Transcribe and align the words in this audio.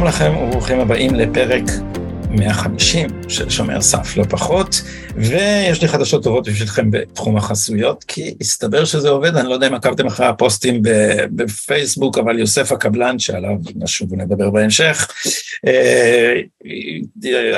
שלום 0.00 0.08
לכם 0.08 0.36
וברוכים 0.36 0.80
הבאים 0.80 1.14
לפרק 1.14 1.64
150 2.30 3.10
של 3.28 3.50
שומר 3.50 3.80
סף, 3.80 4.16
לא 4.16 4.24
פחות, 4.24 4.82
ויש 5.16 5.82
לי 5.82 5.88
חדשות 5.88 6.24
טובות 6.24 6.48
בשבילכם 6.48 6.90
בתחום 6.90 7.36
החסויות, 7.36 8.04
כי 8.04 8.34
הסתבר 8.40 8.84
שזה 8.84 9.08
עובד, 9.08 9.36
אני 9.36 9.48
לא 9.48 9.54
יודע 9.54 9.66
אם 9.66 9.74
עקבתם 9.74 10.06
אחרי 10.06 10.26
הפוסטים 10.26 10.82
בפייסבוק, 11.30 12.18
אבל 12.18 12.38
יוסף 12.38 12.72
הקבלן, 12.72 13.18
שעליו 13.18 13.56
נשוב 13.76 14.12
ונדבר 14.12 14.50
בהמשך, 14.50 15.08
אה, 15.66 16.40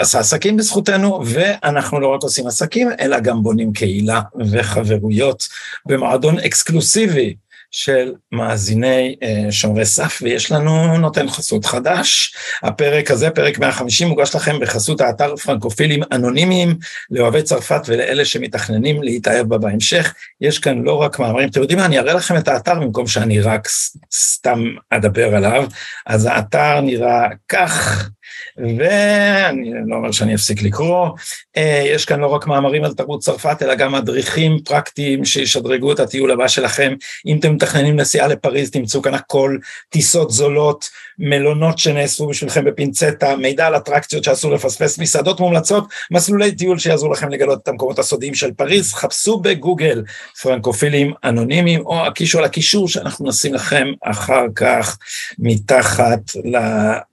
עשה 0.01 0.19
עסקים 0.19 0.57
בזכותנו, 0.57 1.21
ואנחנו 1.27 2.01
לא 2.01 2.15
רק 2.15 2.23
עושים 2.23 2.47
עסקים, 2.47 2.89
אלא 3.01 3.21
גם 3.21 3.43
בונים 3.43 3.73
קהילה 3.73 4.21
וחברויות 4.51 5.49
במועדון 5.87 6.39
אקסקלוסיבי. 6.39 7.35
של 7.73 8.13
מאזיני 8.33 9.17
uh, 9.21 9.53
שומרי 9.53 9.85
סף, 9.85 10.19
ויש 10.23 10.53
לנו 10.53 10.99
נותן 10.99 11.29
חסות 11.29 11.65
חדש. 11.65 12.35
הפרק 12.63 13.11
הזה, 13.11 13.31
פרק 13.31 13.59
150, 13.59 14.09
מוגש 14.09 14.35
לכם 14.35 14.61
בחסות 14.61 15.01
האתר 15.01 15.37
פרנקופילים 15.37 16.03
אנונימיים 16.13 16.79
לאוהבי 17.11 17.43
צרפת 17.43 17.81
ולאלה 17.87 18.25
שמתכננים 18.25 19.03
להתאהב 19.03 19.49
בה 19.49 19.59
בהמשך. 19.59 20.15
יש 20.41 20.59
כאן 20.59 20.83
לא 20.83 20.95
רק 20.95 21.19
מאמרים, 21.19 21.49
אתם 21.49 21.61
יודעים 21.61 21.79
מה, 21.79 21.85
אני 21.85 21.99
אראה 21.99 22.15
לכם 22.15 22.37
את 22.37 22.49
האתר 22.49 22.75
במקום 22.75 23.07
שאני 23.07 23.41
רק 23.41 23.69
סתם 24.15 24.65
אדבר 24.91 25.37
עליו. 25.37 25.67
אז 26.07 26.27
האתר 26.27 26.81
נראה 26.81 27.29
כך. 27.49 28.09
ואני 28.57 29.71
לא 29.87 29.97
אומר 29.97 30.13
שאני 30.13 30.35
אפסיק 30.35 30.63
לקרוא, 30.63 31.09
אה, 31.57 31.85
יש 31.87 32.05
כאן 32.05 32.21
לא 32.21 32.27
רק 32.27 32.47
מאמרים 32.47 32.85
על 32.85 32.95
תרבות 32.95 33.21
צרפת, 33.21 33.63
אלא 33.63 33.75
גם 33.75 33.93
מדריכים 33.93 34.59
פרקטיים 34.65 35.25
שישדרגו 35.25 35.93
את 35.93 36.01
הטיול 36.01 36.31
הבא 36.31 36.49
שלכם. 36.49 36.95
אם 37.27 37.39
אתם 37.39 37.55
מתכננים 37.55 37.97
נסיעה 37.97 38.27
לפריז, 38.27 38.71
תמצאו 38.71 39.03
כאן 39.03 39.15
הכל, 39.15 39.57
טיסות 39.89 40.31
זולות, 40.31 40.89
מלונות 41.19 41.79
שנאספו 41.79 42.27
בשבילכם 42.27 42.65
בפינצטה, 42.65 43.37
מידע 43.37 43.67
על 43.67 43.77
אטרקציות 43.77 44.25
שאסור 44.25 44.53
לפספס, 44.53 44.99
מסעדות 44.99 45.41
מומלצות, 45.41 45.85
מסלולי 46.11 46.53
טיול 46.53 46.79
שיעזרו 46.79 47.13
לכם 47.13 47.29
לגלות 47.29 47.63
את 47.63 47.69
המקומות 47.69 47.99
הסודיים 47.99 48.35
של 48.35 48.53
פריז, 48.53 48.95
חפשו 48.95 49.41
בגוגל 49.41 50.03
פרנקופילים 50.43 51.13
אנונימיים, 51.25 51.87
או 51.87 52.07
הקישו 52.07 52.39
על 52.39 52.45
הקישור 52.45 52.89
שאנחנו 52.89 53.29
נשים 53.29 53.55
לכם 53.55 53.89
אחר 54.03 54.45
כך 54.55 54.99
מתחת 55.39 56.21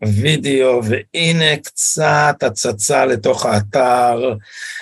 לוידאו, 0.02 0.82
והנה 1.20 1.58
קצת 1.58 2.44
הצצה 2.44 3.06
לתוך 3.06 3.46
האתר, 3.46 4.36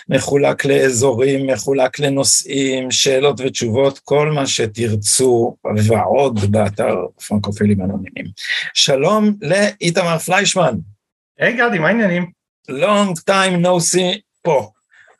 מחולק 0.09 0.65
לאזורים, 0.65 1.47
מחולק 1.47 1.99
לנושאים, 1.99 2.91
שאלות 2.91 3.39
ותשובות, 3.39 3.99
כל 3.99 4.31
מה 4.31 4.47
שתרצו 4.47 5.55
ועוד 5.87 6.51
באתר 6.51 6.95
פרנקופילים 7.27 7.81
אנונימיים. 7.81 8.25
שלום. 8.73 9.33
לאיתמר 9.41 10.17
פליישמן. 10.17 10.75
היי 11.39 11.53
hey, 11.53 11.57
גדי, 11.57 11.79
מה 11.79 11.87
העניינים? 11.87 12.31
long 12.69 13.13
time 13.29 13.65
no 13.65 13.95
see 13.95 14.19
פה. 14.41 14.69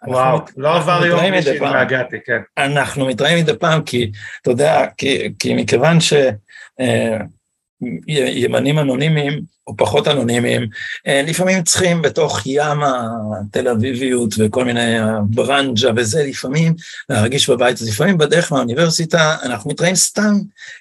וואו, 0.08 0.40
לא 0.58 0.76
עבר 0.76 1.06
יום 1.06 1.20
בלי 1.20 1.42
שהגעתי, 1.42 2.18
כן. 2.26 2.40
אנחנו 2.58 3.08
מתראים 3.08 3.38
מדי 3.38 3.58
פעם 3.60 3.84
כי, 3.84 4.12
אתה 4.42 4.52
יודע, 4.52 4.86
כי, 4.98 5.34
כי 5.40 5.54
מכיוון 5.56 6.00
ש... 6.00 6.14
אה, 6.80 7.18
ימנים 8.08 8.80
אנונימיים 8.80 9.57
או 9.68 9.78
פחות 9.78 10.08
אנונימיים, 10.08 10.68
אה, 11.08 11.22
לפעמים 11.28 11.64
צריכים 11.64 12.02
בתוך 12.02 12.42
ים 12.46 12.84
התל 12.84 13.68
אביביות 13.68 14.34
וכל 14.38 14.66
מיני 14.66 14.98
ברנג'ה 15.24 15.92
וזה, 15.96 16.24
לפעמים 16.24 16.76
להרגיש 17.10 17.50
בבית, 17.50 17.82
אז 17.82 17.90
לפעמים 17.90 18.18
בדרך 18.18 18.52
מהאוניברסיטה 18.52 19.36
אנחנו 19.44 19.70
מתראים 19.70 19.96
סתם, 19.96 20.34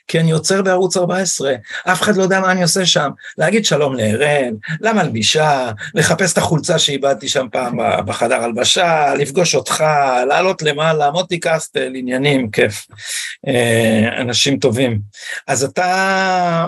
כי 0.09 0.21
אני 0.21 0.31
עוצר 0.31 0.63
בערוץ 0.63 0.97
14, 0.97 1.55
אף 1.85 2.03
אחד 2.03 2.17
לא 2.17 2.23
יודע 2.23 2.41
מה 2.41 2.53
אני 2.53 2.63
עושה 2.63 2.87
שם, 2.87 3.11
להגיד 3.39 3.65
שלום 3.65 3.97
לאראל, 3.97 4.55
למלבישה, 4.81 5.71
לחפש 5.95 6.33
את 6.33 6.39
החולצה 6.39 6.79
שאיבדתי 6.79 7.29
שם 7.29 7.47
פעם 7.53 7.79
בחדר 8.07 8.43
הלבשה, 8.43 9.15
לפגוש 9.15 9.55
אותך, 9.55 9.85
לעלות 10.29 10.63
למעלה, 10.63 11.11
מוטי 11.11 11.39
קסטל, 11.41 11.93
עניינים, 11.95 12.51
כיף, 12.51 12.87
אה, 13.49 14.21
אנשים 14.21 14.59
טובים. 14.59 15.01
אז 15.47 15.65
אתה 15.65 16.67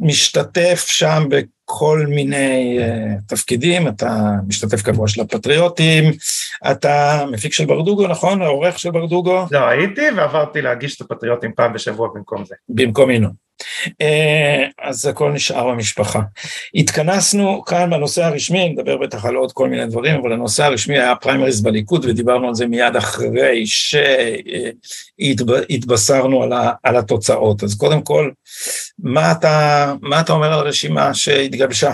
משתתף 0.00 0.84
שם 0.88 1.22
בכל 1.28 2.06
מיני 2.08 2.78
uh, 2.80 3.28
תפקידים, 3.28 3.88
אתה 3.88 4.30
משתתף 4.48 4.82
קבוע 4.82 5.08
של 5.08 5.20
הפטריוטים, 5.20 6.04
אתה 6.70 7.24
מפיק 7.32 7.52
של 7.52 7.64
ברדוגו, 7.64 8.06
נכון? 8.06 8.42
העורך 8.42 8.78
של 8.78 8.90
ברדוגו? 8.90 9.46
לא, 9.50 9.68
הייתי 9.68 10.10
ועברתי 10.16 10.62
להגיש 10.62 10.96
את 10.96 11.00
הפטריוטים 11.00 11.52
פעם 11.56 11.72
בשבוע 11.72 12.08
במקום 12.14 12.44
זה. 12.44 12.54
במקום 12.68 13.10
ינון. 13.10 13.32
אה, 14.00 14.64
אז 14.82 15.06
הכל 15.06 15.32
נשאר 15.32 15.68
במשפחה. 15.68 16.20
התכנסנו 16.74 17.64
כאן 17.64 17.90
בנושא 17.90 18.24
הרשמי, 18.24 18.68
נדבר 18.68 18.96
בטח 18.96 19.24
על 19.24 19.34
עוד 19.34 19.52
כל 19.52 19.68
מיני 19.68 19.86
דברים, 19.86 20.20
אבל 20.20 20.32
הנושא 20.32 20.64
הרשמי 20.64 20.98
היה 20.98 21.16
פריימריז 21.16 21.62
בליכוד, 21.62 22.04
ודיברנו 22.04 22.48
על 22.48 22.54
זה 22.54 22.66
מיד 22.66 22.96
אחרי 22.96 23.64
שהתבשרנו 25.20 26.42
על, 26.42 26.52
על 26.82 26.96
התוצאות. 26.96 27.62
אז 27.62 27.74
קודם 27.74 28.02
כל, 28.02 28.30
מה 28.98 29.32
אתה, 29.32 29.94
מה 30.00 30.20
אתה 30.20 30.32
אומר 30.32 30.52
על 30.52 30.58
הרשימה 30.58 31.14
שהתגבשה? 31.14 31.92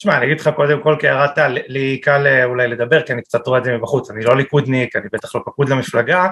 תשמע, 0.00 0.16
אני 0.16 0.26
אגיד 0.26 0.40
לך 0.40 0.50
קודם 0.56 0.82
כל 0.82 0.96
כהערת 1.00 1.38
לי 1.68 1.98
קל 1.98 2.26
אה, 2.26 2.44
אולי 2.44 2.68
לדבר, 2.68 3.02
כי 3.02 3.12
אני 3.12 3.22
קצת 3.22 3.46
רואה 3.46 3.58
את 3.58 3.64
זה 3.64 3.72
מבחוץ, 3.76 4.10
אני 4.10 4.24
לא 4.24 4.36
ליכודניק, 4.36 4.96
אני 4.96 5.06
בטח 5.12 5.34
לא 5.34 5.40
פקוד 5.46 5.68
למפלגה, 5.68 6.26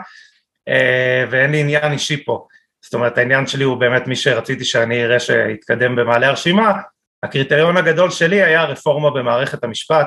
אה, 0.68 1.24
ואין 1.30 1.50
לי 1.50 1.60
עניין 1.60 1.92
אישי 1.92 2.24
פה. 2.24 2.46
זאת 2.82 2.94
אומרת 2.94 3.18
העניין 3.18 3.46
שלי 3.46 3.64
הוא 3.64 3.76
באמת 3.76 4.06
מי 4.06 4.16
שרציתי 4.16 4.64
שאני 4.64 5.04
אראה 5.04 5.20
שיתקדם 5.20 5.96
במעלה 5.96 6.28
הרשימה, 6.28 6.72
הקריטריון 7.22 7.76
הגדול 7.76 8.10
שלי 8.10 8.42
היה 8.42 8.64
רפורמה 8.64 9.10
במערכת 9.10 9.64
המשפט, 9.64 10.06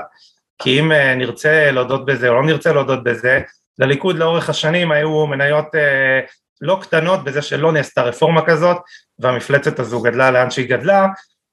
כי 0.62 0.80
אם 0.80 0.92
אה, 0.92 1.16
נרצה 1.16 1.72
להודות 1.72 2.06
בזה 2.06 2.30
או 2.30 2.34
לא 2.34 2.44
נרצה 2.44 2.74
להודות 2.74 3.04
בזה, 3.04 3.42
לליכוד 3.80 4.18
לאורך 4.18 4.50
השנים 4.50 4.92
היו 4.92 5.28
מניות 5.28 5.76
אה, 5.76 6.20
לא 6.62 6.78
קטנות 6.82 7.24
בזה 7.24 7.42
שלא 7.42 7.72
נעשתה 7.72 8.02
רפורמה 8.02 8.46
כזאת 8.46 8.78
והמפלצת 9.20 9.80
הזו 9.80 10.02
גדלה 10.02 10.32
לאן 10.32 10.52
שהיא 10.52 10.70
גדלה 10.70 11.08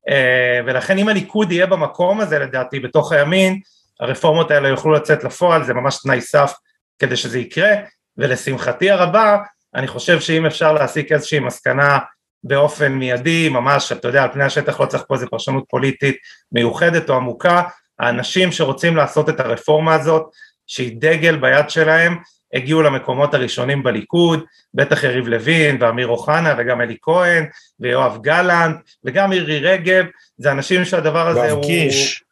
אה, 0.09 0.61
ולכן 0.67 0.99
אם 0.99 1.09
הליכוד 1.09 1.53
יהיה 1.53 1.67
במקום 1.67 2.21
הזה 2.21 2.39
לדעתי 2.39 2.81
בתוך 2.81 3.13
הימין 3.13 3.61
הרפורמות 4.01 4.51
האלה 4.51 4.69
יוכלו 4.69 4.93
לצאת 4.93 5.25
לפועל 5.25 5.65
זה 5.65 5.75
ממש 5.75 5.99
תנאי 6.03 6.21
סף 6.21 6.53
כדי 6.99 7.17
שזה 7.17 7.39
יקרה 7.39 7.71
ולשמחתי 8.17 8.91
הרבה 8.91 9.37
אני 9.79 9.87
חושב 9.87 10.21
שאם 10.21 10.47
אפשר 10.47 10.73
להסיק 10.73 11.13
איזושהי 11.13 11.39
מסקנה 11.39 11.99
באופן 12.45 12.93
מיידי, 12.93 13.49
ממש, 13.49 13.93
אתה 13.93 14.09
יודע, 14.09 14.23
על 14.23 14.29
פני 14.33 14.45
השטח 14.45 14.81
לא 14.81 14.87
צריך 14.87 15.05
פה 15.09 15.15
איזה 15.15 15.27
פרשנות 15.27 15.65
פוליטית 15.69 16.17
מיוחדת 16.53 17.11
או 17.11 17.15
עמוקה, 17.15 17.63
האנשים 17.99 18.53
שרוצים 18.53 18.97
לעשות 18.97 19.29
את 19.29 19.41
הרפורמה 19.41 19.95
הזאת, 19.95 20.23
שהיא 20.67 20.97
דגל 21.01 21.37
ביד 21.37 21.71
שלהם, 21.71 22.17
הגיעו 22.55 22.83
למקומות 22.83 23.35
הראשונים 23.35 23.83
בליכוד, 23.83 24.45
בטח 24.75 25.05
יריב 25.05 25.29
לוין 25.29 25.77
ואמיר 25.81 26.07
אוחנה 26.07 26.55
וגם 26.59 26.81
אלי 26.81 26.97
כהן 27.03 27.45
ויואב 27.81 28.19
גלנט 28.23 28.77
וגם 29.05 29.31
מירי 29.31 29.59
רגב, 29.59 30.05
זה 30.39 30.53
אנשים 30.53 30.85
שהדבר 30.85 31.29
הזה 31.29 31.41
הוא... 31.41 31.49
יואב 31.49 31.65
קיש. 31.65 32.25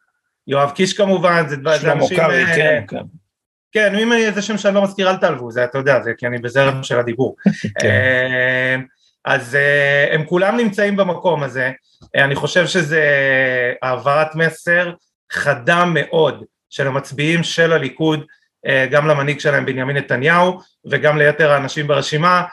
יואב 0.47 0.71
קיש 0.71 0.93
כמובן, 0.93 1.47
זה, 1.47 1.55
זה 1.55 1.91
אנשים... 1.91 2.17
שלמה 2.17 2.27
קרעי, 2.27 2.43
אה, 2.43 2.55
כן, 2.55 2.83
כן. 2.87 3.03
כן, 3.77 3.95
אם 3.95 4.13
איזה 4.13 4.41
שם 4.41 4.57
שאני 4.57 4.75
לא 4.75 4.83
מזכיר 4.83 5.09
אל 5.09 5.17
תעלבו, 5.17 5.51
זה 5.51 5.63
אתה 5.63 5.77
יודע, 5.77 6.01
זה 6.01 6.11
כי 6.17 6.27
אני 6.27 6.37
בזרם 6.37 6.83
של 6.83 6.99
הדיבור. 6.99 7.35
כן. 7.81 7.87
אה, 7.87 8.75
אז 9.25 9.55
אה, 9.55 10.13
הם 10.13 10.25
כולם 10.25 10.57
נמצאים 10.57 10.95
במקום 10.95 11.43
הזה, 11.43 11.71
אה, 12.15 12.23
אני 12.23 12.35
חושב 12.35 12.67
שזה 12.67 13.03
העברת 13.81 14.35
מסר 14.35 14.93
חדה 15.31 15.85
מאוד 15.85 16.43
של 16.69 16.87
המצביעים 16.87 17.43
של 17.43 17.73
הליכוד, 17.73 18.25
גם 18.91 19.07
למנהיג 19.07 19.39
שלהם 19.39 19.65
בנימין 19.65 19.97
נתניהו 19.97 20.59
וגם 20.91 21.17
ליתר 21.17 21.51
האנשים 21.51 21.87
ברשימה, 21.87 22.43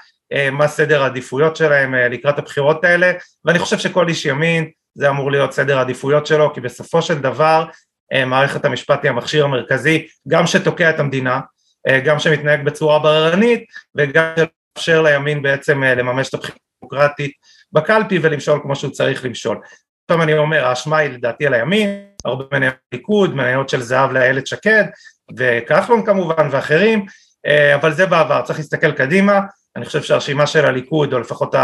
מה 0.52 0.68
סדר 0.68 1.02
העדיפויות 1.02 1.56
שלהם 1.56 1.94
לקראת 1.94 2.38
הבחירות 2.38 2.84
האלה, 2.84 3.12
ואני 3.44 3.58
חושב 3.58 3.78
שכל 3.78 4.08
איש 4.08 4.26
ימין 4.26 4.70
זה 4.94 5.08
אמור 5.08 5.30
להיות 5.30 5.52
סדר 5.52 5.78
העדיפויות 5.78 6.26
שלו, 6.26 6.54
כי 6.54 6.60
בסופו 6.60 7.02
של 7.02 7.18
דבר 7.18 7.64
אה, 7.64 7.70
מערכת 8.26 8.64
המשפט 8.64 9.02
היא 9.02 9.10
המכשיר 9.10 9.44
המרכזי, 9.44 10.06
גם 10.28 10.46
שתוקע 10.46 10.90
את 10.90 11.00
המדינה, 11.00 11.40
אה, 11.88 12.00
גם 12.00 12.18
שמתנהג 12.18 12.64
בצורה 12.64 12.98
בררנית 12.98 13.64
וגם 13.94 14.24
שמאפשר 14.36 15.02
לימין 15.02 15.42
בעצם 15.42 15.84
אה, 15.84 15.94
לממש 15.94 16.28
את 16.28 16.34
הבחירה 16.34 16.56
הדמוקרטית 16.82 17.32
בקלפי 17.72 18.18
ולמשול 18.22 18.60
כמו 18.62 18.76
שהוא 18.76 18.92
צריך 18.92 19.24
למשול. 19.24 19.60
פעם 20.06 20.22
אני 20.22 20.38
אומר, 20.38 20.64
האשמה 20.64 20.98
היא 20.98 21.10
לדעתי 21.10 21.46
על 21.46 21.54
הימין, 21.54 22.04
הרבה 22.24 22.44
מניות 22.52 22.74
ליכוד, 22.92 23.34
מניות 23.34 23.68
של 23.68 23.82
זהב 23.82 24.12
לאיילת 24.12 24.46
שקד 24.46 24.84
וכחלון 25.36 26.06
כמובן 26.06 26.48
ואחרים, 26.50 27.06
אבל 27.74 27.92
זה 27.92 28.06
בעבר, 28.06 28.42
צריך 28.44 28.58
להסתכל 28.58 28.92
קדימה, 28.92 29.40
אני 29.76 29.84
חושב 29.84 30.02
שהרשימה 30.02 30.46
של 30.46 30.66
הליכוד, 30.66 31.12
או 31.12 31.18
לפחות 31.18 31.54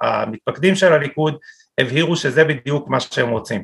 המתפקדים 0.00 0.74
של 0.74 0.92
הליכוד, 0.92 1.36
הבהירו 1.80 2.16
שזה 2.16 2.44
בדיוק 2.44 2.88
מה 2.88 3.00
שהם 3.00 3.28
רוצים. 3.28 3.62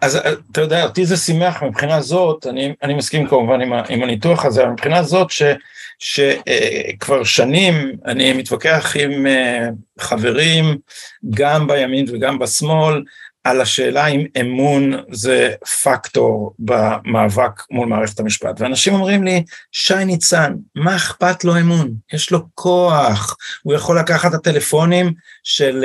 אז 0.00 0.16
אתה 0.52 0.60
יודע, 0.60 0.84
אותי 0.84 1.06
זה 1.06 1.16
שימח 1.16 1.62
מבחינה 1.62 2.00
זאת, 2.00 2.46
אני, 2.46 2.74
אני 2.82 2.94
מסכים 2.94 3.26
כמובן 3.26 3.60
עם, 3.60 3.72
עם 3.88 4.02
הניתוח 4.02 4.44
הזה, 4.44 4.62
אבל 4.62 4.70
מבחינה 4.70 5.02
זאת 5.02 5.28
שכבר 5.98 7.24
שנים 7.24 7.92
אני 8.06 8.32
מתווכח 8.32 8.96
עם 9.00 9.26
אה, 9.26 9.68
חברים, 10.00 10.76
גם 11.30 11.66
בימין 11.66 12.06
וגם 12.12 12.38
בשמאל, 12.38 13.02
על 13.46 13.60
השאלה 13.60 14.06
אם 14.06 14.24
אמון 14.40 14.92
זה 15.12 15.50
פקטור 15.82 16.54
במאבק 16.58 17.62
מול 17.70 17.88
מערכת 17.88 18.20
המשפט. 18.20 18.60
ואנשים 18.60 18.94
אומרים 18.94 19.24
לי, 19.24 19.44
שי 19.72 20.04
ניצן, 20.04 20.54
מה 20.74 20.96
אכפת 20.96 21.44
לו 21.44 21.60
אמון? 21.60 21.94
יש 22.12 22.30
לו 22.30 22.40
כוח, 22.54 23.36
הוא 23.62 23.74
יכול 23.74 23.98
לקחת 23.98 24.30
את 24.30 24.34
הטלפונים 24.34 25.12
של, 25.44 25.84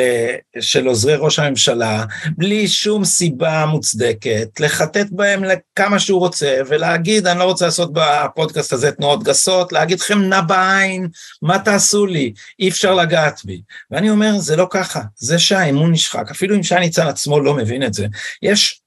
של 0.60 0.88
עוזרי 0.88 1.16
ראש 1.16 1.40
הממשלה, 1.40 2.06
בלי 2.38 2.68
שום 2.68 3.06
סיבה 3.06 3.66
מוצדקת, 3.66 4.60
לחטט 4.60 5.08
בהם 5.12 5.44
לכמה 5.44 6.00
שהוא 6.00 6.20
רוצה, 6.20 6.58
ולהגיד, 6.68 7.28
אני 7.28 7.40
לא 7.40 7.44
רוצה 7.44 7.66
לעשות 7.66 7.90
בפודקאסט 7.94 8.74
הזה 8.74 8.92
תנועות 8.92 9.24
גסות, 9.24 9.72
להגיד 9.72 10.00
לכם 10.00 10.20
נע 10.20 10.42
בעין, 10.42 11.08
מה 11.42 11.60
תעשו 11.60 12.06
לי? 12.06 12.34
אי 12.60 12.70
אפשר 12.70 12.94
לגעת 12.94 13.42
בי. 13.46 13.62
ואני 13.92 14.10
אומר, 14.10 14.40
זה 14.40 14.56
לא 14.56 14.68
ככה, 14.70 15.02
זה 15.16 15.40
שהאמון 15.40 15.92
נשחק, 15.92 16.32
אפילו 16.32 16.56
אם 16.56 16.64
שי 16.64 16.76
ניצן 16.76 17.08
עצמו 17.08 17.40
לא 17.40 17.51
מבין 17.56 17.84
את 17.84 17.94
זה, 17.94 18.08
יש, 18.42 18.82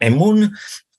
האמון 0.00 0.48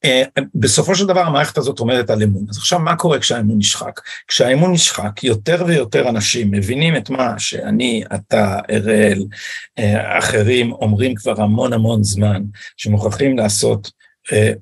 אה, 0.05 0.23
בסופו 0.55 0.95
של 0.95 1.07
דבר 1.07 1.21
המערכת 1.21 1.57
הזאת 1.57 1.79
עומדת 1.79 2.09
על 2.09 2.23
אמון. 2.23 2.45
אז 2.49 2.57
עכשיו 2.57 2.79
מה 2.79 2.95
קורה 2.95 3.19
כשהאמון 3.19 3.57
נשחק? 3.57 4.01
כשהאמון 4.27 4.71
נשחק, 4.71 5.23
יותר 5.23 5.63
ויותר 5.67 6.09
אנשים 6.09 6.51
מבינים 6.51 6.95
את 6.95 7.09
מה 7.09 7.39
שאני, 7.39 8.03
אתה, 8.15 8.59
אראל, 8.71 9.25
אה, 9.79 10.19
אחרים 10.19 10.71
אומרים 10.71 11.15
כבר 11.15 11.41
המון 11.41 11.73
המון 11.73 12.03
זמן, 12.03 12.43
שמוכרחים 12.77 13.37
לעשות 13.37 13.91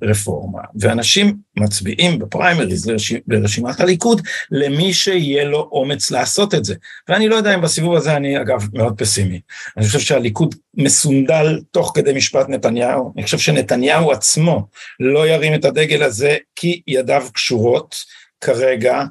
רפורמה, 0.03 0.61
ואנשים 0.79 1.37
מצביעים 1.57 2.19
בפריימריז 2.19 2.91
ברשימת 3.27 3.79
הליכוד 3.79 4.21
למי 4.51 4.93
שיהיה 4.93 5.43
לו 5.43 5.69
אומץ 5.71 6.11
לעשות 6.11 6.53
את 6.53 6.65
זה. 6.65 6.75
ואני 7.09 7.29
לא 7.29 7.35
יודע 7.35 7.55
אם 7.55 7.61
בסיבוב 7.61 7.95
הזה 7.95 8.15
אני 8.15 8.41
אגב 8.41 8.67
מאוד 8.73 8.97
פסימי. 8.97 9.41
אני 9.77 9.85
חושב 9.85 9.99
שהליכוד 9.99 10.55
מסונדל 10.73 11.59
תוך 11.71 11.91
כדי 11.95 12.13
משפט 12.13 12.49
נתניהו, 12.49 13.13
אני 13.15 13.23
חושב 13.23 13.37
שנתניהו 13.37 14.11
עצמו 14.11 14.67
לא 14.99 15.27
ירים 15.27 15.53
את 15.53 15.65
הדגל 15.65 16.03
הזה 16.03 16.37
כי 16.55 16.81
ידיו 16.87 17.25
קשורות 17.33 17.95
כרגע, 18.41 19.03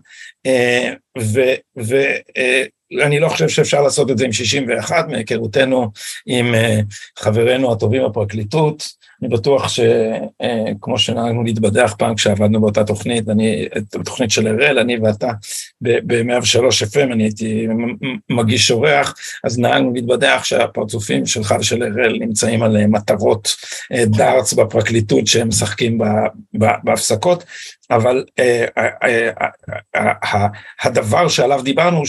אה, 0.47 0.93
ואני 1.77 3.17
אה, 3.17 3.21
לא 3.21 3.29
חושב 3.29 3.49
שאפשר 3.49 3.83
לעשות 3.83 4.11
את 4.11 4.19
זה 4.19 4.25
עם 4.25 4.33
61 4.33 5.09
מהיכרותנו 5.09 5.91
עם 6.27 6.55
אה, 6.55 6.81
חברינו 7.19 7.73
הטובים 7.73 8.03
בפרקליטות, 8.05 8.89
אני 9.23 9.29
בטוח 9.29 9.69
שכמו 9.69 10.95
אה, 10.95 10.99
שנהגנו 10.99 11.43
להתבדח 11.43 11.95
פעם 11.99 12.15
כשעבדנו 12.15 12.61
באותה 12.61 12.85
תוכנית, 12.85 13.29
אני, 13.29 13.69
בתוכנית 13.99 14.31
של 14.31 14.49
אראל, 14.49 14.79
אני 14.79 14.99
ואתה 14.99 15.31
ב-103 15.81 16.59
FM, 16.93 17.13
אני 17.13 17.23
הייתי 17.23 17.67
מגיש 18.31 18.71
אורח, 18.71 19.15
אז 19.45 19.59
נהגנו 19.59 19.93
להתבדח 19.95 20.45
שהפרצופים 20.45 21.27
שלך 21.27 21.55
ושל 21.61 21.83
אראל 21.83 22.19
נמצאים 22.21 22.63
על 22.63 22.77
אה, 22.77 22.87
מטרות 22.87 23.57
אה, 23.93 24.05
דארץ 24.07 24.53
בפרקליטות 24.53 25.27
שהם 25.27 25.49
משחקים 25.49 25.99
בהפסקות, 26.85 27.45
אבל 27.91 28.25
הדבר 30.83 31.29
שעליו 31.29 31.63
דיברנו, 31.63 32.03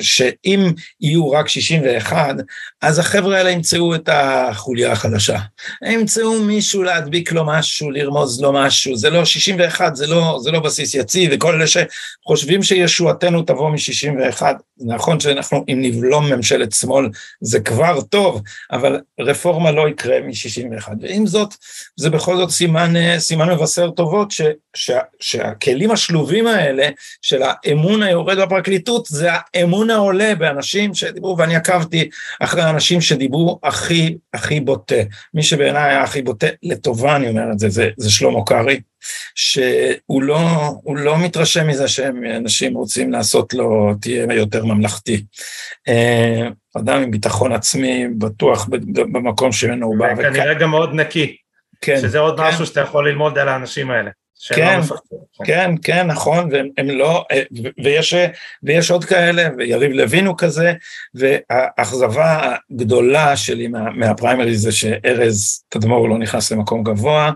שאם 0.00 0.72
יהיו 1.00 1.30
רק 1.30 1.48
61, 1.48 2.34
אז 2.82 2.98
החבר'ה 2.98 3.36
האלה 3.36 3.50
ימצאו 3.50 3.94
את 3.94 4.08
החוליה 4.12 4.92
החדשה. 4.92 5.38
הם 5.82 6.00
ימצאו 6.00 6.40
מישהו 6.42 6.82
להדביק 6.82 7.32
לו 7.32 7.46
משהו, 7.46 7.90
לרמוז 7.90 8.42
לו 8.42 8.52
משהו, 8.52 8.96
זה 8.96 9.10
לא 9.10 9.24
61, 9.24 9.96
זה 9.96 10.06
לא, 10.06 10.38
זה 10.42 10.50
לא 10.50 10.60
בסיס 10.60 10.94
יציב, 10.94 11.30
וכל 11.34 11.54
אלה 11.54 11.64
שחושבים 11.66 12.62
שישועתנו 12.62 13.42
תבוא 13.42 13.70
מ-61, 13.70 14.42
נכון 14.80 15.20
שאנחנו, 15.20 15.64
אם 15.68 15.78
נבלום 15.82 16.32
ממשלת 16.32 16.72
שמאל, 16.72 17.08
זה 17.40 17.60
כבר 17.60 18.00
טוב, 18.00 18.42
אבל 18.72 19.00
רפורמה 19.20 19.70
לא 19.70 19.88
יקרה 19.88 20.20
מ-61. 20.20 20.88
ועם 21.00 21.26
זאת, 21.26 21.54
זה 21.96 22.10
בכל 22.10 22.36
זאת 22.36 22.50
סימן, 22.50 23.18
סימן 23.18 23.50
מבשר 23.50 23.90
טובות, 23.90 24.30
ש, 24.30 24.42
שה, 24.76 24.98
שהכלים 25.20 25.90
השלובים 25.90 26.46
האלה 26.46 26.88
של 27.22 27.42
האמון 27.42 28.02
היורד 28.02 28.38
בפרקליטות, 28.38 29.06
זה 29.06 29.28
האמון 29.54 29.90
העולה 29.90 30.34
באנשים 30.34 30.94
שדיברו, 30.94 31.38
ואני 31.38 31.56
עקבתי 31.56 32.08
אחרי 32.40 32.62
האנשים 32.62 33.00
שדיברו 33.00 33.60
הכי 33.62 34.16
הכי 34.34 34.60
בוטה. 34.60 34.94
מי 35.34 35.42
שבעיניי 35.42 35.90
היה 35.90 36.02
הכי 36.02 36.22
בוטה, 36.22 36.46
לטובה 36.62 37.16
אני 37.16 37.28
אומר 37.28 37.52
את 37.52 37.58
זה, 37.58 37.68
זה, 37.68 37.90
זה 37.96 38.10
שלמה 38.10 38.44
קרעי, 38.46 38.80
שהוא 39.34 40.22
לא, 40.22 40.38
לא 40.86 41.18
מתרשם 41.18 41.66
מזה 41.66 41.88
שאנשים 41.88 42.74
רוצים 42.74 43.12
לעשות 43.12 43.54
לו, 43.54 43.94
תהיה 44.00 44.26
יותר 44.34 44.64
ממלכתי. 44.64 45.24
אה, 45.88 46.48
אדם 46.76 47.02
עם 47.02 47.10
ביטחון 47.10 47.52
עצמי, 47.52 48.06
בטוח 48.18 48.68
במקום 48.94 49.52
שממנו 49.52 49.86
הוא 49.86 49.98
בא. 49.98 50.06
וכנראה 50.18 50.54
גם 50.54 50.70
מאוד 50.70 50.94
נקי. 50.94 51.36
כן. 51.80 51.98
שזה 52.00 52.18
עוד 52.18 52.40
כן. 52.40 52.46
משהו 52.46 52.66
שאתה 52.66 52.80
יכול 52.80 53.08
ללמוד 53.08 53.38
על 53.38 53.48
האנשים 53.48 53.90
האלה. 53.90 54.10
כן, 54.46 54.80
כן, 55.44 55.70
כן, 55.82 56.06
נכון, 56.06 56.48
והם 56.52 56.90
לא, 56.90 57.24
אה, 57.32 57.42
ויש, 57.84 58.14
ויש 58.62 58.90
עוד 58.90 59.04
כאלה, 59.04 59.48
ויריב 59.58 59.92
לוין 59.92 60.26
הוא 60.26 60.34
כזה, 60.38 60.72
והאכזבה 61.14 62.54
הגדולה 62.70 63.36
שלי 63.36 63.68
מה, 63.68 63.90
מהפריימריז 63.90 64.62
זה 64.62 64.72
שארז 64.72 65.62
תדמור 65.68 66.08
לא 66.08 66.18
נכנס 66.18 66.52
למקום 66.52 66.82
גבוה, 66.82 67.30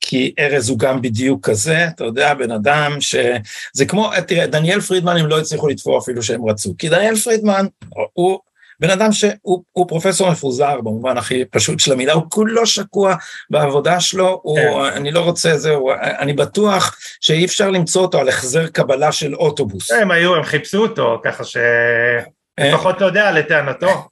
כי 0.00 0.34
ארז 0.38 0.68
הוא 0.68 0.78
גם 0.78 1.02
בדיוק 1.02 1.48
כזה, 1.48 1.88
אתה 1.88 2.04
יודע, 2.04 2.34
בן 2.34 2.50
אדם 2.50 3.00
ש... 3.00 3.14
זה 3.72 3.86
כמו, 3.86 4.10
תראה, 4.26 4.46
דניאל 4.46 4.80
פרידמן 4.80 5.16
הם 5.16 5.26
לא 5.26 5.40
הצליחו 5.40 5.68
לתפור 5.68 5.98
אפילו 5.98 6.22
שהם 6.22 6.48
רצו, 6.48 6.74
כי 6.78 6.88
דניאל 6.88 7.16
פרידמן 7.16 7.66
הוא 8.12 8.38
בן 8.80 8.90
אדם 8.90 9.12
שהוא 9.12 9.88
פרופסור 9.88 10.30
מפוזר 10.30 10.80
במובן 10.80 11.18
הכי 11.18 11.44
פשוט 11.44 11.80
של 11.80 11.92
המילה, 11.92 12.12
הוא 12.12 12.22
כולו 12.28 12.66
שקוע 12.66 13.14
בעבודה 13.50 14.00
שלו, 14.00 14.40
הוא, 14.42 14.58
כן. 14.58 14.92
אני 14.96 15.10
לא 15.10 15.20
רוצה, 15.20 15.56
זהו, 15.58 15.90
אני 15.92 16.32
בטוח 16.32 16.96
שאי 17.20 17.44
אפשר 17.44 17.70
למצוא 17.70 18.02
אותו 18.02 18.18
על 18.18 18.28
החזר 18.28 18.66
קבלה 18.66 19.12
של 19.12 19.34
אוטובוס. 19.34 19.90
הם 19.90 20.10
היו, 20.10 20.36
הם 20.36 20.42
חיפשו 20.42 20.82
אותו, 20.82 21.20
ככה 21.24 21.44
שלפחות 21.44 22.96
אתה 22.96 23.04
יודע, 23.04 23.32
לטענתו. 23.32 24.08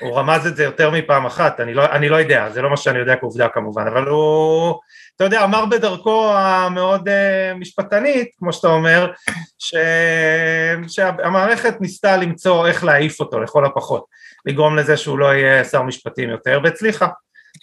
הוא 0.00 0.18
רמז 0.18 0.46
את 0.46 0.56
זה 0.56 0.64
יותר 0.64 0.90
מפעם 0.90 1.26
אחת, 1.26 1.60
אני 1.60 1.74
לא, 1.74 1.84
אני 1.84 2.08
לא 2.08 2.16
יודע, 2.16 2.50
זה 2.50 2.62
לא 2.62 2.70
מה 2.70 2.76
שאני 2.76 2.98
יודע 2.98 3.16
כעובדה 3.16 3.48
כמובן, 3.48 3.86
אבל 3.86 4.04
הוא, 4.04 4.74
אתה 5.16 5.24
יודע, 5.24 5.44
אמר 5.44 5.66
בדרכו 5.66 6.32
המאוד 6.36 7.08
uh, 7.08 7.54
משפטנית, 7.54 8.28
כמו 8.38 8.52
שאתה 8.52 8.68
אומר, 8.68 9.12
ש... 9.58 9.74
שהמערכת 10.88 11.80
ניסתה 11.80 12.16
למצוא 12.16 12.66
איך 12.66 12.84
להעיף 12.84 13.20
אותו 13.20 13.40
לכל 13.40 13.64
הפחות, 13.64 14.04
לגרום 14.46 14.76
לזה 14.76 14.96
שהוא 14.96 15.18
לא 15.18 15.34
יהיה 15.34 15.64
שר 15.64 15.82
משפטים 15.82 16.30
יותר, 16.30 16.60
והצליחה, 16.64 17.08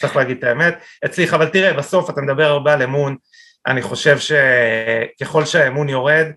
צריך 0.02 0.16
להגיד 0.16 0.38
את 0.38 0.44
האמת, 0.44 0.76
הצליחה, 1.04 1.36
אבל 1.36 1.50
תראה, 1.50 1.74
בסוף 1.74 2.10
אתה 2.10 2.22
מדבר 2.22 2.46
הרבה 2.48 2.74
על 2.74 2.82
אמון, 2.82 3.16
אני 3.68 3.82
חושב 3.82 4.18
שככל 4.20 5.46
שהאמון 5.46 5.90
יורד, 5.90 6.28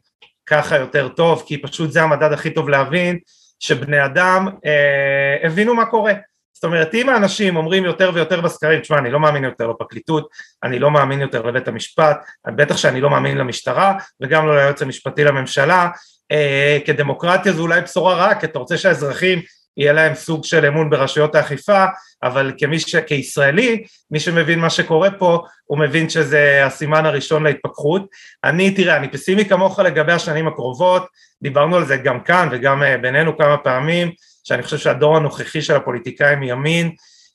ככה 0.47 0.79
יותר 0.79 1.09
טוב, 1.09 1.43
כי 1.47 1.63
פשוט 1.63 1.91
זה 1.91 2.03
המדד 2.03 2.33
הכי 2.33 2.51
טוב 2.51 2.69
להבין 2.69 3.19
שבני 3.65 4.05
אדם 4.05 4.49
אה, 4.67 5.47
הבינו 5.47 5.75
מה 5.75 5.87
קורה. 5.87 6.13
זאת 6.53 6.65
אומרת, 6.65 6.95
אם 6.95 7.09
האנשים 7.09 7.57
אומרים 7.57 7.85
יותר 7.85 8.11
ויותר 8.15 8.41
בסקרים, 8.41 8.81
תשמע, 8.81 8.99
אני 8.99 9.11
לא 9.11 9.21
מאמין 9.21 9.45
יותר 9.45 9.67
לפרקליטות, 9.67 10.29
אני 10.63 10.79
לא 10.79 10.91
מאמין 10.91 11.21
יותר 11.21 11.43
לבית 11.43 11.69
המשפט, 11.69 12.17
בטח 12.47 12.77
שאני 12.77 13.01
לא 13.01 13.11
מאמין 13.11 13.39
למשטרה, 13.39 13.95
וגם 14.21 14.47
לא 14.47 14.57
ליועץ 14.57 14.83
המשפטי 14.83 15.25
לממשלה, 15.25 15.89
אה, 16.33 16.79
כדמוקרטיה 16.85 17.53
זו 17.53 17.63
אולי 17.63 17.81
בשורה 17.81 18.15
רעה, 18.15 18.41
כי 18.41 18.47
אתה 18.47 18.59
רוצה 18.59 18.77
שהאזרחים 18.77 19.43
יהיה 19.77 19.93
להם 19.93 20.15
סוג 20.15 20.45
של 20.45 20.67
אמון 20.67 20.91
ברשויות 20.91 21.35
האכיפה, 21.35 21.85
אבל 22.23 22.53
כמי 22.59 22.79
ש... 22.79 22.97
כישראלי, 22.97 23.85
מי 24.11 24.21
שמבין 24.21 24.59
מה 24.59 24.71
שקורה 24.71 25.11
פה, 25.11 25.45
הוא 25.65 25.79
מבין 25.79 26.09
שזה 26.09 26.67
הסימן 26.67 27.07
הראשון 27.07 27.45
להתפכחות. 27.45 28.07
אני, 28.45 28.71
תראה, 28.71 28.97
אני 28.97 29.09
פסימי 29.09 29.45
כמוך 29.45 29.79
לגבי 29.79 30.13
השנים 30.13 30.49
הקרובות, 30.49 31.07
דיברנו 31.43 31.77
על 31.77 31.85
זה 31.85 31.97
גם 31.97 32.21
כאן 32.21 32.49
וגם 32.53 32.83
אה, 32.83 32.99
בינינו 32.99 33.39
כמה 33.39 33.57
פעמים, 33.57 34.11
שאני 34.45 34.63
חושב 34.63 34.79
שהדור 34.79 35.17
הנוכחי 35.17 35.63
של 35.63 35.77
הפוליטיקאים 35.77 36.41
מימין, 36.41 36.95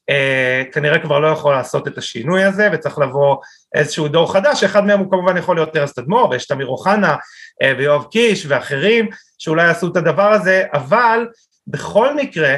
אה, 0.09 0.63
כנראה 0.71 0.99
כבר 0.99 1.19
לא 1.19 1.27
יכול 1.27 1.53
לעשות 1.53 1.87
את 1.87 1.97
השינוי 1.97 2.43
הזה 2.43 2.69
וצריך 2.73 2.99
לבוא 2.99 3.37
איזשהו 3.75 4.07
דור 4.07 4.33
חדש, 4.33 4.63
אחד 4.63 4.85
מהם 4.85 4.99
הוא 4.99 5.11
כמובן 5.11 5.37
יכול 5.37 5.55
להיות 5.55 5.77
ארז 5.77 5.93
תדמור 5.93 6.29
ויש 6.29 6.47
תמיר 6.47 6.67
אוחנה 6.67 7.15
אה, 7.61 7.73
ויואב 7.77 8.03
קיש 8.11 8.45
ואחרים 8.47 9.09
שאולי 9.37 9.67
יעשו 9.67 9.87
את 9.87 9.97
הדבר 9.97 10.31
הזה, 10.31 10.63
אבל 10.73 11.27
בכל 11.69 12.15
מקרה 12.15 12.55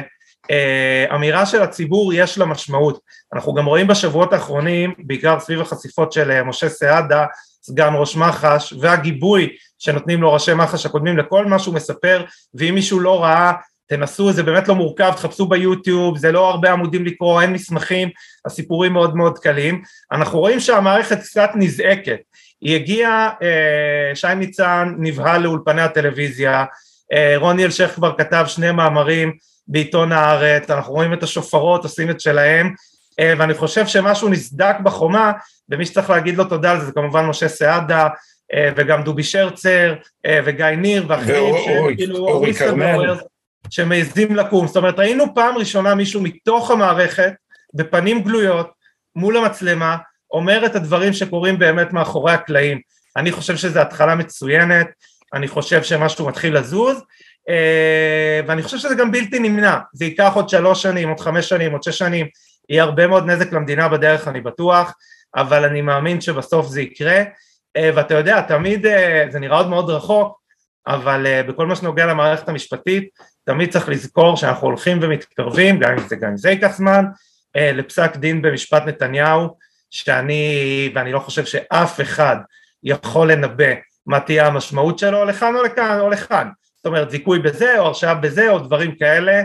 אה, 0.50 1.14
אמירה 1.14 1.46
של 1.46 1.62
הציבור 1.62 2.14
יש 2.14 2.38
לה 2.38 2.46
משמעות, 2.46 3.00
אנחנו 3.34 3.54
גם 3.54 3.66
רואים 3.66 3.86
בשבועות 3.86 4.32
האחרונים, 4.32 4.94
בעיקר 4.98 5.40
סביב 5.40 5.60
החשיפות 5.60 6.12
של 6.12 6.30
אה, 6.30 6.44
משה 6.44 6.68
סעדה, 6.68 7.24
סגן 7.62 7.92
ראש 7.96 8.16
מח"ש, 8.16 8.72
והגיבוי 8.80 9.56
שנותנים 9.78 10.22
לו 10.22 10.32
ראשי 10.32 10.54
מח"ש 10.54 10.86
הקודמים 10.86 11.18
לכל 11.18 11.46
מה 11.46 11.58
שהוא 11.58 11.74
מספר, 11.74 12.24
ואם 12.54 12.74
מישהו 12.74 13.00
לא 13.00 13.22
ראה 13.22 13.52
תנסו, 13.86 14.32
זה 14.32 14.42
באמת 14.42 14.68
לא 14.68 14.74
מורכב, 14.74 15.12
תחפשו 15.16 15.46
ביוטיוב, 15.46 16.18
זה 16.18 16.32
לא 16.32 16.50
הרבה 16.50 16.72
עמודים 16.72 17.04
לקרוא, 17.04 17.42
אין 17.42 17.52
מסמכים, 17.52 18.08
הסיפורים 18.44 18.92
מאוד 18.92 19.16
מאוד 19.16 19.38
קלים. 19.38 19.82
אנחנו 20.12 20.38
רואים 20.38 20.60
שהמערכת 20.60 21.18
קצת 21.18 21.50
נזעקת. 21.54 22.18
היא 22.60 22.76
הגיעה, 22.76 23.30
אה, 23.42 24.14
שי 24.14 24.34
ניצן 24.36 24.94
נבהל 24.98 25.42
לאולפני 25.42 25.82
הטלוויזיה, 25.82 26.64
רוני 27.36 27.64
אלשיך 27.64 27.94
כבר 27.94 28.12
כתב 28.18 28.44
שני 28.48 28.70
מאמרים 28.72 29.32
בעיתון 29.68 30.12
הארץ, 30.12 30.70
אנחנו 30.70 30.92
רואים 30.92 31.12
את 31.12 31.22
השופרות 31.22 31.84
עושים 31.84 32.10
את 32.10 32.20
שלהם, 32.20 32.74
ואני 33.20 33.54
חושב 33.54 33.86
שמשהו 33.86 34.28
נסדק 34.28 34.76
בחומה, 34.82 35.32
ומי 35.68 35.86
שצריך 35.86 36.10
להגיד 36.10 36.36
לו 36.36 36.44
תודה 36.44 36.70
על 36.70 36.80
זה 36.80 36.86
זה 36.86 36.92
כמובן 36.92 37.24
משה 37.24 37.48
סעדה, 37.48 38.08
וגם 38.76 39.02
דובי 39.02 39.22
שרצר, 39.22 39.94
וגיא 40.44 40.66
ניר, 40.66 41.04
ואחרים, 41.08 41.54
אורי 42.10 42.54
כרמל, 42.54 43.14
שמעזים 43.70 44.36
לקום, 44.36 44.66
זאת 44.66 44.76
אומרת 44.76 44.98
ראינו 44.98 45.34
פעם 45.34 45.58
ראשונה 45.58 45.94
מישהו 45.94 46.22
מתוך 46.22 46.70
המערכת, 46.70 47.32
בפנים 47.74 48.22
גלויות, 48.22 48.70
מול 49.16 49.36
המצלמה, 49.36 49.96
אומר 50.30 50.66
את 50.66 50.76
הדברים 50.76 51.12
שקורים 51.12 51.58
באמת 51.58 51.92
מאחורי 51.92 52.32
הקלעים. 52.32 52.80
אני 53.16 53.32
חושב 53.32 53.56
שזו 53.56 53.80
התחלה 53.80 54.14
מצוינת, 54.14 54.86
אני 55.34 55.48
חושב 55.48 55.82
שמשהו 55.82 56.26
מתחיל 56.26 56.58
לזוז, 56.58 57.02
אה, 57.48 58.40
ואני 58.46 58.62
חושב 58.62 58.78
שזה 58.78 58.94
גם 58.94 59.12
בלתי 59.12 59.38
נמנע, 59.38 59.78
זה 59.92 60.04
ייקח 60.04 60.32
עוד 60.34 60.48
שלוש 60.48 60.82
שנים, 60.82 61.08
עוד 61.08 61.20
חמש 61.20 61.48
שנים, 61.48 61.72
עוד 61.72 61.82
שש 61.82 61.98
שנים, 61.98 62.26
יהיה 62.68 62.82
הרבה 62.82 63.06
מאוד 63.06 63.26
נזק 63.26 63.52
למדינה 63.52 63.88
בדרך, 63.88 64.28
אני 64.28 64.40
בטוח, 64.40 64.94
אבל 65.36 65.64
אני 65.64 65.80
מאמין 65.80 66.20
שבסוף 66.20 66.66
זה 66.66 66.82
יקרה, 66.82 67.22
אה, 67.76 67.90
ואתה 67.94 68.14
יודע, 68.14 68.40
תמיד, 68.40 68.86
אה, 68.86 69.24
זה 69.30 69.40
נראה 69.40 69.56
עוד 69.56 69.68
מאוד 69.68 69.90
רחוק, 69.90 70.42
אבל 70.86 71.42
בכל 71.48 71.66
מה 71.66 71.76
שנוגע 71.76 72.06
למערכת 72.06 72.48
המשפטית, 72.48 73.08
תמיד 73.44 73.70
צריך 73.70 73.88
לזכור 73.88 74.36
שאנחנו 74.36 74.66
הולכים 74.66 74.98
ומתקרבים, 75.02 75.78
גם 75.78 75.92
אם 75.92 76.08
זה, 76.08 76.16
גם 76.16 76.28
אם 76.28 76.36
זה 76.36 76.50
ייקח 76.50 76.76
זמן, 76.76 77.04
לפסק 77.56 78.16
דין 78.16 78.42
במשפט 78.42 78.82
נתניהו, 78.86 79.56
שאני, 79.90 80.92
ואני 80.94 81.12
לא 81.12 81.18
חושב 81.18 81.44
שאף 81.44 82.00
אחד 82.00 82.36
יכול 82.82 83.32
לנבא 83.32 83.72
מה 84.06 84.20
תהיה 84.20 84.46
המשמעות 84.46 84.98
שלו 84.98 85.24
לכאן 85.24 85.56
או 85.56 85.62
לכאן 85.62 86.00
או 86.00 86.10
לכאן, 86.10 86.48
זאת 86.76 86.86
אומרת 86.86 87.10
זיכוי 87.10 87.38
בזה 87.38 87.78
או 87.78 87.86
הרשעה 87.86 88.14
בזה 88.14 88.50
או 88.50 88.58
דברים 88.58 88.94
כאלה, 88.94 89.42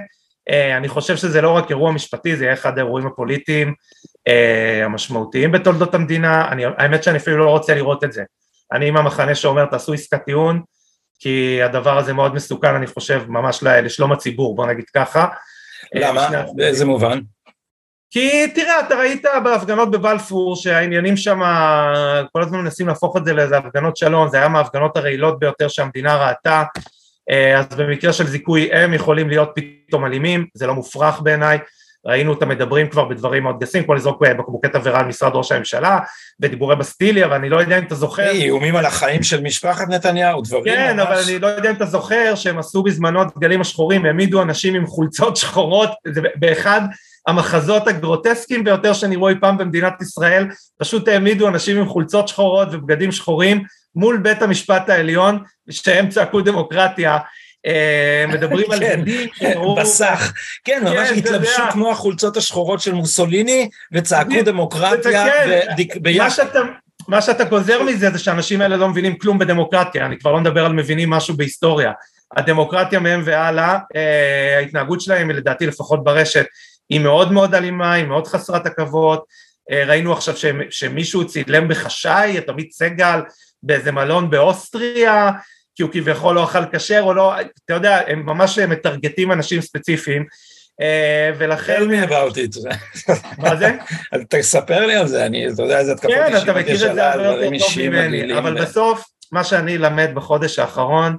אה, 0.49 0.77
אני 0.77 0.87
חושב 0.87 1.15
שזה 1.15 1.41
לא 1.41 1.49
רק 1.49 1.69
אירוע 1.69 1.91
משפטי, 1.91 2.35
זה 2.35 2.43
יהיה 2.43 2.53
אחד 2.53 2.77
האירועים 2.77 3.07
הפוליטיים 3.07 3.73
אה, 4.27 4.85
המשמעותיים 4.85 5.51
בתולדות 5.51 5.93
המדינה, 5.93 6.51
אני, 6.51 6.63
האמת 6.65 7.03
שאני 7.03 7.17
אפילו 7.17 7.37
לא 7.37 7.49
רוצה 7.49 7.75
לראות 7.75 8.03
את 8.03 8.13
זה, 8.13 8.23
אני 8.71 8.87
עם 8.87 8.97
המחנה 8.97 9.35
שאומר 9.35 9.65
תעשו 9.65 9.93
עסקת 9.93 10.25
טיעון, 10.25 10.61
כי 11.19 11.63
הדבר 11.63 11.97
הזה 11.97 12.13
מאוד 12.13 12.35
מסוכן 12.35 12.75
אני 12.75 12.87
חושב 12.87 13.23
ממש 13.27 13.63
לשלום 13.63 14.11
הציבור, 14.11 14.55
בוא 14.55 14.65
נגיד 14.65 14.85
ככה. 14.95 15.27
למה? 15.93 16.43
באיזה 16.55 16.85
מובן? 16.85 17.19
כי 18.11 18.47
תראה, 18.47 18.79
אתה 18.79 18.95
ראית 18.95 19.25
בהפגנות 19.43 19.91
בבלפור 19.91 20.55
שהעניינים 20.55 21.17
שם, 21.17 21.39
כל 22.31 22.41
הזמן 22.41 22.59
מנסים 22.59 22.87
להפוך 22.87 23.17
את 23.17 23.25
זה 23.25 23.33
לאיזה 23.33 23.57
הפגנות 23.57 23.97
שלום, 23.97 24.29
זה 24.29 24.37
היה 24.37 24.47
מההפגנות 24.47 24.97
הרעילות 24.97 25.39
ביותר 25.39 25.67
שהמדינה 25.67 26.15
ראתה, 26.15 26.63
אה, 27.29 27.59
אז 27.59 27.65
במקרה 27.77 28.13
של 28.13 28.27
זיכוי 28.27 28.73
הם 28.73 28.93
יכולים 28.93 29.29
להיות 29.29 29.51
פתאום 29.55 30.05
אלימים, 30.05 30.45
זה 30.53 30.67
לא 30.67 30.73
מופרך 30.73 31.21
בעיניי, 31.21 31.57
ראינו 32.05 32.33
אותם 32.33 32.49
מדברים 32.49 32.89
כבר 32.89 33.05
בדברים 33.05 33.43
מאוד 33.43 33.59
גסים, 33.59 33.83
כמו 33.83 33.93
לזרוק 33.93 34.21
בקבוקי 34.21 34.67
תבערה 34.69 34.99
על 34.99 35.05
משרד 35.05 35.31
ראש 35.35 35.51
הממשלה, 35.51 35.99
בדיבורי 36.39 36.75
בסטיליה, 36.75 37.27
ואני 37.31 37.49
לא 37.49 37.61
יודע 37.61 37.77
אם 37.77 37.83
אתה 37.83 37.95
זוכר... 37.95 38.29
איומים 38.29 38.75
על 38.75 38.85
החיים 38.85 39.23
של 39.23 39.41
משפחת 39.41 39.89
נתניהו, 39.89 40.41
דברים 40.41 40.63
כן, 40.63 40.97
ממש... 40.97 41.05
כן, 41.05 41.13
אבל 41.13 41.21
אני 41.27 41.39
לא 41.39 41.47
יודע 41.47 41.69
אם 41.69 41.75
אתה 41.75 41.85
זוכר 41.85 42.35
שהם 42.35 42.59
עשו 42.59 42.83
בזמנו 42.83 43.21
את 43.21 43.27
דגלים 43.37 43.61
השחורים, 43.61 44.05
העמידו 44.05 44.41
אנשים 44.41 44.75
עם 44.75 44.87
חולצות 44.87 45.37
שחורות, 45.37 45.89
זה 46.07 46.21
באחד 46.35 46.81
המחזות 47.27 47.87
הגרוטסקיים 47.87 48.63
ביותר 48.63 48.93
שנראו 48.93 49.29
אי 49.29 49.35
פעם 49.41 49.57
במדינת 49.57 50.01
ישראל, 50.01 50.47
פשוט 50.77 51.07
העמידו 51.07 51.47
אנשים 51.47 51.77
עם 51.77 51.87
חולצות 51.87 52.27
שחורות 52.27 52.67
ובגדים 52.71 53.11
שחורים 53.11 53.63
מול 53.95 54.17
בית 54.17 54.41
המשפט 54.41 54.89
העליון, 54.89 55.39
שהם 55.69 56.09
צעקו 56.09 56.41
דמוקרטיה, 56.41 57.17
אה, 57.65 58.25
מדברים 58.27 58.71
על 58.71 58.79
כן, 59.39 59.53
בסך, 59.77 60.33
כן, 60.63 60.83
ממש 60.83 61.09
כן, 61.09 61.15
התלבשו 61.17 61.63
כמו 61.71 61.91
החולצות 61.91 62.37
השחורות 62.37 62.81
של 62.81 62.93
מוסוליני, 62.93 63.69
וצעקו 63.91 64.41
דמוקרטיה 64.45 65.25
ביחד. 66.01 66.45
מה 67.07 67.21
שאתה 67.21 67.43
גוזר 67.43 67.83
מזה 67.83 68.09
זה 68.09 68.19
שהאנשים 68.19 68.61
האלה 68.61 68.77
לא 68.77 68.89
מבינים 68.89 69.17
כלום 69.17 69.39
בדמוקרטיה, 69.39 70.05
אני 70.05 70.19
כבר 70.19 70.31
לא 70.31 70.39
מדבר 70.39 70.65
על 70.65 70.73
מבינים 70.73 71.09
משהו 71.09 71.37
בהיסטוריה. 71.37 71.91
הדמוקרטיה 72.37 72.99
מהם 72.99 73.21
והלאה, 73.25 73.77
אה, 73.95 74.57
ההתנהגות 74.57 75.01
שלהם 75.01 75.31
לדעתי 75.31 75.65
לפחות 75.65 76.03
ברשת 76.03 76.45
היא 76.89 76.99
מאוד 76.99 77.31
מאוד 77.31 77.55
אלימה, 77.55 77.93
היא 77.93 78.05
מאוד 78.05 78.27
חסרת 78.27 78.65
עכבות, 78.65 79.25
אה, 79.71 79.83
ראינו 79.87 80.13
עכשיו 80.13 80.33
שמישהו 80.69 81.27
צילם 81.27 81.67
בחשאי 81.67 82.37
את 82.37 82.49
עמית 82.49 82.71
סגל 82.71 83.19
באיזה 83.63 83.91
מלון 83.91 84.29
באוסטריה, 84.29 85.31
כי 85.75 85.83
הוא 85.83 85.91
כביכול 85.91 86.35
לא 86.35 86.43
אכל 86.43 86.65
כשר 86.71 87.01
או 87.01 87.13
לא, 87.13 87.41
אתה 87.41 87.73
יודע, 87.73 88.01
הם 88.07 88.25
ממש 88.25 88.59
מטרגטים 88.59 89.31
אנשים 89.31 89.61
ספציפיים, 89.61 90.25
אה, 90.81 91.31
ולכן... 91.37 91.77
tell 91.77 91.85
me 91.85 92.09
about 92.09 92.35
it. 92.35 92.69
מה 93.37 93.55
זה? 93.55 93.71
תספר 94.29 94.85
לי 94.85 94.95
על 94.95 95.07
זה, 95.07 95.25
אני, 95.25 95.47
אתה 95.47 95.63
יודע 95.63 95.79
איזה 95.79 95.91
התקפות 95.91 96.11
אישיות 96.11 96.43
כן, 96.43 96.51
אתה 96.51 96.59
מכיר 96.59 96.89
את 96.89 96.95
זה 96.95 97.11
הרבה 97.11 97.23
יותר 97.25 97.57
טוב 97.59 97.77
ממני, 97.77 98.37
אבל 98.37 98.61
בסוף, 98.61 99.03
מה 99.31 99.43
שאני 99.43 99.77
למד 99.77 100.09
בחודש 100.13 100.59
האחרון, 100.59 101.17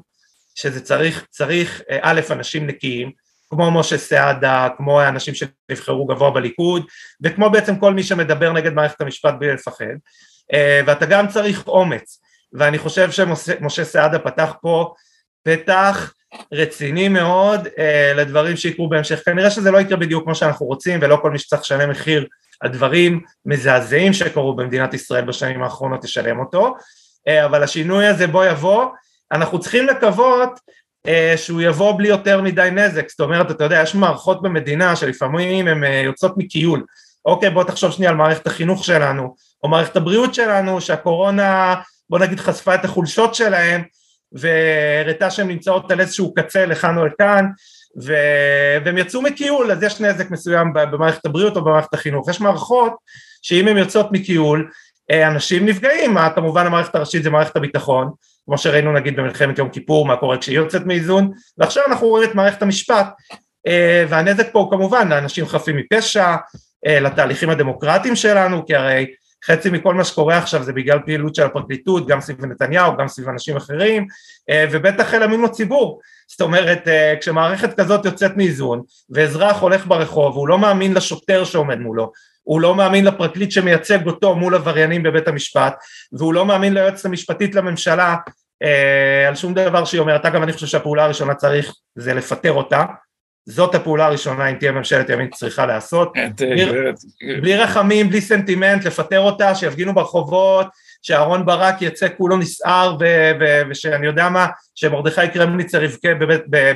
שזה 0.54 0.80
צריך, 0.80 1.26
צריך 1.30 1.82
אה, 1.90 1.98
א', 2.02 2.20
אנשים 2.30 2.66
נקיים, 2.66 3.10
כמו 3.50 3.70
משה 3.70 3.98
סעדה, 3.98 4.68
כמו 4.76 5.00
האנשים 5.00 5.34
שנבחרו 5.34 6.06
גבוה 6.06 6.30
בליכוד, 6.30 6.86
וכמו 7.22 7.50
בעצם 7.50 7.76
כל 7.76 7.94
מי 7.94 8.02
שמדבר 8.02 8.52
נגד 8.52 8.72
מערכת 8.72 9.00
המשפט 9.00 9.34
בלי 9.38 9.54
לפחד, 9.54 9.84
אה, 10.52 10.80
ואתה 10.86 11.06
גם 11.06 11.28
צריך 11.28 11.66
אומץ, 11.66 12.20
ואני 12.52 12.78
חושב 12.78 13.10
שמשה 13.10 13.84
סעדה 13.84 14.18
פתח 14.18 14.54
פה 14.62 14.94
פתח 15.42 16.12
רציני 16.52 17.08
מאוד 17.08 17.68
אה, 17.78 18.12
לדברים 18.16 18.56
שיקרו 18.56 18.88
בהמשך, 18.88 19.24
כנראה 19.24 19.50
שזה 19.50 19.70
לא 19.70 19.80
יקרה 19.80 19.96
בדיוק 19.96 20.24
כמו 20.24 20.34
שאנחנו 20.34 20.66
רוצים, 20.66 20.98
ולא 21.02 21.18
כל 21.22 21.30
מי 21.30 21.38
שצריך 21.38 21.62
לשלם 21.62 21.90
מחיר 21.90 22.26
על 22.60 22.70
דברים 22.70 23.20
מזעזעים 23.46 24.12
שקרו 24.12 24.56
במדינת 24.56 24.94
ישראל 24.94 25.24
בשנים 25.24 25.62
האחרונות 25.62 26.04
ישלם 26.04 26.40
אותו, 26.40 26.74
אה, 27.28 27.44
אבל 27.44 27.62
השינוי 27.62 28.06
הזה 28.06 28.26
בוא 28.26 28.44
יבוא, 28.44 28.86
אנחנו 29.32 29.60
צריכים 29.60 29.86
לקוות 29.86 30.60
שהוא 31.36 31.60
יבוא 31.60 31.98
בלי 31.98 32.08
יותר 32.08 32.42
מדי 32.42 32.68
נזק, 32.72 33.10
זאת 33.10 33.20
אומרת, 33.20 33.50
אתה 33.50 33.64
יודע, 33.64 33.82
יש 33.82 33.94
מערכות 33.94 34.42
במדינה 34.42 34.96
שלפעמים 34.96 35.68
הן 35.68 35.84
אה, 35.84 36.02
יוצאות 36.04 36.34
מכיול, 36.36 36.84
אוקיי, 37.24 37.50
בוא 37.50 37.64
תחשוב 37.64 37.92
שנייה 37.92 38.10
על 38.10 38.16
מערכת 38.16 38.46
החינוך 38.46 38.84
שלנו, 38.84 39.34
או 39.62 39.68
מערכת 39.68 39.96
הבריאות 39.96 40.34
שלנו, 40.34 40.80
שהקורונה, 40.80 41.74
בוא 42.10 42.18
נגיד, 42.18 42.40
חשפה 42.40 42.74
את 42.74 42.84
החולשות 42.84 43.34
שלהם, 43.34 43.82
והראתה 44.32 45.30
שהן 45.30 45.48
נמצאות 45.48 45.90
על 45.90 46.00
איזשהו 46.00 46.34
קצה 46.34 46.66
לכאן 46.66 46.98
או 46.98 47.06
לכאן, 47.06 47.46
ו... 48.02 48.14
והם 48.84 48.98
יצאו 48.98 49.22
מכיול, 49.22 49.72
אז 49.72 49.82
יש 49.82 50.00
נזק 50.00 50.30
מסוים 50.30 50.72
במערכת 50.72 51.26
הבריאות 51.26 51.56
או 51.56 51.64
במערכת 51.64 51.94
החינוך. 51.94 52.28
יש 52.28 52.40
מערכות 52.40 52.92
שאם 53.42 53.68
הן 53.68 53.76
יוצאות 53.76 54.06
מכיול, 54.12 54.60
אה, 54.60 54.72
אנשים 55.10 55.66
נפגעים, 55.66 56.16
כמובן 56.34 56.66
המערכת 56.66 56.94
הראשית 56.94 57.22
זה 57.22 57.30
מערכת 57.30 57.56
הביטחון, 57.56 58.10
כמו 58.48 58.58
שראינו 58.58 58.92
נגיד 58.92 59.16
במלחמת 59.16 59.58
יום 59.58 59.68
כיפור, 59.68 60.06
מה 60.06 60.16
קורה 60.16 60.38
כשהיא 60.38 60.56
יוצאת 60.56 60.86
מאיזון, 60.86 61.30
ועכשיו 61.58 61.82
אנחנו 61.86 62.06
רואים 62.06 62.30
את 62.30 62.34
מערכת 62.34 62.62
המשפט, 62.62 63.06
אה, 63.66 64.04
והנזק 64.08 64.52
פה 64.52 64.58
הוא 64.58 64.70
כמובן 64.70 65.08
לאנשים 65.08 65.46
חפים 65.46 65.76
מפשע, 65.76 66.36
אה, 66.86 67.00
לתהליכים 67.00 67.50
הדמוקרטיים 67.50 68.16
שלנו, 68.16 68.66
כי 68.66 68.74
הרי 68.74 69.06
חצי 69.44 69.70
מכל 69.70 69.94
מה 69.94 70.04
שקורה 70.04 70.38
עכשיו 70.38 70.62
זה 70.62 70.72
בגלל 70.72 70.98
פעילות 71.04 71.34
של 71.34 71.42
הפרקליטות, 71.42 72.06
גם 72.06 72.20
סביב 72.20 72.44
נתניהו, 72.44 72.96
גם 72.96 73.08
סביב 73.08 73.28
אנשים 73.28 73.56
אחרים, 73.56 74.06
אה, 74.50 74.64
ובטח 74.70 75.14
אל 75.14 75.22
אמון 75.22 75.44
הציבור. 75.44 76.00
זאת 76.28 76.40
אומרת, 76.40 76.88
כשמערכת 77.20 77.80
כזאת 77.80 78.04
יוצאת 78.04 78.36
מאיזון, 78.36 78.82
ואזרח 79.10 79.60
הולך 79.60 79.86
ברחוב, 79.86 80.36
והוא 80.36 80.48
לא 80.48 80.58
מאמין 80.58 80.94
לשוטר 80.94 81.44
שעומד 81.44 81.78
מולו, 81.78 82.12
הוא 82.48 82.60
לא 82.60 82.74
מאמין 82.74 83.04
לפרקליט 83.04 83.50
שמייצג 83.50 84.06
אותו 84.06 84.34
מול 84.34 84.54
עבריינים 84.54 85.02
בבית 85.02 85.28
המשפט, 85.28 85.74
והוא 86.12 86.34
לא 86.34 86.46
מאמין 86.46 86.74
ליועצת 86.74 87.04
המשפטית 87.04 87.54
לממשלה 87.54 88.16
אה, 88.62 89.28
על 89.28 89.34
שום 89.34 89.54
דבר 89.54 89.84
שהיא 89.84 90.00
אומרת, 90.00 90.26
אגב 90.26 90.42
אני 90.42 90.52
חושב 90.52 90.66
שהפעולה 90.66 91.04
הראשונה 91.04 91.34
צריך 91.34 91.74
זה 91.98 92.14
לפטר 92.14 92.52
אותה, 92.52 92.84
זאת 93.48 93.74
הפעולה 93.74 94.06
הראשונה 94.06 94.46
אם 94.50 94.54
תהיה 94.54 94.72
ממשלת 94.72 95.10
ימין 95.10 95.30
צריכה 95.30 95.66
לעשות, 95.66 96.12
אה, 96.16 96.28
בלי, 96.36 96.66
בלי 97.40 97.56
רחמים, 97.56 98.08
בלי 98.08 98.20
סנטימנט, 98.20 98.84
לפטר 98.84 99.20
אותה, 99.20 99.54
שיפגינו 99.54 99.94
ברחובות, 99.94 100.66
שאהרון 101.02 101.46
ברק 101.46 101.82
יצא 101.82 102.06
כולו 102.16 102.36
נסער 102.36 102.96
ושאני 103.70 104.06
יודע 104.06 104.28
מה, 104.28 104.46
שמרדכי 104.74 105.28
קרמניצר 105.28 105.82
יבכה 105.82 106.08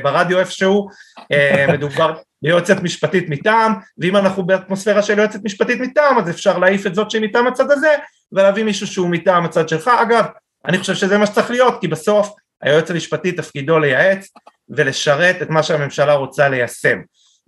ברדיו 0.03 0.39
איפשהו, 0.39 0.89
אה, 1.33 1.67
מדובר 1.73 2.15
ביועצת 2.43 2.83
משפטית 2.83 3.29
מטעם, 3.29 3.75
ואם 3.99 4.17
אנחנו 4.17 4.47
באטמוספירה 4.47 5.03
של 5.03 5.19
יועצת 5.19 5.41
משפטית 5.45 5.81
מטעם 5.81 6.19
אז 6.19 6.31
אפשר 6.31 6.59
להעיף 6.59 6.87
את 6.87 6.95
זאת 6.95 7.11
שהיא 7.11 7.23
מטעם 7.23 7.47
הצד 7.47 7.71
הזה 7.71 7.95
ולהביא 8.33 8.65
מישהו 8.65 8.87
שהוא 8.87 9.09
מטעם 9.09 9.45
הצד 9.45 9.69
שלך, 9.69 9.91
אגב 10.03 10.25
אני 10.67 10.79
חושב 10.79 10.95
שזה 10.95 11.19
מה 11.19 11.27
שצריך 11.27 11.51
להיות 11.51 11.81
כי 11.81 11.89
בסוף 11.89 12.35
היועץ 12.63 12.91
המשפטי 12.91 13.33
תפקידו 13.33 13.79
לייעץ 13.79 14.29
ולשרת 14.69 15.43
את 15.43 15.51
מה 15.51 15.63
שהממשלה 15.63 16.15
רוצה 16.15 16.49
ליישם. 16.49 16.99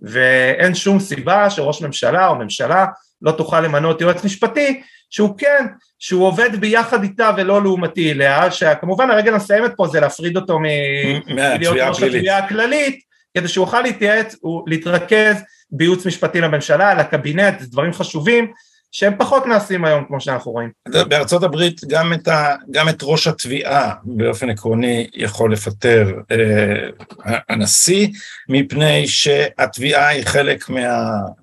ואין 0.01 0.75
שום 0.75 0.99
סיבה 0.99 1.49
שראש 1.49 1.81
ממשלה 1.81 2.27
או 2.27 2.35
ממשלה 2.35 2.85
לא 3.21 3.31
תוכל 3.31 3.61
למנות 3.61 4.01
יועץ 4.01 4.23
משפטי 4.23 4.81
שהוא 5.09 5.37
כן, 5.37 5.65
שהוא 5.99 6.27
עובד 6.27 6.55
ביחד 6.55 7.03
איתה 7.03 7.31
ולא 7.37 7.61
לעומתי 7.61 8.11
אליה, 8.11 8.51
שכמובן 8.51 9.11
הרגל 9.11 9.33
המסיימת 9.33 9.71
פה 9.77 9.87
זה 9.87 9.99
להפריד 9.99 10.37
אותו 10.37 10.59
מלהיות 10.59 11.77
ראש 11.77 12.03
התביעה 12.03 12.37
הכללית, 12.37 12.99
כדי 13.35 13.47
שהוא 13.47 13.65
יוכל 13.65 13.81
להתייעץ, 13.81 14.35
להתרכז 14.67 15.35
בייעוץ 15.71 16.05
משפטי 16.05 16.41
לממשלה, 16.41 16.93
לקבינט, 16.93 17.61
דברים 17.61 17.93
חשובים, 17.93 18.51
שהם 18.91 19.13
פחות 19.17 19.45
נעשים 19.45 19.85
היום 19.85 20.05
כמו 20.07 20.21
שאנחנו 20.21 20.51
רואים. 20.51 20.69
בארצות 20.87 21.43
הברית 21.43 21.81
גם 21.87 22.13
את, 22.13 22.27
ה, 22.27 22.55
גם 22.71 22.89
את 22.89 22.99
ראש 23.03 23.27
התביעה 23.27 23.93
באופן 24.03 24.49
עקרוני 24.49 25.07
יכול 25.13 25.53
לפטר 25.53 26.13
אה, 26.31 27.37
הנשיא, 27.49 28.07
מפני 28.49 29.07
שהתביעה 29.07 30.07
היא 30.07 30.25
חלק 30.25 30.69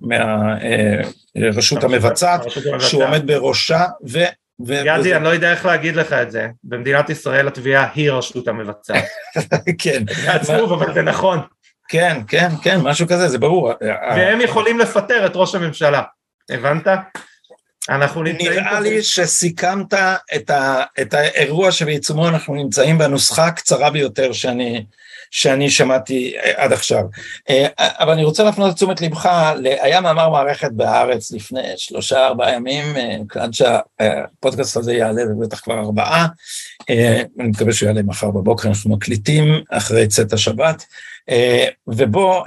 מהרשות 0.01 1.85
מה, 1.85 1.89
אה, 1.89 1.95
המבצעת, 1.95 2.41
שהוא 2.79 3.05
עומד 3.05 3.27
בראשה, 3.27 3.85
ו... 4.09 4.19
ו- 4.67 4.75
ידי. 4.75 5.17
אני 5.17 5.25
לא 5.25 5.29
יודע 5.29 5.51
איך 5.51 5.67
להגיד 5.67 5.97
לך 5.97 6.13
את 6.13 6.31
זה, 6.31 6.49
במדינת 6.65 7.11
ישראל 7.11 7.49
התביעה 7.49 7.89
היא 7.95 8.11
רשות 8.11 8.49
המבצעת. 8.49 9.05
כן. 9.83 10.05
זה 10.23 10.33
עצוב, 10.33 10.73
אבל 10.73 10.95
זה 10.95 11.03
נכון. 11.03 11.39
כן, 11.93 12.21
כן, 12.29 12.49
כן, 12.63 12.81
משהו 12.81 13.07
כזה, 13.09 13.29
זה 13.29 13.39
ברור. 13.39 13.73
והם 14.17 14.41
יכולים 14.41 14.79
לפטר 14.79 15.27
את 15.27 15.33
ראש 15.35 15.55
הממשלה, 15.55 16.03
הבנת? 16.51 16.87
אנחנו 17.89 18.23
נמצאים... 18.23 18.53
נראה 18.53 18.81
לי 18.81 19.03
שסיכמת 19.03 19.95
את, 20.35 20.51
ה, 20.51 20.83
את 21.01 21.15
האירוע 21.15 21.73
שבעיצומו 21.73 22.29
אנחנו 22.29 22.55
נמצאים 22.55 22.99
בנוסחה 22.99 23.47
הקצרה 23.47 23.91
ביותר 23.91 24.33
שאני, 24.33 24.85
שאני 25.35 25.71
שמעתי 25.71 26.35
אה, 26.39 26.65
עד 26.65 26.73
עכשיו. 26.73 27.05
אה, 27.51 27.67
אבל 27.79 28.13
אני 28.13 28.25
רוצה 28.25 28.45
להפנות 28.45 28.71
את 28.71 28.77
תשומת 28.77 29.01
לבך, 29.01 29.53
היה 29.65 30.01
מאמר 30.01 30.29
מערכת 30.29 30.73
בהארץ 30.73 31.33
לפני 31.33 31.73
שלושה 31.77 32.27
ארבעה 32.27 32.53
ימים, 32.53 32.97
אה, 32.97 33.17
עד 33.43 33.55
שהפודקאסט 33.55 34.77
הזה 34.77 34.95
יעלה, 34.95 35.27
זה 35.27 35.33
בטח 35.41 35.61
כבר 35.61 35.79
ארבעה, 35.79 36.27
אני 36.91 37.49
מקווה 37.49 37.73
שהוא 37.73 37.87
יעלה 37.87 38.03
מחר 38.03 38.31
בבוקר, 38.31 38.69
אנחנו 38.69 38.91
מקליטים 38.91 39.63
אחרי 39.71 40.09
צאת 40.09 40.33
השבת, 40.33 40.85
ובו 41.87 42.45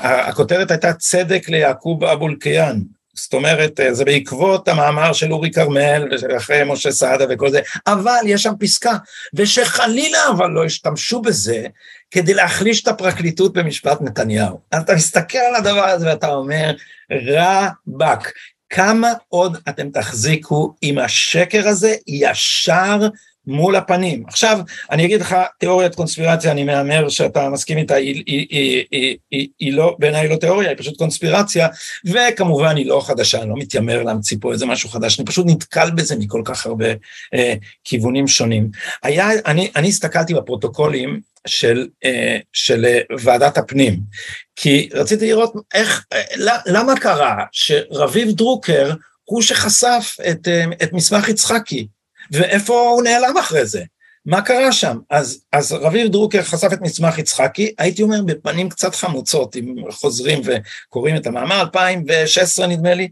הכותרת 0.00 0.70
הייתה 0.70 0.92
צדק 0.92 1.48
ליעקוב 1.48 2.04
אבו 2.04 2.28
אלקיעאן, 2.28 2.80
זאת 3.16 3.34
אומרת, 3.34 3.80
זה 3.90 4.04
בעקבות 4.04 4.68
המאמר 4.68 5.12
של 5.12 5.32
אורי 5.32 5.50
כרמל, 5.50 6.08
אחרי 6.36 6.62
משה 6.66 6.90
סעדה 6.90 7.24
וכל 7.30 7.50
זה, 7.50 7.60
אבל 7.86 8.20
יש 8.26 8.42
שם 8.42 8.52
פסקה, 8.60 8.96
ושחלילה 9.34 10.18
אבל 10.30 10.50
לא 10.50 10.64
השתמשו 10.64 11.22
בזה 11.22 11.66
כדי 12.10 12.34
להחליש 12.34 12.82
את 12.82 12.88
הפרקליטות 12.88 13.52
במשפט 13.52 14.00
נתניהו. 14.00 14.60
אז 14.70 14.82
אתה 14.82 14.94
מסתכל 14.94 15.38
על 15.38 15.54
הדבר 15.54 15.84
הזה 15.84 16.06
ואתה 16.06 16.28
אומר, 16.28 16.74
רבאק, 17.10 18.32
כמה 18.70 19.12
עוד 19.28 19.56
אתם 19.68 19.90
תחזיקו 19.90 20.74
עם 20.82 20.98
השקר 20.98 21.68
הזה 21.68 21.94
ישר 22.06 23.08
מול 23.46 23.76
הפנים. 23.76 24.24
עכשיו, 24.26 24.58
אני 24.90 25.04
אגיד 25.04 25.20
לך, 25.20 25.36
תיאוריית 25.58 25.94
קונספירציה, 25.94 26.52
אני 26.52 26.64
מהמר 26.64 27.08
שאתה 27.08 27.50
מסכים 27.50 27.78
איתה, 27.78 27.94
היא, 27.94 28.22
היא, 28.26 28.46
היא, 28.50 28.84
היא, 28.90 29.16
היא, 29.30 29.48
היא 29.58 29.72
לא, 29.72 29.96
בעיניי 29.98 30.28
לא 30.28 30.36
תיאוריה, 30.36 30.68
היא 30.68 30.78
פשוט 30.78 30.96
קונספירציה, 30.96 31.68
וכמובן 32.04 32.76
היא 32.76 32.86
לא 32.86 33.00
חדשה, 33.04 33.42
אני 33.42 33.50
לא 33.50 33.56
מתיימר 33.56 34.02
להמציא 34.02 34.36
פה 34.40 34.52
איזה 34.52 34.66
משהו 34.66 34.88
חדש, 34.88 35.18
אני 35.18 35.26
פשוט 35.26 35.46
נתקל 35.48 35.90
בזה 35.90 36.16
מכל 36.16 36.42
כך 36.44 36.66
הרבה 36.66 36.88
אה, 37.34 37.54
כיוונים 37.84 38.28
שונים. 38.28 38.70
היה, 39.02 39.28
אני, 39.46 39.70
אני 39.76 39.88
הסתכלתי 39.88 40.34
בפרוטוקולים 40.34 41.20
של, 41.46 41.86
אה, 42.04 42.38
של 42.52 42.84
אה, 42.84 43.00
ועדת 43.18 43.58
הפנים, 43.58 44.00
כי 44.56 44.88
רציתי 44.92 45.26
לראות 45.26 45.52
איך, 45.74 46.04
אה, 46.12 46.22
למה 46.66 47.00
קרה 47.00 47.44
שרביב 47.52 48.30
דרוקר 48.30 48.94
הוא 49.24 49.42
שחשף 49.42 50.16
את, 50.30 50.48
את 50.82 50.92
מסמך 50.92 51.28
יצחקי, 51.28 51.86
ואיפה 52.32 52.74
הוא 52.74 53.02
נעלם 53.02 53.36
אחרי 53.36 53.66
זה? 53.66 53.82
מה 54.26 54.42
קרה 54.42 54.72
שם? 54.72 54.98
אז, 55.10 55.40
אז 55.52 55.72
רביב 55.72 56.12
דרוקר 56.12 56.42
חשף 56.42 56.68
את 56.72 56.80
מסמך 56.80 57.18
יצחקי, 57.18 57.74
הייתי 57.78 58.02
אומר 58.02 58.22
בפנים 58.22 58.68
קצת 58.68 58.94
חמוצות, 58.94 59.56
אם 59.56 59.74
חוזרים 59.90 60.40
וקוראים 60.44 61.16
את 61.16 61.26
המאמר, 61.26 61.60
2016 61.60 62.66
נדמה 62.66 62.94
לי, 62.94 63.08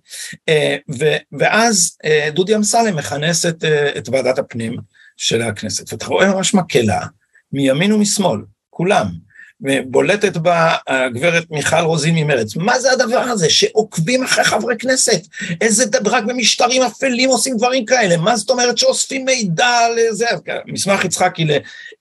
אה, 0.48 0.76
ו, 0.98 1.04
ואז 1.32 1.96
אה, 2.04 2.28
דודי 2.32 2.56
אמסלם 2.56 2.96
מכנס 2.96 3.46
את, 3.46 3.64
אה, 3.64 3.98
את 3.98 4.08
ועדת 4.08 4.38
הפנים 4.38 4.76
של 5.16 5.42
הכנסת, 5.42 5.92
ואתה 5.92 6.06
רואה 6.06 6.34
ממש 6.34 6.54
מקהלה, 6.54 7.06
מימין 7.52 7.92
ומשמאל, 7.92 8.40
כולם, 8.70 9.06
בולטת 9.86 10.36
בה 10.36 10.74
הגברת 10.86 11.44
מיכל 11.50 11.76
רוזין 11.76 12.14
ממרץ. 12.14 12.56
מה 12.56 12.80
זה 12.80 12.92
הדבר 12.92 13.18
הזה 13.18 13.50
שעוקבים 13.50 14.24
אחרי 14.24 14.44
חברי 14.44 14.74
כנסת? 14.78 15.20
איזה, 15.60 15.84
רק 16.04 16.24
במשטרים 16.24 16.82
אפלים 16.82 17.30
עושים 17.30 17.56
דברים 17.56 17.84
כאלה? 17.84 18.16
מה 18.16 18.36
זאת 18.36 18.50
אומרת 18.50 18.78
שאוספים 18.78 19.24
מידע 19.24 19.78
לזה? 19.96 20.26
מסמך 20.66 21.04
יצחקי, 21.04 21.46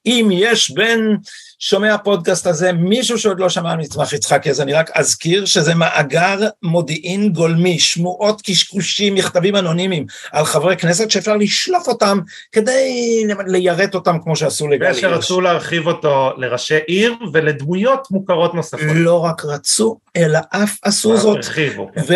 אם 0.06 0.28
יש 0.32 0.70
בין 0.70 1.16
שומע 1.66 1.94
הפודקאסט 1.94 2.46
הזה, 2.46 2.72
מישהו 2.72 3.18
שעוד 3.18 3.40
לא 3.40 3.48
שמע 3.48 3.72
על 3.72 3.78
מצמח 3.78 4.12
יצחקי, 4.12 4.50
אז 4.50 4.60
אני 4.60 4.72
רק 4.72 4.90
אזכיר 4.94 5.44
שזה 5.44 5.74
מאגר 5.74 6.38
מודיעין 6.62 7.32
גולמי, 7.32 7.78
שמועות, 7.78 8.42
קשקושים, 8.42 9.14
מכתבים 9.14 9.56
אנונימיים 9.56 10.06
על 10.32 10.44
חברי 10.44 10.76
כנסת 10.76 11.10
שאפשר 11.10 11.36
לשלוף 11.36 11.88
אותם 11.88 12.18
כדי 12.52 13.22
ליירט 13.46 13.94
אותם 13.94 14.16
כמו 14.22 14.36
שעשו 14.36 14.68
לגל 14.68 14.86
הירש. 14.86 14.98
ושרצו 14.98 15.40
להרחיב 15.40 15.86
אותו 15.86 16.32
לראשי 16.36 16.78
עיר 16.86 17.14
ולדמויות 17.32 18.08
מוכרות 18.10 18.54
נוספות. 18.54 18.86
לא 18.94 19.24
רק 19.24 19.44
רצו, 19.44 19.98
אלא 20.16 20.38
אף 20.50 20.78
עשו 20.82 21.16
זאת. 21.16 21.36
הרחיבו, 21.36 21.88
כן. 21.94 22.14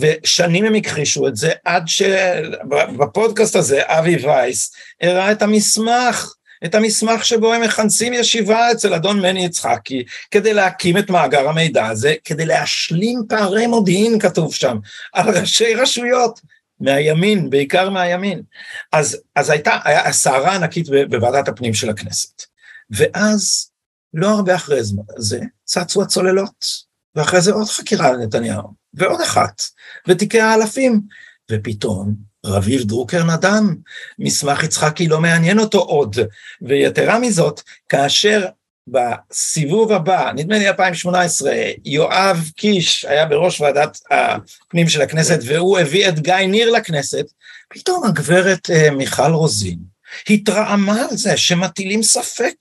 ושנים 0.00 0.64
הם 0.64 0.74
הכחישו 0.74 1.28
את 1.28 1.36
זה, 1.36 1.50
עד 1.64 1.88
שבפודקאסט 1.88 3.56
הזה 3.56 3.80
אבי 3.84 4.16
וייס 4.16 4.72
הראה 5.02 5.32
את 5.32 5.42
המסמך 5.42 6.34
את 6.64 6.74
המסמך 6.74 7.24
שבו 7.24 7.52
הם 7.52 7.62
מכנסים 7.62 8.12
ישיבה 8.12 8.72
אצל 8.72 8.94
אדון 8.94 9.20
מני 9.20 9.44
יצחקי, 9.44 10.04
כדי 10.30 10.54
להקים 10.54 10.98
את 10.98 11.10
מאגר 11.10 11.48
המידע 11.48 11.86
הזה, 11.86 12.14
כדי 12.24 12.46
להשלים 12.46 13.22
פערי 13.28 13.66
מודיעין, 13.66 14.18
כתוב 14.18 14.54
שם, 14.54 14.78
על 15.12 15.38
ראשי 15.38 15.74
רשויות. 15.74 16.40
מהימין, 16.82 17.50
בעיקר 17.50 17.90
מהימין. 17.90 18.42
אז, 18.92 19.20
אז 19.36 19.50
הייתה 19.50 19.78
סערה 20.10 20.54
ענקית 20.54 20.86
בוועדת 21.10 21.48
הפנים 21.48 21.74
של 21.74 21.90
הכנסת. 21.90 22.42
ואז, 22.90 23.70
לא 24.14 24.28
הרבה 24.28 24.54
אחרי 24.54 24.80
זה, 25.18 25.38
צצו 25.64 26.02
הצוללות, 26.02 26.64
ואחרי 27.14 27.40
זה 27.40 27.52
עוד 27.52 27.66
חקירה 27.66 28.08
על 28.08 28.16
נתניהו, 28.16 28.68
ועוד 28.94 29.20
אחת, 29.20 29.62
ותיקי 30.08 30.40
האלפים, 30.40 31.00
ופתאום 31.50 32.31
רביב 32.46 32.82
דרוקר 32.82 33.24
נדם, 33.24 33.74
מסמך 34.18 34.62
יצחקי 34.62 35.08
לא 35.08 35.20
מעניין 35.20 35.58
אותו 35.58 35.78
עוד, 35.78 36.16
ויתרה 36.62 37.18
מזאת, 37.18 37.60
כאשר 37.88 38.46
בסיבוב 38.88 39.92
הבא, 39.92 40.32
נדמה 40.34 40.58
לי 40.58 40.68
2018, 40.68 41.52
יואב 41.84 42.50
קיש 42.56 43.04
היה 43.04 43.26
בראש 43.26 43.60
ועדת 43.60 43.98
הפנים 44.10 44.88
של 44.88 45.02
הכנסת 45.02 45.38
והוא 45.46 45.78
הביא 45.78 46.08
את 46.08 46.18
גיא 46.18 46.34
ניר 46.34 46.70
לכנסת, 46.70 47.26
פתאום 47.68 48.04
הגברת 48.04 48.70
אה, 48.70 48.90
מיכל 48.90 49.32
רוזין 49.32 49.91
התרעמה 50.30 51.00
על 51.10 51.16
זה 51.16 51.36
שמטילים 51.36 52.02
ספק 52.02 52.54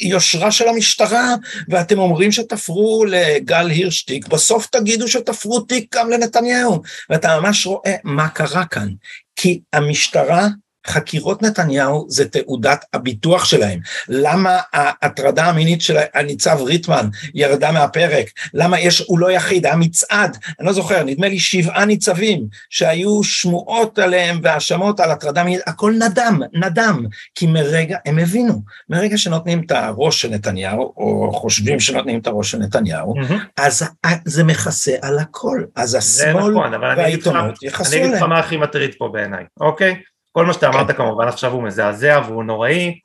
ביושרה 0.00 0.50
של 0.50 0.68
המשטרה, 0.68 1.34
ואתם 1.68 1.98
אומרים 1.98 2.32
שתפרו 2.32 3.04
לגל 3.04 3.70
הירשטיק, 3.70 4.28
בסוף 4.28 4.66
תגידו 4.66 5.08
שתפרו 5.08 5.60
תיק 5.60 5.96
גם 5.96 6.10
לנתניהו, 6.10 6.82
ואתה 7.10 7.40
ממש 7.40 7.66
רואה 7.66 7.94
מה 8.04 8.28
קרה 8.28 8.64
כאן, 8.64 8.88
כי 9.36 9.60
המשטרה 9.72 10.48
חקירות 10.88 11.42
נתניהו 11.42 12.06
זה 12.08 12.28
תעודת 12.28 12.84
הביטוח 12.94 13.44
שלהם. 13.44 13.80
למה 14.08 14.58
ההטרדה 14.72 15.44
המינית 15.44 15.80
של 15.82 15.96
הניצב 16.14 16.58
ריטמן 16.62 17.08
ירדה 17.34 17.72
מהפרק? 17.72 18.26
למה 18.54 18.80
יש, 18.80 19.02
הוא 19.06 19.18
לא 19.18 19.30
יחיד, 19.30 19.66
היה 19.66 19.76
מצעד, 19.76 20.36
אני 20.58 20.66
לא 20.66 20.72
זוכר, 20.72 21.04
נדמה 21.04 21.28
לי 21.28 21.38
שבעה 21.38 21.84
ניצבים 21.84 22.46
שהיו 22.70 23.24
שמועות 23.24 23.98
עליהם 23.98 24.40
והאשמות 24.42 25.00
על 25.00 25.10
הטרדה 25.10 25.44
מינית, 25.44 25.60
הכל 25.66 25.94
נדם, 25.98 26.40
נדם, 26.52 27.06
כי 27.34 27.46
מרגע, 27.46 27.96
הם 28.06 28.18
הבינו, 28.18 28.62
מרגע 28.88 29.18
שנותנים 29.18 29.62
את 29.66 29.70
הראש 29.70 30.22
של 30.22 30.30
נתניהו, 30.30 30.92
או 30.96 31.32
חושבים 31.32 31.80
שנותנים 31.80 32.18
את 32.18 32.26
הראש 32.26 32.50
של 32.50 32.58
נתניהו, 32.58 33.14
mm-hmm. 33.14 33.34
אז 33.56 33.84
זה 34.24 34.44
מכסה 34.44 34.92
על 35.02 35.18
הכל, 35.18 35.62
אז 35.76 35.94
השמאל 35.94 36.50
נכון, 36.50 36.74
והעיתונות 36.74 37.62
יכסו 37.62 37.86
עליהם. 37.86 38.02
אני 38.02 38.10
אגיד 38.10 38.22
לך 38.22 38.28
מה 38.28 38.38
הכי 38.38 38.56
מטריד 38.56 38.90
פה 38.98 39.08
בעיניי, 39.12 39.44
אוקיי? 39.60 39.96
כל 40.38 40.46
מה 40.46 40.52
שאתה 40.52 40.68
אמרת 40.68 40.90
כמובן 40.90 41.28
עכשיו 41.28 41.52
הוא 41.52 41.62
מזעזע 41.62 42.20
והוא 42.26 42.44
נוראי, 42.44 43.00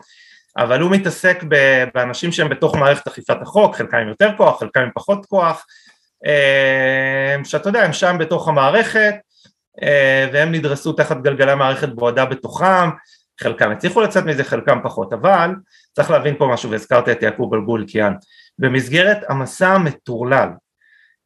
אבל 0.58 0.82
הוא 0.82 0.92
מתעסק 0.92 1.44
באנשים 1.94 2.32
שהם 2.32 2.50
בתוך 2.50 2.76
מערכת 2.76 3.08
אכיפת 3.08 3.38
החוק, 3.42 3.76
חלקם 3.76 3.98
עם 3.98 4.08
יותר 4.08 4.30
כוח, 4.38 4.60
חלקם 4.60 4.82
עם 4.82 4.90
פחות 4.96 5.26
כוח, 5.26 5.66
אה, 6.26 7.36
שאתה 7.44 7.70
יודע, 7.70 7.84
הם 7.84 7.94
שם 7.94 8.16
בתוך 8.20 8.48
המערכת, 8.48 9.16
אה, 9.84 10.28
והם 10.34 10.52
נדרסו 10.52 10.94
תחת 10.94 11.18
גלגלי 11.22 11.52
המערכת 11.52 11.90
בועדה 11.90 12.26
בתוכם, 12.26 12.90
חלקם 13.42 13.72
הצליחו 13.72 14.02
לצאת 14.02 14.24
מזה, 14.26 14.44
חלקם 14.44 14.80
פחות, 14.84 15.14
אבל 15.14 15.50
צריך 15.94 16.12
להבין 16.12 16.36
פה 16.38 16.48
משהו, 16.48 16.72
והזכרת 16.72 17.10
את 17.10 17.24
יעקוב 17.24 17.52
בלבול 17.52 17.86
קיאן, 17.88 18.14
במסגרת 18.60 19.18
המסע 19.30 19.70
המטורלל 19.70 20.50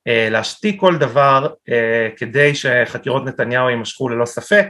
להשתיק 0.06 0.80
כל 0.80 0.98
דבר 0.98 1.48
כדי 2.18 2.56
שחקירות 2.56 3.26
נתניהו 3.26 3.70
יימשכו 3.70 4.10
ללא 4.10 4.26
ספק 4.26 4.68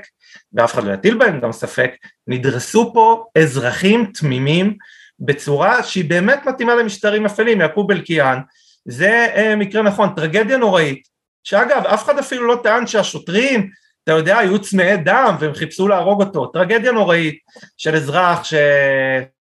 ואף 0.53 0.73
אחד 0.73 0.83
לא 0.83 0.93
יטיל 0.93 1.17
בהם 1.17 1.39
גם 1.39 1.51
ספק, 1.51 1.91
נדרסו 2.27 2.93
פה 2.93 3.25
אזרחים 3.37 4.11
תמימים 4.13 4.77
בצורה 5.19 5.83
שהיא 5.83 6.09
באמת 6.09 6.45
מתאימה 6.45 6.75
למשטרים 6.75 7.25
אפלים, 7.25 7.61
יעקוב 7.61 7.91
אלקיעאן, 7.91 8.39
זה 8.85 9.27
מקרה 9.57 9.81
נכון, 9.81 10.09
טרגדיה 10.15 10.57
נוראית, 10.57 11.07
שאגב 11.43 11.85
אף 11.85 12.03
אחד 12.03 12.19
אפילו 12.19 12.47
לא 12.47 12.59
טען 12.63 12.87
שהשוטרים 12.87 13.69
אתה 14.07 14.15
יודע, 14.15 14.37
היו 14.37 14.61
צמאי 14.61 14.97
דם 14.97 15.35
והם 15.39 15.53
חיפשו 15.53 15.87
להרוג 15.87 16.21
אותו, 16.21 16.45
טרגדיה 16.45 16.91
נוראית 16.91 17.39
של 17.77 17.95
אזרח 17.95 18.43
ש... 18.43 18.53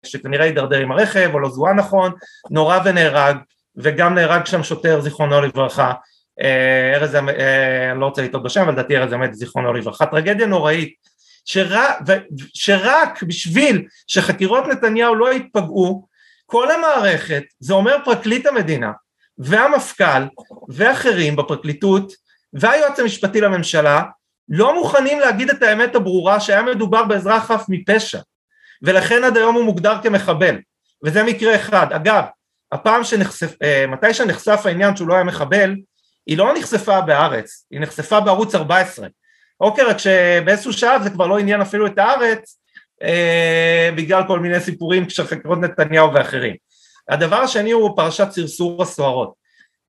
שכנראה 0.07 0.45
הידרדר 0.45 0.79
עם 0.79 0.93
הרכב 0.93 1.31
או 1.35 1.39
לא 1.39 1.49
זוהה 1.49 1.75
נכון, 1.75 2.13
נורא 2.51 2.79
ונהרג, 2.85 3.37
וגם 3.77 4.15
נהרג 4.15 4.47
שם 4.47 4.63
שוטר 4.63 5.01
זיכרונו 5.01 5.41
לברכה, 5.41 5.87
אה, 5.89 5.95
ארז, 6.95 7.15
אה, 7.15 7.91
אני 7.93 8.01
לא 8.01 8.07
רוצה 8.07 8.23
לטעות 8.23 8.43
בשם, 8.43 8.61
אבל 8.61 8.73
לדעתי 8.73 8.97
ארז 8.97 9.13
אמת 9.13 9.35
זיכרונו 9.35 9.73
לברכה, 9.73 10.07
טרגדיה 10.07 10.47
נוראית, 10.47 10.95
שרק, 11.45 11.99
שרק 12.55 13.23
בשביל 13.23 13.87
שחקירות 14.07 14.67
נתניהו 14.67 15.15
לא 15.15 15.35
יתפגעו, 15.35 16.07
כל 16.47 16.71
המערכת, 16.71 17.43
זה 17.61 17.75
אומר 17.75 17.97
פרקליט 18.05 18.47
המדינה 18.47 18.93
והמפכ"ל 19.39 20.23
ואחרים 20.69 21.37
בפרקליטות 21.37 22.13
והיועץ 22.53 23.01
המשפטי 23.01 23.41
לממשלה 23.41 24.03
לא 24.49 24.75
מוכנים 24.75 25.21
להגיד 25.21 25.51
את 25.51 25.63
האמת 25.63 25.95
הברורה 25.95 26.41
שהיה 26.41 26.63
מדובר 26.63 27.05
באזרח 27.05 27.45
חף 27.45 27.65
מפשע 27.69 28.21
ולכן 28.83 29.25
עד 29.25 29.37
היום 29.37 29.55
הוא 29.55 29.65
מוגדר 29.65 30.03
כמחבל 30.03 30.59
וזה 31.05 31.23
מקרה 31.23 31.57
אחד. 31.57 31.93
אגב, 31.93 32.25
הפעם 32.73 33.05
שנחשף, 33.05 33.55
אה, 33.63 33.87
מתי 33.87 34.15
שנחשף 34.15 34.61
העניין 34.65 34.97
שהוא 34.97 35.09
לא 35.09 35.15
היה 35.15 35.25
מחבל, 35.25 35.75
היא 36.27 36.39
לא 36.39 36.55
נחשפה 36.55 37.01
בארץ, 37.01 37.67
היא 37.71 37.81
נחשפה 37.81 38.21
בערוץ 38.21 38.55
14. 38.55 39.07
אוקיי, 39.61 39.85
רק 39.85 39.97
שבאיזשהו 39.99 40.73
שלב 40.73 41.03
זה 41.03 41.11
כבר 41.11 41.27
לא 41.27 41.39
עניין 41.39 41.61
אפילו 41.61 41.87
את 41.87 41.99
הארץ 41.99 42.59
אה, 43.03 43.91
בגלל 43.97 44.23
כל 44.27 44.41
מיני 44.41 44.61
סיפורים 44.61 45.11
של 45.11 45.27
חקרות 45.27 45.59
נתניהו 45.61 46.15
ואחרים. 46.15 46.57
הדבר 47.09 47.37
השני 47.37 47.71
הוא 47.71 47.97
פרשת 47.97 48.31
סרסור 48.31 48.83
הסוהרות. 48.83 49.43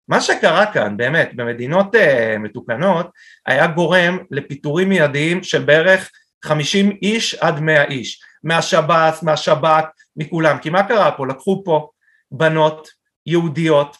מה 0.07 0.21
שקרה 0.21 0.73
כאן 0.73 0.97
באמת 0.97 1.31
במדינות 1.35 1.95
uh, 1.95 1.97
מתוקנות 2.39 3.09
היה 3.45 3.67
גורם 3.67 4.17
לפיטורים 4.31 4.89
מיידיים 4.89 5.43
של 5.43 5.63
בערך 5.63 6.11
50 6.43 6.97
איש 7.01 7.35
עד 7.35 7.59
100 7.59 7.83
איש 7.83 8.21
מהשב"ס, 8.43 9.23
מהשב"כ, 9.23 9.85
מכולם 10.15 10.57
כי 10.57 10.69
מה 10.69 10.87
קרה 10.87 11.11
פה? 11.11 11.27
לקחו 11.27 11.61
פה 11.65 11.89
בנות 12.31 12.89
יהודיות 13.25 13.97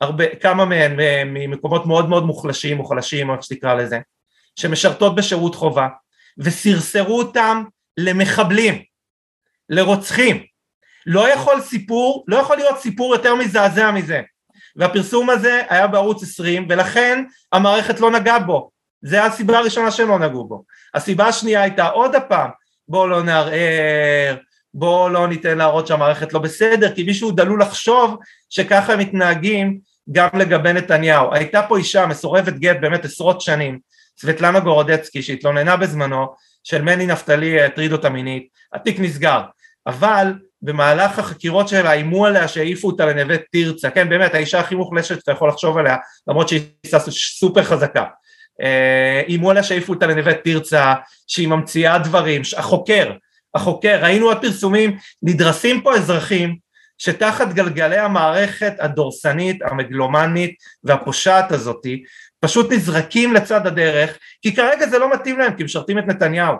הרבה, 0.00 0.36
כמה 0.36 0.64
מהן 0.64 0.96
ממקומות 1.26 1.86
מאוד 1.86 2.08
מאוד 2.08 2.24
מוחלשים 2.24 2.80
או 2.80 2.84
חלשים 2.84 3.30
איך 3.30 3.42
שתקרא 3.42 3.74
לזה 3.74 3.98
שמשרתות 4.56 5.14
בשירות 5.14 5.54
חובה 5.54 5.88
וסרסרו 6.38 7.18
אותם 7.18 7.64
למחבלים, 7.96 8.82
לרוצחים. 9.68 10.42
לא 11.06 11.32
יכול 11.32 11.60
סיפור, 11.60 12.24
לא 12.28 12.36
יכול 12.36 12.56
להיות 12.56 12.78
סיפור 12.78 13.14
יותר 13.14 13.34
מזעזע 13.34 13.90
מזה. 13.90 14.22
והפרסום 14.76 15.30
הזה 15.30 15.62
היה 15.68 15.86
בערוץ 15.86 16.22
20 16.22 16.66
ולכן 16.68 17.24
המערכת 17.52 18.00
לא 18.00 18.10
נגעה 18.10 18.38
בו, 18.38 18.70
זה 19.02 19.24
הסיבה 19.24 19.58
הראשונה 19.58 19.90
שהם 19.90 20.08
לא 20.08 20.18
נגעו 20.18 20.48
בו. 20.48 20.64
הסיבה 20.94 21.26
השנייה 21.26 21.62
הייתה 21.62 21.88
עוד 21.88 22.14
הפעם, 22.14 22.50
בואו 22.88 23.06
לא 23.06 23.22
נערער, 23.22 24.36
בואו 24.74 25.08
לא 25.08 25.28
ניתן 25.28 25.58
להראות 25.58 25.86
שהמערכת 25.86 26.32
לא 26.32 26.40
בסדר, 26.40 26.94
כי 26.94 27.02
מישהו 27.02 27.30
דלול 27.30 27.62
לחשוב 27.62 28.16
שככה 28.50 28.92
הם 28.92 28.98
מתנהגים 28.98 29.78
גם 30.12 30.28
לגבי 30.34 30.72
נתניהו. 30.72 31.34
הייתה 31.34 31.62
פה 31.68 31.78
אישה 31.78 32.06
מסורבת 32.06 32.52
גט 32.52 32.76
באמת 32.80 33.04
עשרות 33.04 33.40
שנים, 33.40 33.78
סבטלנה 34.20 34.60
גורודצקי 34.60 35.22
שהתלוננה 35.22 35.76
בזמנו 35.76 36.26
של 36.64 36.82
מני 36.82 37.06
נפתלי 37.06 37.62
הטריד 37.62 37.92
אותה 37.92 38.08
מינית, 38.08 38.48
התיק 38.72 39.00
נסגר, 39.00 39.42
אבל 39.86 40.32
במהלך 40.62 41.18
החקירות 41.18 41.68
שלה 41.68 41.92
איימו 41.92 42.26
עליה 42.26 42.48
שהעיפו 42.48 42.88
אותה 42.88 43.06
לנווה 43.06 43.36
תרצה, 43.52 43.90
כן 43.90 44.08
באמת 44.08 44.34
האישה 44.34 44.60
הכי 44.60 44.74
מוחלשת 44.74 45.20
שאתה 45.20 45.32
יכול 45.32 45.48
לחשוב 45.48 45.78
עליה 45.78 45.96
למרות 46.28 46.48
שהיא 46.48 46.62
סופר 47.10 47.62
חזקה, 47.62 48.04
אה, 48.62 49.22
איימו 49.28 49.50
עליה 49.50 49.62
שהעיפו 49.62 49.92
אותה 49.92 50.06
לנווה 50.06 50.34
תרצה, 50.34 50.94
שהיא 51.26 51.48
ממציאה 51.48 51.98
דברים, 51.98 52.42
החוקר, 52.56 53.12
החוקר, 53.54 53.98
ראינו 54.02 54.26
עוד 54.26 54.40
פרסומים, 54.40 54.96
נדרסים 55.22 55.80
פה 55.80 55.94
אזרחים 55.94 56.56
שתחת 56.98 57.48
גלגלי 57.52 57.98
המערכת 57.98 58.72
הדורסנית, 58.78 59.62
המגלומנית 59.62 60.54
והפושעת 60.84 61.52
הזאתי, 61.52 62.04
פשוט 62.40 62.72
נזרקים 62.72 63.34
לצד 63.34 63.66
הדרך, 63.66 64.18
כי 64.42 64.56
כרגע 64.56 64.86
זה 64.86 64.98
לא 64.98 65.12
מתאים 65.12 65.38
להם, 65.38 65.56
כי 65.56 65.64
משרתים 65.64 65.98
את 65.98 66.06
נתניהו, 66.06 66.56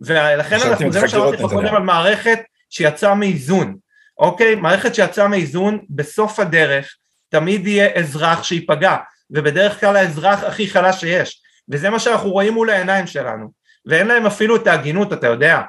ולכן 0.00 0.56
אנחנו, 0.56 0.92
זה 0.92 1.00
מה 1.00 1.08
שאמרתי 1.08 1.42
לך 1.42 1.50
קודם 1.50 1.74
על 1.74 1.82
מערכת 1.82 2.38
שיצאה 2.70 3.14
מאיזון, 3.14 3.76
אוקיי? 4.18 4.54
מערכת 4.54 4.94
שיצאה 4.94 5.28
מאיזון 5.28 5.78
בסוף 5.90 6.40
הדרך 6.40 6.96
תמיד 7.28 7.66
יהיה 7.66 7.88
אזרח 7.94 8.42
שייפגע, 8.42 8.96
ובדרך 9.30 9.80
כלל 9.80 9.96
האזרח 9.96 10.44
הכי 10.44 10.68
חלש 10.68 11.00
שיש, 11.00 11.42
וזה 11.68 11.90
מה 11.90 11.98
שאנחנו 11.98 12.30
רואים 12.30 12.54
מול 12.54 12.70
העיניים 12.70 13.06
שלנו, 13.06 13.50
ואין 13.86 14.06
להם 14.06 14.26
אפילו 14.26 14.56
את 14.56 14.66
ההגינות, 14.66 15.12
אתה 15.12 15.26
יודע, 15.26 15.60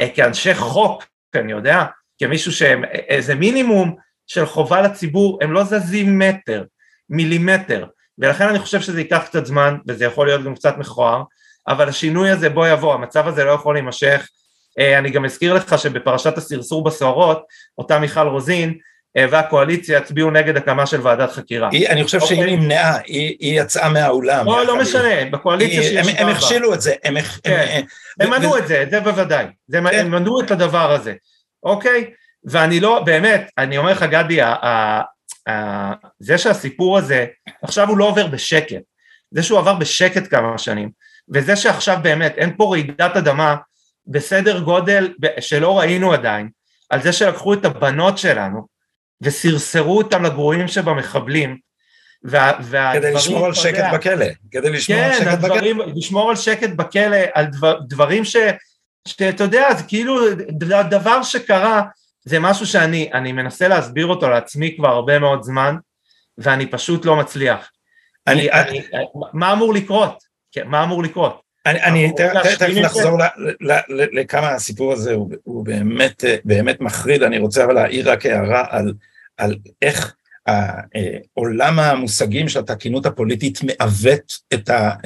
אה, 0.00 0.08
כאנשי 0.14 0.54
חוק, 0.54 1.04
אני 1.34 1.52
יודע, 1.52 1.84
כמישהו 2.18 2.52
שהם, 2.52 2.84
איזה 2.84 3.34
מינימום 3.34 3.96
של 4.26 4.46
חובה 4.46 4.82
לציבור, 4.82 5.38
הם 5.42 5.52
לא 5.52 5.64
זזים 5.64 6.18
מטר, 6.18 6.64
מילימטר, 7.10 7.86
ולכן 8.18 8.48
אני 8.48 8.58
חושב 8.58 8.80
שזה 8.80 9.00
ייקח 9.00 9.22
קצת 9.24 9.46
זמן, 9.46 9.76
וזה 9.88 10.04
יכול 10.04 10.26
להיות 10.26 10.44
גם 10.44 10.54
קצת 10.54 10.78
מכוער, 10.78 11.22
אבל 11.68 11.88
השינוי 11.88 12.30
הזה 12.30 12.48
בוא 12.48 12.68
יבוא, 12.68 12.94
המצב 12.94 13.28
הזה 13.28 13.44
לא 13.44 13.50
יכול 13.50 13.74
להימשך, 13.74 14.28
אה, 14.78 14.98
אני 14.98 15.10
גם 15.10 15.24
אזכיר 15.24 15.54
לך 15.54 15.78
שבפרשת 15.78 16.38
הסרסור 16.38 16.84
בסוהרות, 16.84 17.42
אותה 17.78 17.98
מיכל 17.98 18.28
רוזין 18.28 18.74
אה, 19.16 19.26
והקואליציה 19.30 19.98
הצביעו 19.98 20.30
נגד 20.30 20.56
הקמה 20.56 20.86
של 20.86 21.00
ועדת 21.00 21.32
חקירה. 21.32 21.68
היא, 21.72 21.88
אני 21.88 22.04
חושב 22.04 22.20
שהיא 22.20 22.40
אוקיי. 22.40 22.56
נמנעה, 22.56 22.98
היא, 23.06 23.36
היא 23.40 23.60
יצאה 23.60 23.88
מהאולם. 23.88 24.46
לא, 24.46 24.66
לא 24.66 24.78
משנה, 24.78 25.24
בקואליציה 25.30 25.82
שהיא 25.82 26.00
ישבה 26.00 26.20
הם 26.20 26.28
הכשילו 26.28 26.74
את 26.74 26.80
זה. 26.80 26.94
הם, 27.04 27.14
כן. 27.44 27.66
הם, 27.70 27.84
הם 28.20 28.30
מנעו 28.30 28.58
את 28.58 28.68
זה, 28.68 28.84
זה 28.90 29.00
בוודאי. 29.00 29.46
זה, 29.68 29.78
כן. 29.90 29.98
הם 29.98 30.10
מנעו 30.10 30.40
את 30.40 30.50
הדבר 30.50 30.92
הזה, 30.92 31.14
אוקיי? 31.62 32.10
ואני 32.44 32.80
לא, 32.80 33.02
באמת, 33.06 33.50
אני 33.58 33.78
אומר 33.78 33.92
לך 33.92 34.02
גדי, 34.02 34.40
ה, 34.40 34.48
ה, 34.48 35.02
ה, 35.48 35.92
זה 36.18 36.38
שהסיפור 36.38 36.98
הזה, 36.98 37.26
עכשיו 37.62 37.88
הוא 37.88 37.98
לא 37.98 38.04
עובר 38.04 38.26
בשקט. 38.26 38.82
זה 39.30 39.42
שהוא 39.42 39.58
עבר 39.58 39.74
בשקט 39.74 40.30
כמה 40.30 40.58
שנים, 40.58 40.90
וזה 41.34 41.56
שעכשיו 41.56 41.98
באמת 42.02 42.34
אין 42.36 42.56
פה 42.56 42.70
רעידת 42.70 43.16
אדמה 43.16 43.56
בסדר 44.06 44.60
גודל 44.60 45.14
שלא 45.40 45.78
ראינו 45.78 46.12
עדיין, 46.12 46.48
על 46.90 47.02
זה 47.02 47.12
שלקחו 47.12 47.54
את 47.54 47.64
הבנות 47.64 48.18
שלנו 48.18 48.66
וסרסרו 49.20 49.98
אותם 49.98 50.24
לגרועים 50.24 50.68
שבמחבלים, 50.68 51.58
וה, 52.24 52.92
כדי 52.94 53.14
לשמור 53.14 53.46
על 53.46 53.54
שקט 53.54 53.84
בכלא, 53.94 54.26
כדי 54.50 54.70
לשמור 54.70 54.98
כן, 54.98 55.04
על 55.04 55.12
שקט 55.12 55.26
הדברים, 55.26 55.78
בכלא. 55.78 55.92
לשמור 55.96 56.30
על 56.30 56.36
שקט 56.36 56.70
בכלא, 56.70 57.18
על 57.34 57.46
דבר, 57.46 57.78
דברים 57.88 58.24
ש, 58.24 58.36
שאתה 59.08 59.44
יודע, 59.44 59.74
זה 59.74 59.82
כאילו 59.82 60.16
דבר 60.90 61.22
שקרה, 61.22 61.82
זה 62.24 62.38
משהו 62.38 62.66
שאני 62.66 63.32
מנסה 63.32 63.68
להסביר 63.68 64.06
אותו 64.06 64.28
לעצמי 64.28 64.76
כבר 64.76 64.88
הרבה 64.88 65.18
מאוד 65.18 65.42
זמן, 65.42 65.76
ואני 66.38 66.66
פשוט 66.66 67.04
לא 67.04 67.16
מצליח. 67.16 67.70
אני, 68.26 68.52
אני, 68.52 68.80
אני, 68.92 69.04
מה 69.32 69.52
אמור 69.52 69.74
לקרות? 69.74 70.22
כן, 70.52 70.66
מה 70.66 70.84
אמור 70.84 71.02
לקרות? 71.02 71.40
אני 71.66 72.12
תכף 72.16 72.62
נחזור 72.62 73.18
לכמה 73.90 74.48
הסיפור 74.48 74.92
הזה 74.92 75.14
הוא 75.44 75.64
באמת 75.64 76.24
באמת 76.44 76.80
מחריד, 76.80 77.22
אני 77.22 77.38
רוצה 77.38 77.64
אבל 77.64 77.74
להעיר 77.74 78.10
רק 78.10 78.26
הערה 78.26 78.64
על 79.36 79.54
איך 79.82 80.14
עולם 81.34 81.78
המושגים 81.78 82.48
של 82.48 82.58
התקינות 82.58 83.06
הפוליטית 83.06 83.58
מעוות 83.62 84.32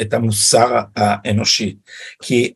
את 0.01 0.15
המוסר 0.15 0.81
האנושי, 0.97 1.77
כי 2.23 2.53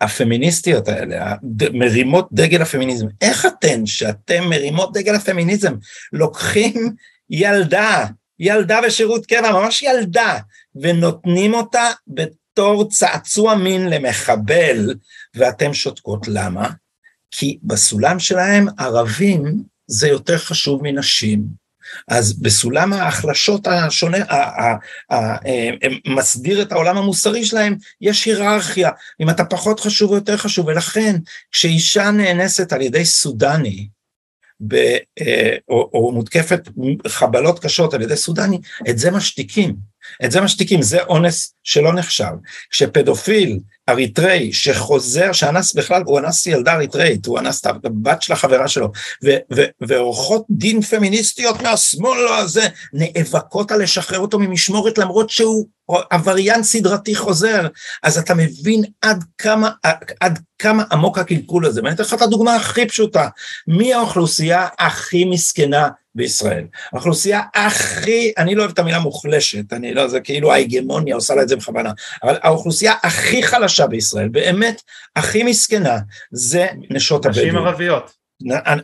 הפמיניסטיות 0.00 0.88
האלה, 0.88 1.34
מרימות 1.72 2.28
דגל 2.32 2.62
הפמיניזם, 2.62 3.06
איך 3.20 3.46
אתן 3.46 3.86
שאתם 3.86 4.44
מרימות 4.44 4.92
דגל 4.92 5.14
הפמיניזם 5.14 5.74
לוקחים 6.12 6.94
ילדה, 7.30 8.06
ילדה 8.38 8.80
בשירות 8.86 9.26
קבע, 9.26 9.52
ממש 9.52 9.82
ילדה, 9.82 10.38
ונותנים 10.74 11.54
אותה 11.54 11.90
בתור 12.08 12.88
צעצוע 12.88 13.54
מין 13.54 13.90
למחבל, 13.90 14.94
ואתם 15.34 15.74
שותקות. 15.74 16.28
למה? 16.28 16.70
כי 17.30 17.58
בסולם 17.62 18.18
שלהם 18.18 18.66
ערבים 18.78 19.62
זה 19.86 20.08
יותר 20.08 20.38
חשוב 20.38 20.80
מנשים. 20.82 21.63
אז 22.08 22.40
בסולם 22.40 22.92
ההחלשות 22.92 23.66
השונה, 23.66 24.18
מסדיר 26.06 26.62
את 26.62 26.72
העולם 26.72 26.96
המוסרי 26.96 27.44
שלהם, 27.44 27.76
יש 28.00 28.24
היררכיה, 28.24 28.90
אם 29.20 29.30
אתה 29.30 29.44
פחות 29.44 29.80
חשוב 29.80 30.10
או 30.10 30.14
יותר 30.14 30.36
חשוב, 30.36 30.66
ולכן 30.66 31.16
כשאישה 31.52 32.10
נאנסת 32.10 32.72
על 32.72 32.82
ידי 32.82 33.04
סודני, 33.04 33.88
ב, 34.60 34.74
אה, 35.20 35.56
או, 35.68 35.90
או 35.94 36.12
מותקפת 36.12 36.68
חבלות 37.06 37.58
קשות 37.58 37.94
על 37.94 38.02
ידי 38.02 38.16
סודני, 38.16 38.58
את 38.90 38.98
זה 38.98 39.10
משתיקים. 39.10 39.76
את 40.24 40.30
זה 40.30 40.40
משתיקים, 40.40 40.82
זה 40.82 41.02
אונס 41.02 41.53
שלא 41.64 41.92
נחשב. 41.92 42.32
כשפדופיל 42.70 43.58
אריתראי 43.88 44.52
שחוזר, 44.52 45.32
שאנס 45.32 45.74
בכלל, 45.74 46.02
הוא 46.06 46.18
אנס 46.18 46.46
ילדה 46.46 46.74
אריתראית, 46.74 47.26
הוא 47.26 47.38
אנס 47.38 47.60
את 47.60 47.84
הבת 47.84 48.22
של 48.22 48.32
החברה 48.32 48.68
שלו, 48.68 48.92
ועורכות 49.80 50.44
דין 50.50 50.80
פמיניסטיות 50.80 51.62
מהשמאל 51.62 52.28
הזה, 52.28 52.68
נאבקות 52.92 53.72
על 53.72 53.82
לשחרר 53.82 54.18
אותו 54.18 54.38
ממשמורת 54.38 54.98
למרות 54.98 55.30
שהוא 55.30 55.66
עבריין 56.10 56.62
סדרתי 56.62 57.14
חוזר, 57.14 57.66
אז 58.02 58.18
אתה 58.18 58.34
מבין 58.34 58.82
עד 59.02 59.24
כמה, 59.38 59.70
עד 60.20 60.38
כמה 60.58 60.84
עמוק 60.92 61.18
הקלקול 61.18 61.66
הזה. 61.66 61.80
ואני 61.82 61.94
אתן 61.94 62.02
לך 62.02 62.14
את 62.14 62.22
הדוגמה 62.22 62.56
הכי 62.56 62.86
פשוטה, 62.86 63.28
מי 63.68 63.94
האוכלוסייה 63.94 64.66
הכי 64.78 65.24
מסכנה 65.24 65.88
בישראל. 66.14 66.64
האוכלוסייה 66.92 67.40
הכי, 67.54 68.32
אני 68.38 68.54
לא 68.54 68.62
אוהב 68.62 68.72
את 68.72 68.78
המילה 68.78 68.98
מוחלשת, 68.98 69.72
אני 69.72 69.94
לא, 69.94 70.08
זה 70.08 70.20
כאילו 70.20 70.52
ההגמוניה 70.52 71.14
עושה 71.14 71.34
לה 71.34 71.42
את 71.42 71.48
זה 71.54 71.60
בכוונה, 71.60 71.90
אבל 72.22 72.36
האוכלוסייה 72.42 72.94
הכי 73.02 73.42
חלשה 73.42 73.86
בישראל, 73.86 74.28
באמת 74.28 74.82
הכי 75.16 75.42
מסכנה, 75.42 75.98
זה 76.30 76.66
נשות 76.90 77.26
הבדואים. 77.26 77.48
נשים 77.48 77.66
ערביות. 77.66 78.24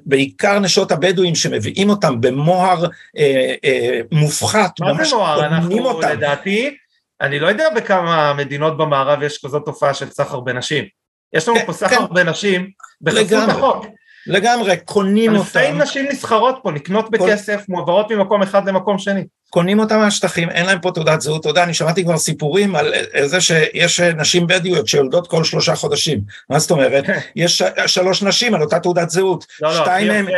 בעיקר 0.07 0.59
נשות 0.59 0.93
הבדואים 0.93 1.35
שמביאים 1.35 1.91
אותם 1.91 2.21
במוהר 2.21 2.85
אה, 3.19 3.55
אה, 3.65 4.01
מופחת, 4.13 4.81
מה 4.81 5.05
זה 5.05 5.17
מוהר? 5.17 5.47
אנחנו 5.47 5.87
אותם. 5.87 6.09
לדעתי, 6.09 6.77
אני 7.21 7.39
לא 7.39 7.47
יודע 7.47 7.69
בכמה 7.77 8.35
מדינות 8.35 8.79
במערב 8.79 9.23
יש 9.23 9.45
כזאת 9.45 9.63
תופעה 9.65 9.95
של 9.95 10.11
סחר 10.11 10.41
בנשים. 10.41 10.85
יש 11.33 11.49
לנו 11.49 11.59
כן, 11.59 11.67
פה 11.67 11.73
סחר 11.73 12.07
כן. 12.07 12.15
בנשים 12.15 12.71
בחסות 13.01 13.49
החוק. 13.49 13.87
לגמרי, 14.27 14.77
קונים 14.77 15.37
אותם. 15.37 15.59
אלפי 15.59 15.73
נשים 15.73 16.07
נסחרות 16.11 16.59
פה, 16.63 16.71
נקנות 16.71 17.11
בכסף, 17.11 17.65
מועברות 17.69 18.11
ממקום 18.13 18.43
אחד 18.43 18.69
למקום 18.69 18.99
שני. 18.99 19.25
קונים 19.51 19.79
אותם 19.79 19.99
מהשטחים, 19.99 20.51
אין 20.51 20.67
להם 20.67 20.81
פה 20.81 20.91
תעודת 20.95 21.21
זהות, 21.21 21.41
אתה 21.41 21.49
יודע, 21.49 21.65
אני 21.65 21.75
שמעתי 21.75 22.05
כבר 22.05 22.19
סיפורים 22.19 22.77
על 22.77 22.95
זה 23.25 23.41
שיש 23.41 24.01
נשים 24.01 24.47
בדואיות 24.47 24.89
שיולדות 24.89 25.27
כל 25.29 25.45
שלושה 25.45 25.75
חודשים. 25.75 26.21
מה 26.51 26.59
זאת 26.59 26.71
אומרת? 26.71 27.07
כן. 27.07 27.19
יש 27.37 27.63
שלוש 27.87 28.23
נשים 28.23 28.55
על 28.55 28.63
אותה 28.63 28.79
תעודת 28.79 29.11
זהות. 29.11 29.47
לא, 29.63 29.75
לא, 29.75 29.87
הכי 29.87 30.03
יפה, 30.03 30.33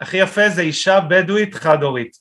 הכי 0.00 0.16
יפה 0.16 0.48
זה 0.48 0.62
אישה 0.62 1.00
בדואית 1.00 1.54
חד-הורית. 1.54 2.16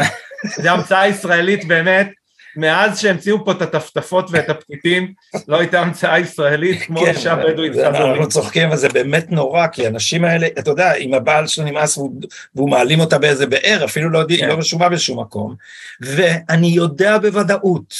זו 0.62 0.68
המצאה 0.68 1.08
ישראלית 1.08 1.68
באמת, 1.68 2.10
מאז 2.56 2.98
שהמציאו 2.98 3.44
פה 3.44 3.52
את 3.52 3.62
הטפטפות 3.62 4.26
ואת 4.30 4.48
הפתיתים, 4.48 5.12
לא 5.48 5.60
הייתה 5.60 5.80
המצאה 5.80 6.18
ישראלית 6.18 6.82
כמו 6.82 7.00
כן, 7.00 7.10
אישה 7.10 7.36
בדואית 7.36 7.72
חד 7.72 7.94
אנחנו 7.94 8.28
צוחקים, 8.28 8.68
אבל 8.68 8.76
זה 8.76 8.88
באמת 8.88 9.30
נורא, 9.30 9.66
כי 9.66 9.86
האנשים 9.86 10.24
האלה, 10.24 10.46
אתה 10.58 10.70
יודע, 10.70 10.94
אם 10.94 11.14
הבעל 11.14 11.46
שלו 11.46 11.64
נמאס 11.64 11.98
והוא 12.54 12.70
מעלים 12.70 13.00
אותה 13.00 13.18
באיזה 13.18 13.46
באר, 13.46 13.84
אפילו 13.84 14.10
לא, 14.10 14.22
כן. 14.38 14.48
לא 14.48 14.54
רשומה 14.54 14.88
בשום 14.88 15.20
מקום, 15.20 15.54
ואני 16.00 16.66
יודע 16.66 17.18
בוודאות, 17.18 17.94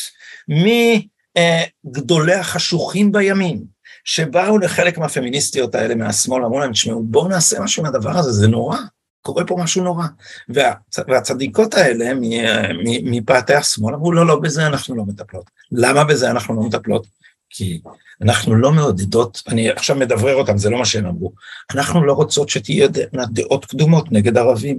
מגדולי 0.49 2.35
החשוכים 2.35 3.13
בימין, 3.13 3.65
שבאו 4.05 4.59
לחלק 4.59 4.99
מהפמיניסטיות 4.99 5.75
האלה 5.75 5.95
מהשמאל, 5.95 6.45
אמרו 6.45 6.61
להם, 6.61 6.73
תשמעו, 6.73 7.03
בואו 7.03 7.29
נעשה 7.29 7.61
משהו 7.61 7.83
מהדבר 7.83 8.19
הזה, 8.19 8.33
זה 8.33 8.49
נורא. 8.49 8.77
קורה 9.23 9.45
פה 9.47 9.57
משהו 9.59 9.85
נורא. 9.85 10.07
וה, 10.49 10.73
והצדיקות 11.09 11.75
האלה 11.75 12.13
מפאתי 13.03 13.55
השמאל 13.55 13.95
אמרו, 13.95 14.13
לא, 14.13 14.27
לא, 14.27 14.41
בזה 14.41 14.67
אנחנו 14.67 14.97
לא 14.97 15.05
מטפלות. 15.05 15.51
למה 15.73 16.05
בזה 16.05 16.31
אנחנו 16.31 16.55
לא 16.55 16.63
מטפלות? 16.63 17.07
כי 17.51 17.81
אנחנו 18.23 18.55
לא 18.55 18.73
מעודדות, 18.73 19.43
אני 19.49 19.71
עכשיו 19.71 19.97
מדברר 19.97 20.35
אותם, 20.35 20.59
זה 20.59 20.71
לא 20.71 20.79
מה 20.79 20.85
שהם 20.85 21.07
אמרו, 21.07 21.33
אנחנו 21.75 22.05
לא 22.05 22.13
רוצות 22.13 22.49
שתהיה 22.49 22.89
דעות 23.13 23.65
קדומות 23.65 24.13
נגד 24.13 24.39
ערבים. 24.39 24.79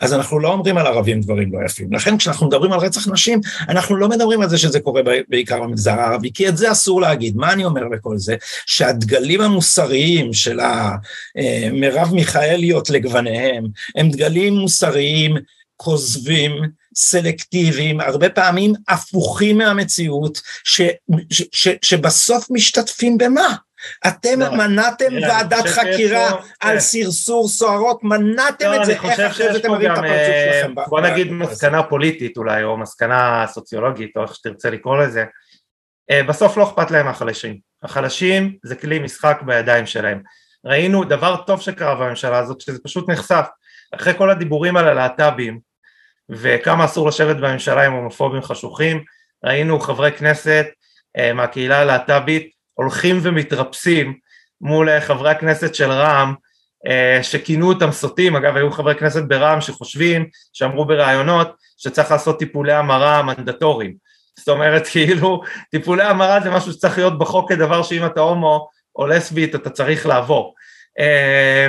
אז 0.00 0.14
אנחנו 0.14 0.38
לא 0.38 0.48
אומרים 0.48 0.78
על 0.78 0.86
ערבים 0.86 1.20
דברים 1.20 1.52
לא 1.52 1.66
יפים. 1.66 1.92
לכן 1.92 2.18
כשאנחנו 2.18 2.46
מדברים 2.46 2.72
על 2.72 2.80
רצח 2.80 3.08
נשים, 3.08 3.40
אנחנו 3.68 3.96
לא 3.96 4.08
מדברים 4.08 4.40
על 4.40 4.48
זה 4.48 4.58
שזה 4.58 4.80
קורה 4.80 5.02
בעיקר 5.28 5.62
במגזר 5.62 6.00
הערבי, 6.00 6.30
כי 6.34 6.48
את 6.48 6.56
זה 6.56 6.72
אסור 6.72 7.00
להגיד. 7.00 7.36
מה 7.36 7.52
אני 7.52 7.64
אומר 7.64 7.82
בכל 7.92 8.18
זה? 8.18 8.36
שהדגלים 8.66 9.40
המוסריים 9.40 10.32
של 10.32 10.60
המרב 10.60 12.06
אה, 12.08 12.14
מיכאליות 12.14 12.90
לגווניהם, 12.90 13.64
הם 13.96 14.10
דגלים 14.10 14.54
מוסריים 14.54 15.36
כוזבים, 15.76 16.52
סלקטיביים, 16.94 18.00
הרבה 18.00 18.30
פעמים 18.30 18.72
הפוכים 18.88 19.58
מהמציאות, 19.58 20.40
ש, 20.64 20.80
ש, 21.30 21.42
ש, 21.52 21.68
שבסוף 21.82 22.46
משתתפים 22.50 23.18
במה? 23.18 23.54
אתם 24.06 24.40
לא, 24.40 24.56
מנעתם 24.56 25.12
ועדת 25.22 25.66
חקירה 25.66 26.30
על 26.60 26.74
כן. 26.74 26.80
סרסור 26.80 27.48
סוהרות, 27.48 28.04
מנעתם 28.04 28.70
את 28.80 28.84
זה, 28.84 28.92
איך 28.92 29.20
אחרי 29.20 29.52
זה 29.52 29.58
אתם 29.58 29.72
מביאים 29.72 29.92
את 29.92 29.98
הפרצוף 29.98 30.14
אה, 30.14 30.60
שלכם? 30.62 30.74
בוא 30.88 31.00
נגיד 31.00 31.32
מסקנה 31.32 31.82
פוליטית 31.82 32.36
אולי, 32.36 32.62
או 32.62 32.76
מסקנה 32.76 33.44
סוציולוגית, 33.48 34.16
או 34.16 34.22
איך 34.22 34.34
שתרצה 34.34 34.70
לקרוא 34.70 34.96
לזה. 34.96 35.24
אה, 36.10 36.22
בסוף 36.22 36.56
לא 36.56 36.64
אכפת 36.64 36.90
להם 36.90 37.08
החלשים. 37.08 37.58
החלשים 37.82 38.56
זה 38.64 38.74
כלי 38.74 38.98
משחק 38.98 39.42
בידיים 39.46 39.86
שלהם. 39.86 40.22
ראינו 40.64 41.04
דבר 41.04 41.36
טוב 41.36 41.60
שקרה 41.60 41.94
בממשלה 41.94 42.38
הזאת, 42.38 42.60
שזה 42.60 42.78
פשוט 42.84 43.10
נחשף. 43.10 43.46
אחרי 43.94 44.14
כל 44.18 44.30
הדיבורים 44.30 44.76
על 44.76 44.88
הלהט"בים, 44.88 45.58
וכמה 46.30 46.84
אסור 46.84 47.08
לשבת 47.08 47.36
בממשלה 47.36 47.86
עם 47.86 47.92
הומופובים 47.92 48.42
חשוכים, 48.42 49.04
ראינו 49.44 49.80
חברי 49.80 50.12
כנסת 50.12 50.66
אה, 51.18 51.32
מהקהילה 51.32 51.80
הלהט"בית 51.80 52.50
הולכים 52.74 53.18
ומתרפסים 53.22 54.14
מול 54.60 54.88
אה, 54.88 55.00
חברי 55.00 55.30
הכנסת 55.30 55.74
של 55.74 55.90
רע"מ 55.90 56.34
אה, 56.86 57.22
שכינו 57.22 57.68
אותם 57.68 57.92
סוטים, 57.92 58.36
אגב 58.36 58.56
היו 58.56 58.70
חברי 58.70 58.94
כנסת 58.94 59.22
ברע"מ 59.22 59.60
שחושבים, 59.60 60.26
שאמרו 60.52 60.84
בראיונות 60.84 61.56
שצריך 61.76 62.10
לעשות 62.10 62.38
טיפולי 62.38 62.72
המרה 62.72 63.22
מנדטוריים, 63.22 63.94
זאת 64.38 64.48
אומרת 64.48 64.86
כאילו 64.92 65.42
טיפולי 65.70 66.02
המרה 66.02 66.40
זה 66.40 66.50
משהו 66.50 66.72
שצריך 66.72 66.98
להיות 66.98 67.18
בחוק 67.18 67.48
כדבר 67.48 67.82
שאם 67.82 68.06
אתה 68.06 68.20
הומו 68.20 68.68
או 68.96 69.06
לסבית 69.06 69.54
אתה 69.54 69.70
צריך 69.70 70.06
לעבור. 70.06 70.54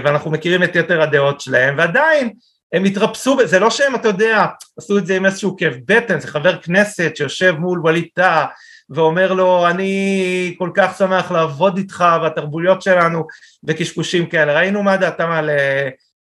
ואנחנו 0.04 0.32
מכירים 0.32 0.64
את 0.64 0.76
יתר 0.76 1.02
הדעות 1.02 1.42
שלהם 1.42 1.78
ועדיין 1.78 2.34
הם 2.74 2.84
התרפסו, 2.84 3.38
זה 3.46 3.60
לא 3.60 3.70
שהם, 3.70 3.96
אתה 3.96 4.08
יודע, 4.08 4.46
עשו 4.78 4.98
את 4.98 5.06
זה 5.06 5.16
עם 5.16 5.26
איזשהו 5.26 5.58
כאב 5.58 5.74
בטן, 5.86 6.20
זה 6.20 6.28
חבר 6.28 6.62
כנסת 6.62 7.12
שיושב 7.16 7.56
מול 7.60 7.80
ווליד 7.80 8.08
טאה 8.14 8.46
ואומר 8.90 9.34
לו, 9.34 9.68
אני 9.68 10.56
כל 10.58 10.70
כך 10.74 10.98
שמח 10.98 11.32
לעבוד 11.32 11.78
איתך 11.78 12.06
והתרבויות 12.22 12.82
שלנו 12.82 13.28
וקשקושים 13.64 14.26
כאלה. 14.26 14.54
ראינו 14.54 14.84
מה 14.84 14.98
דעתם 14.98 15.32
על, 15.32 15.50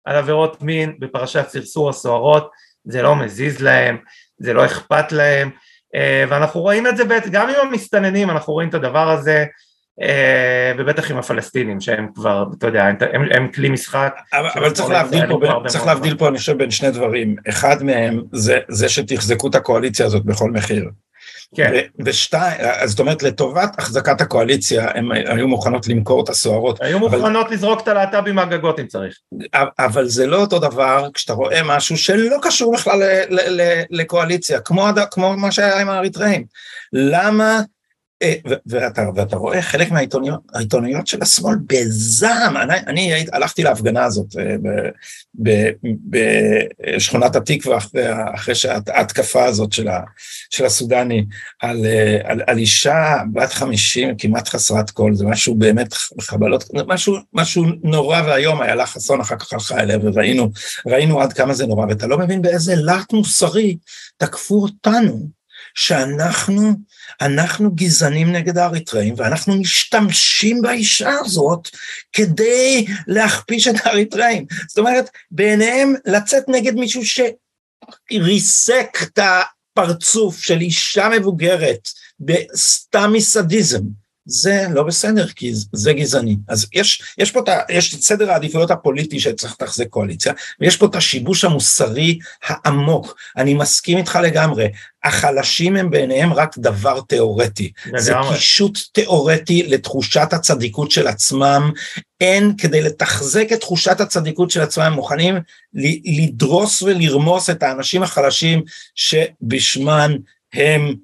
על 0.05 0.15
עבירות 0.15 0.61
מין 0.61 0.95
בפרשת 0.99 1.47
סרסור 1.49 1.89
הסוהרות, 1.89 2.51
זה 2.85 3.01
לא 3.01 3.15
מזיז 3.15 3.61
להם, 3.61 3.97
זה 4.39 4.53
לא 4.53 4.65
אכפת 4.65 5.11
להם, 5.11 5.49
אה, 5.95 6.23
ואנחנו 6.29 6.61
רואים 6.61 6.87
את 6.87 6.97
זה 6.97 7.03
גם 7.31 7.49
עם 7.49 7.55
המסתננים, 7.67 8.29
אנחנו 8.29 8.53
רואים 8.53 8.69
את 8.69 8.73
הדבר 8.73 9.09
הזה, 9.09 9.37
אה, 9.37 9.45
ובטח 10.77 11.11
עם 11.11 11.17
הפלסטינים 11.17 11.81
שהם 11.81 12.07
כבר, 12.15 12.45
אתה 12.57 12.67
יודע, 12.67 12.85
הם, 12.85 13.25
הם 13.31 13.47
כלי 13.51 13.69
משחק. 13.69 14.15
אבל, 14.33 14.49
אבל 14.55 14.71
צריך 14.71 14.89
להבדיל 14.89 15.27
פה, 15.27 15.39
בין, 15.39 15.51
צריך 15.67 15.85
להבדיל 15.85 16.17
פה 16.17 16.27
אני 16.27 16.37
חושב 16.37 16.57
בין 16.57 16.71
שני 16.71 16.91
דברים, 16.91 17.35
אחד 17.49 17.83
מהם 17.83 18.21
זה, 18.31 18.59
זה 18.69 18.89
שתחזקו 18.89 19.47
את 19.47 19.55
הקואליציה 19.55 20.05
הזאת 20.05 20.25
בכל 20.25 20.51
מחיר. 20.51 20.89
כן. 21.55 21.79
ושתיים, 22.05 22.61
זאת 22.85 22.99
אומרת 22.99 23.23
לטובת 23.23 23.79
החזקת 23.79 24.21
הקואליציה 24.21 24.87
הם 24.95 25.11
היו 25.11 25.47
מוכנות 25.47 25.87
למכור 25.87 26.23
את 26.23 26.29
הסוהרות. 26.29 26.81
היו 26.81 26.99
מוכנות 26.99 27.45
אבל, 27.45 27.55
לזרוק 27.55 27.81
את 27.81 27.87
הלהט"בים 27.87 28.35
מהגגות 28.35 28.79
אם 28.79 28.87
צריך. 28.87 29.17
אבל 29.79 30.07
זה 30.07 30.27
לא 30.27 30.37
אותו 30.37 30.59
דבר 30.59 31.07
כשאתה 31.13 31.33
רואה 31.33 31.61
משהו 31.65 31.97
שלא 31.97 32.37
קשור 32.41 32.73
בכלל 32.73 32.99
לקואליציה, 33.89 34.59
כמו, 34.59 34.87
כמו 35.11 35.37
מה 35.37 35.51
שהיה 35.51 35.81
עם 35.81 35.89
האריתראים. 35.89 36.45
למה 36.93 37.43
אה, 37.43 37.61
ואתה, 38.65 39.01
ואתה 39.15 39.35
רואה 39.35 39.61
חלק 39.61 39.91
מהעיתונאיות 39.91 41.07
של 41.07 41.21
השמאל 41.21 41.55
בזעם, 41.67 42.57
אני, 42.57 42.73
אני 42.87 43.25
הלכתי 43.33 43.63
להפגנה 43.63 44.03
הזאת 44.03 44.35
אה, 44.39 44.55
בשכונת 46.09 47.35
התקווה 47.35 47.77
אחרי, 47.77 48.03
אחרי 48.35 48.53
ההתקפה 48.87 49.45
הזאת 49.45 49.73
של, 49.73 49.87
ה, 49.87 49.99
של 50.49 50.65
הסודני 50.65 51.25
על, 51.61 51.85
אה, 51.85 52.17
על, 52.23 52.41
על 52.47 52.57
אישה 52.57 53.17
בת 53.33 53.53
חמישים 53.53 54.17
כמעט 54.17 54.47
חסרת 54.47 54.89
קול, 54.89 55.15
זה 55.15 55.25
משהו 55.25 55.55
באמת 55.55 55.93
חבלות, 56.21 56.63
משהו, 56.87 57.15
משהו 57.33 57.63
נורא 57.83 58.21
ואיום, 58.25 58.61
איילה 58.61 58.85
חסון 58.85 59.21
אחר 59.21 59.35
כך 59.35 59.53
הלכה 59.53 59.79
אליה 59.79 59.97
וראינו 60.85 61.21
עד 61.21 61.33
כמה 61.33 61.53
זה 61.53 61.65
נורא, 61.65 61.85
ואתה 61.89 62.07
לא 62.07 62.17
מבין 62.17 62.41
באיזה 62.41 62.75
להט 62.75 63.13
מוסרי 63.13 63.77
תקפו 64.17 64.55
אותנו. 64.55 65.40
שאנחנו 65.75 66.73
אנחנו 67.21 67.71
גזענים 67.75 68.31
נגד 68.31 68.57
האריתראים 68.57 69.13
ואנחנו 69.17 69.55
משתמשים 69.55 70.61
באישה 70.61 71.13
הזאת 71.19 71.69
כדי 72.13 72.85
להכפיש 73.07 73.67
את 73.67 73.75
האריתראים. 73.83 74.45
זאת 74.67 74.77
אומרת, 74.77 75.09
בעיניהם 75.31 75.93
לצאת 76.05 76.43
נגד 76.47 76.75
מישהו 76.75 77.01
שריסק 78.11 78.97
את 79.03 79.19
הפרצוף 79.19 80.43
של 80.43 80.61
אישה 80.61 81.09
מבוגרת 81.09 81.87
בסתם 82.19 83.13
מסדיזם, 83.13 83.81
זה 84.25 84.65
לא 84.73 84.83
בסדר, 84.83 85.27
כי 85.27 85.51
זה 85.73 85.93
גזעני. 85.93 86.37
אז 86.47 86.67
יש, 86.73 87.01
יש 87.17 87.31
פה 87.31 87.39
את, 87.39 87.49
יש 87.69 87.95
את 87.95 88.01
סדר 88.01 88.31
העדיפויות 88.31 88.71
הפוליטי 88.71 89.19
שצריך 89.19 89.53
לתחזק 89.53 89.87
קואליציה, 89.87 90.33
ויש 90.59 90.77
פה 90.77 90.85
את 90.85 90.95
השיבוש 90.95 91.43
המוסרי 91.43 92.19
העמוק. 92.43 93.15
אני 93.37 93.53
מסכים 93.53 93.97
איתך 93.97 94.19
לגמרי, 94.23 94.67
החלשים 95.03 95.75
הם 95.75 95.89
בעיניהם 95.89 96.33
רק 96.33 96.57
דבר 96.57 97.01
תיאורטי. 97.01 97.71
זה 97.97 98.13
קישוט 98.33 98.79
תיאורטי 98.91 99.63
לתחושת 99.63 100.27
הצדיקות 100.31 100.91
של 100.91 101.07
עצמם. 101.07 101.71
אין, 102.21 102.53
כדי 102.57 102.81
לתחזק 102.81 103.47
את 103.53 103.59
תחושת 103.59 104.01
הצדיקות 104.01 104.51
של 104.51 104.61
עצמם, 104.61 104.83
הם 104.83 104.93
מוכנים 104.93 105.35
לדרוס 106.05 106.81
ולרמוס 106.81 107.49
את 107.49 107.63
האנשים 107.63 108.03
החלשים 108.03 108.63
שבשמן 108.95 110.15
הם 110.53 110.95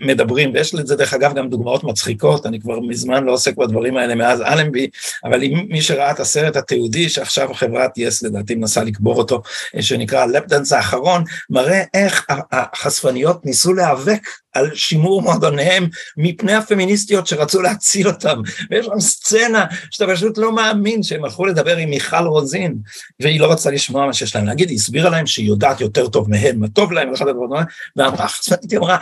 מדברים, 0.00 0.50
ויש 0.54 0.74
לזה 0.74 0.96
דרך 0.96 1.14
אגב 1.14 1.34
גם 1.34 1.48
דוגמאות 1.48 1.84
מצחיקות, 1.84 2.46
אני 2.46 2.60
כבר 2.60 2.80
מזמן 2.80 3.24
לא 3.24 3.32
עוסק 3.32 3.56
בדברים 3.56 3.96
האלה 3.96 4.14
מאז 4.14 4.40
אלנבי, 4.40 4.88
אבל 5.24 5.40
מי 5.68 5.82
שראה 5.82 6.10
את 6.10 6.20
הסרט 6.20 6.56
התיעודי, 6.56 7.08
שעכשיו 7.08 7.54
חברת 7.54 7.98
יס 7.98 8.22
לדעתי 8.22 8.54
מנסה 8.54 8.84
לקבור 8.84 9.18
אותו, 9.18 9.42
אה, 9.76 9.82
שנקרא 9.82 10.26
לפדנס 10.26 10.72
האחרון, 10.72 11.24
מראה 11.50 11.82
איך 11.94 12.26
החשפניות 12.52 13.46
ניסו 13.46 13.72
להיאבק 13.72 14.22
על 14.52 14.74
שימור 14.74 15.22
מועדוניהם 15.22 15.88
מפני 16.16 16.54
הפמיניסטיות 16.54 17.26
שרצו 17.26 17.62
להציל 17.62 18.08
אותם. 18.08 18.40
ויש 18.70 18.86
שם 18.86 19.00
סצנה 19.00 19.64
שאתה 19.90 20.12
פשוט 20.12 20.38
לא 20.38 20.54
מאמין 20.54 21.02
שהם 21.02 21.24
הלכו 21.24 21.46
לדבר 21.46 21.76
עם 21.76 21.90
מיכל 21.90 22.26
רוזין, 22.26 22.76
והיא 23.20 23.40
לא 23.40 23.52
רצתה 23.52 23.70
לשמוע 23.70 24.06
מה 24.06 24.12
שיש 24.12 24.36
להם 24.36 24.46
להגיד, 24.46 24.68
היא 24.68 24.76
הסבירה 24.76 25.10
להם 25.10 25.26
שהיא 25.26 25.46
יודעת 25.46 25.80
יותר 25.80 26.08
טוב 26.08 26.30
מהם, 26.30 26.60
מה 26.60 26.68
טוב 26.68 26.92
להם, 26.92 27.10
ואחת 27.10 27.26
הדברים, 27.26 27.50
ואמרה, 27.96 28.26
היא 28.70 28.78
אמרה, 28.78 28.98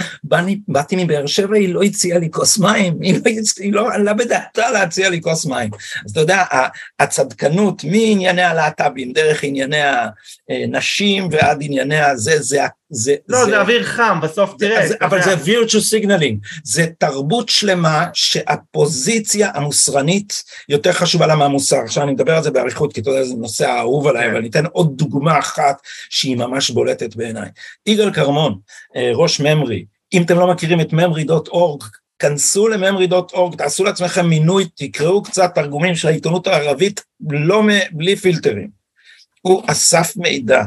באתי 0.69 1.05
מבאר 1.05 1.27
שבע, 1.27 1.57
היא 1.57 1.75
לא 1.75 1.83
הציעה 1.83 2.19
לי 2.19 2.29
כוס 2.31 2.59
מים, 2.59 2.99
היא 3.03 3.15
לא, 3.15 3.31
היא 3.59 3.73
לא 3.73 3.93
עלה 3.93 4.15
בדעתה 4.15 4.71
להציע 4.71 5.11
לי 5.11 5.21
כוס 5.21 5.47
מים. 5.47 5.71
אז 6.05 6.11
אתה 6.11 6.21
יודע, 6.21 6.45
הצדקנות 6.99 7.85
מענייני 7.85 8.43
הלהט"בים, 8.43 9.13
דרך 9.13 9.45
ענייני 9.45 9.83
הנשים 10.49 11.29
ועד 11.31 11.59
ענייני 11.61 12.01
הזה, 12.01 12.43
זה 12.43 12.59
זה, 12.91 13.15
לא, 13.29 13.45
זה, 13.45 13.51
זה 13.51 13.61
אוויר 13.61 13.85
חם, 13.85 14.19
בסוף 14.23 14.55
תראה. 14.59 14.89
זה, 14.89 14.95
אבל 15.01 15.23
זה 15.23 15.35
virtue 15.35 16.05
signaling, 16.05 16.61
זה 16.65 16.87
תרבות 16.99 17.49
שלמה 17.49 18.07
שהפוזיציה 18.13 19.51
המוסרנית 19.55 20.45
יותר 20.69 20.93
חשובה 20.93 21.27
לה 21.27 21.37
מהמוסר. 21.37 21.77
עכשיו 21.77 22.03
אני 22.03 22.13
מדבר 22.13 22.37
על 22.37 22.43
זה 22.43 22.51
באריכות, 22.51 22.93
כי 22.93 23.01
אתה 23.01 23.11
יודע, 23.11 23.25
זה 23.25 23.35
נושא 23.35 23.69
האהוב 23.69 24.07
עליי, 24.07 24.23
כן. 24.23 24.31
אבל 24.31 24.39
אני 24.39 24.49
אתן 24.49 24.67
עוד 24.67 24.97
דוגמה 24.97 25.39
אחת 25.39 25.77
שהיא 26.11 26.37
ממש 26.37 26.71
בולטת 26.71 27.17
בעיניי. 27.17 27.49
יגאל 27.87 28.13
כרמון, 28.13 28.59
אה, 28.97 29.11
ראש 29.15 29.41
ממרי, 29.41 29.85
אם 30.13 30.23
אתם 30.23 30.39
לא 30.39 30.47
מכירים 30.47 30.81
את 30.81 30.93
ממרי.org, 30.93 31.85
כנסו 32.19 32.69
לממרי.org, 32.69 33.57
תעשו 33.57 33.85
לעצמכם 33.85 34.27
מינוי, 34.27 34.69
תקראו 34.75 35.23
קצת 35.23 35.55
תרגומים 35.55 35.95
של 35.95 36.09
העיתונות 36.09 36.47
הערבית, 36.47 37.01
לא 37.31 37.63
בלי 37.91 38.17
פילטרים. 38.17 38.69
הוא 39.43 39.63
אסף 39.67 40.17
מידע 40.17 40.63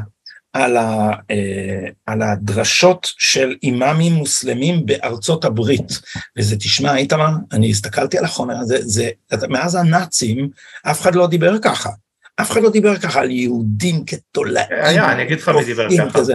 על, 0.53 0.77
ה, 0.77 1.11
אה, 1.31 1.87
על 2.05 2.21
הדרשות 2.21 3.13
של 3.17 3.55
אימאמים 3.63 4.13
מוסלמים 4.13 4.85
בארצות 4.85 5.45
הברית. 5.45 5.99
וזה, 6.37 6.55
תשמע, 6.55 6.95
איתמר, 6.95 7.29
אני 7.51 7.69
הסתכלתי 7.69 8.17
על 8.17 8.25
החומר 8.25 8.57
הזה, 8.57 8.77
זה, 8.81 9.09
מאז 9.49 9.75
הנאצים, 9.75 10.49
אף 10.83 11.01
אחד 11.01 11.15
לא 11.15 11.27
דיבר 11.27 11.59
ככה. 11.61 11.89
אף 12.41 12.51
אחד 12.51 12.61
לא 12.61 12.69
דיבר 12.69 12.97
ככה 12.97 13.19
על 13.19 13.31
יהודים 13.31 14.05
כתולעים. 14.05 14.67
היה, 14.69 15.11
אני 15.11 15.23
אגיד 15.23 15.39
לך 15.39 15.49
מי 15.49 15.63
דיבר 15.63 15.87
ככה. 15.97 16.19
כזה. 16.19 16.33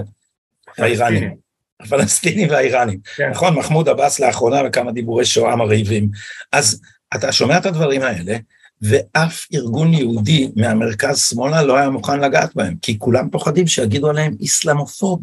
האיראנים. 0.79 1.35
הפלסטינים 1.81 2.51
והאיראנים. 2.51 2.99
כן. 3.17 3.31
נכון, 3.31 3.55
מחמוד 3.55 3.89
עבאס 3.89 4.21
לאחרונה 4.21 4.61
וכמה 4.67 4.93
דיבורי 4.93 5.25
שואה 5.25 5.57
מרהיבים. 5.57 6.09
אז 6.53 6.81
אתה 7.15 7.33
שומע 7.33 7.59
את 7.59 7.67
הדברים 7.67 8.03
האלה, 8.03 8.37
ואף 8.83 9.47
ארגון 9.55 9.95
יהודי 9.95 10.51
מהמרכז 10.57 11.29
שמאלה 11.29 11.63
לא 11.63 11.77
היה 11.77 11.91
מוכן 11.91 12.21
לגעת 12.21 12.55
בהם, 12.55 12.75
כי 12.83 12.99
כולם 12.99 13.31
פוחדים 13.31 13.67
שיגידו 13.67 14.11
עליהם 14.11 14.37
איסלאמופוב, 14.41 15.23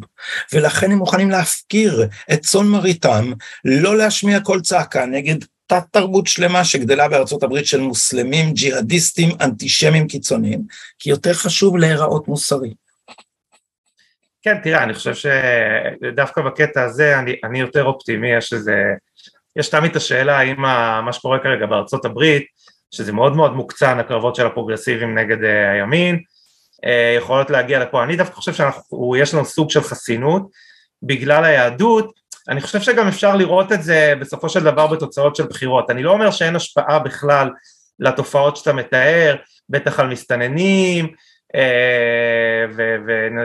ולכן 0.54 0.92
הם 0.92 0.98
מוכנים 0.98 1.30
להפקיר 1.30 2.08
את 2.34 2.40
צאן 2.40 2.66
מרעיתם, 2.66 3.32
לא 3.66 3.98
להשמיע 3.98 4.40
קול 4.40 4.62
צעקה 4.62 5.06
נגד 5.06 5.36
תת 5.68 5.84
תרבות 5.92 6.28
שלמה 6.28 6.66
שגדלה 6.66 7.08
בארצות 7.08 7.44
הברית 7.44 7.66
של 7.66 7.80
מוסלמים, 7.80 8.54
ג'יהאדיסטים, 8.54 9.30
אנטישמים 9.42 10.08
קיצוניים, 10.08 10.62
כי 11.00 11.10
יותר 11.10 11.34
חשוב 11.34 11.78
להיראות 11.78 12.28
מוסרי. 12.28 12.74
כן, 14.42 14.58
תראה, 14.64 14.84
אני 14.84 14.94
חושב 14.94 15.14
שדווקא 15.16 16.42
בקטע 16.42 16.84
הזה 16.84 17.20
אני, 17.20 17.36
אני 17.44 17.60
יותר 17.60 17.84
אופטימי, 17.84 18.38
יש 18.38 18.54
איזה, 18.54 18.94
יש 19.56 19.70
תמיד 19.70 19.92
את 19.92 19.96
השאלה 19.96 20.38
האם 20.38 20.62
מה 21.06 21.14
שקורה 21.14 21.40
כרגע 21.40 21.66
בארצות 21.66 22.06
הברית, 22.06 22.46
שזה 22.94 23.12
מאוד 23.12 23.36
מאוד 23.36 23.54
מוקצן 23.54 24.00
הקרבות 24.00 24.36
של 24.36 24.46
הפרוגרסיביים 24.46 25.18
נגד 25.18 25.44
אה, 25.44 25.72
הימין, 25.72 26.20
אה, 26.86 27.16
יכולות 27.18 27.50
להגיע 27.50 27.80
לפה, 27.80 28.04
אני 28.04 28.16
דווקא 28.16 28.36
חושב 28.36 28.54
שיש 28.54 29.34
לנו 29.34 29.46
סוג 29.46 29.70
של 29.70 29.82
חסינות. 29.82 30.44
בגלל 31.04 31.46
היהדות, 31.46 32.14
אני 32.50 32.62
חושב 32.62 32.82
שגם 32.82 33.08
אפשר 33.08 33.36
לראות 33.36 33.72
את 33.72 33.84
זה 33.84 34.14
בסופו 34.20 34.50
של 34.50 34.64
דבר 34.64 34.88
בתוצאות 34.88 35.36
של 35.36 35.44
בחירות, 35.44 35.90
אני 35.90 36.04
לא 36.04 36.12
אומר 36.12 36.32
שאין 36.32 36.56
השפעה 36.56 37.00
בכלל 37.00 37.50
לתופעות 38.00 38.58
שאתה 38.58 38.74
מתאר, 38.74 39.36
בטח 39.70 40.00
על 40.00 40.08
מסתננים, 40.08 41.08
אה, 41.56 42.66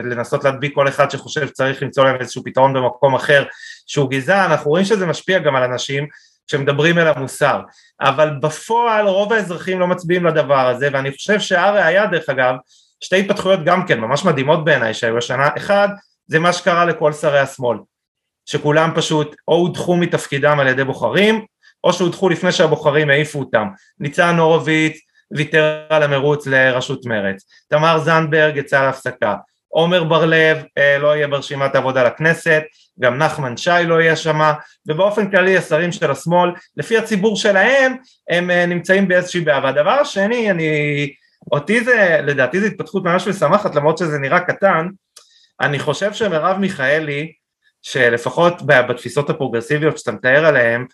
ולנסות 0.02 0.44
להדביק 0.44 0.74
כל 0.74 0.88
אחד 0.88 1.10
שחושב 1.10 1.46
שצריך 1.46 1.82
למצוא 1.82 2.04
להם 2.04 2.16
איזשהו 2.20 2.44
פתרון 2.44 2.74
במקום 2.74 3.14
אחר 3.14 3.44
שהוא 3.86 4.10
גזען, 4.10 4.50
אנחנו 4.50 4.70
רואים 4.70 4.84
שזה 4.84 5.06
משפיע 5.06 5.38
גם 5.38 5.56
על 5.56 5.62
אנשים 5.62 6.06
שמדברים 6.50 6.98
אל 6.98 7.06
המוסר, 7.08 7.60
אבל 8.00 8.30
בפועל 8.40 9.08
רוב 9.08 9.32
האזרחים 9.32 9.80
לא 9.80 9.86
מצביעים 9.86 10.26
לדבר 10.26 10.68
הזה, 10.68 10.88
ואני 10.92 11.12
חושב 11.12 11.40
שהראיה 11.40 12.06
דרך 12.06 12.28
אגב, 12.28 12.54
שתי 13.00 13.20
התפתחויות 13.20 13.64
גם 13.64 13.86
כן 13.86 14.00
ממש 14.00 14.24
מדהימות 14.24 14.64
בעיניי 14.64 14.94
שהיו 14.94 15.18
השנה, 15.18 15.48
אחד 15.56 15.88
זה 16.26 16.38
מה 16.38 16.52
שקרה 16.52 16.84
לכל 16.84 17.12
שרי 17.12 17.38
השמאל, 17.38 17.78
שכולם 18.46 18.90
פשוט 18.94 19.36
או 19.48 19.54
הודחו 19.54 19.96
מתפקידם 19.96 20.60
על 20.60 20.66
ידי 20.66 20.84
בוחרים, 20.84 21.44
או 21.84 21.92
שהודחו 21.92 22.28
לפני 22.28 22.52
שהבוחרים 22.52 23.10
העיפו 23.10 23.38
אותם, 23.38 23.68
ניצן 24.00 24.38
הורוביץ 24.38 24.98
ויתר 25.30 25.86
על 25.88 26.02
המרוץ 26.02 26.46
לראשות 26.46 27.06
מרצ, 27.06 27.44
תמר 27.68 27.98
זנדברג 27.98 28.56
יצאה 28.56 28.82
להפסקה, 28.86 29.34
עומר 29.68 30.04
בר 30.04 30.24
לב 30.24 30.58
אה, 30.78 30.98
לא 30.98 31.16
יהיה 31.16 31.28
ברשימת 31.28 31.74
העבודה 31.74 32.04
לכנסת, 32.04 32.62
גם 33.00 33.18
נחמן 33.18 33.56
שי 33.56 33.70
לא 33.86 34.00
יהיה 34.00 34.16
שמה, 34.16 34.54
ובאופן 34.86 35.30
כללי 35.30 35.56
השרים 35.56 35.92
של 35.92 36.10
השמאל, 36.10 36.50
לפי 36.76 36.98
הציבור 36.98 37.36
שלהם, 37.36 37.96
הם 38.30 38.50
אה, 38.50 38.66
נמצאים 38.66 39.08
באיזושהי 39.08 39.40
בעיה. 39.40 39.60
והדבר 39.64 39.90
השני, 39.90 40.50
אני, 40.50 40.68
אותי 41.52 41.84
זה, 41.84 42.20
לדעתי 42.22 42.60
זו 42.60 42.66
התפתחות 42.66 43.04
ממש 43.04 43.28
משמחת, 43.28 43.74
למרות 43.74 43.98
שזה 43.98 44.18
נראה 44.18 44.40
קטן, 44.40 44.88
אני 45.60 45.78
חושב 45.78 46.12
שמרב 46.12 46.56
מיכאלי, 46.58 47.32
שלפחות 47.82 48.62
בתפיסות 48.66 49.30
הפרוגרסיביות 49.30 49.98
שאתה 49.98 50.12
מתאר 50.12 50.46
עליהן, 50.46 50.86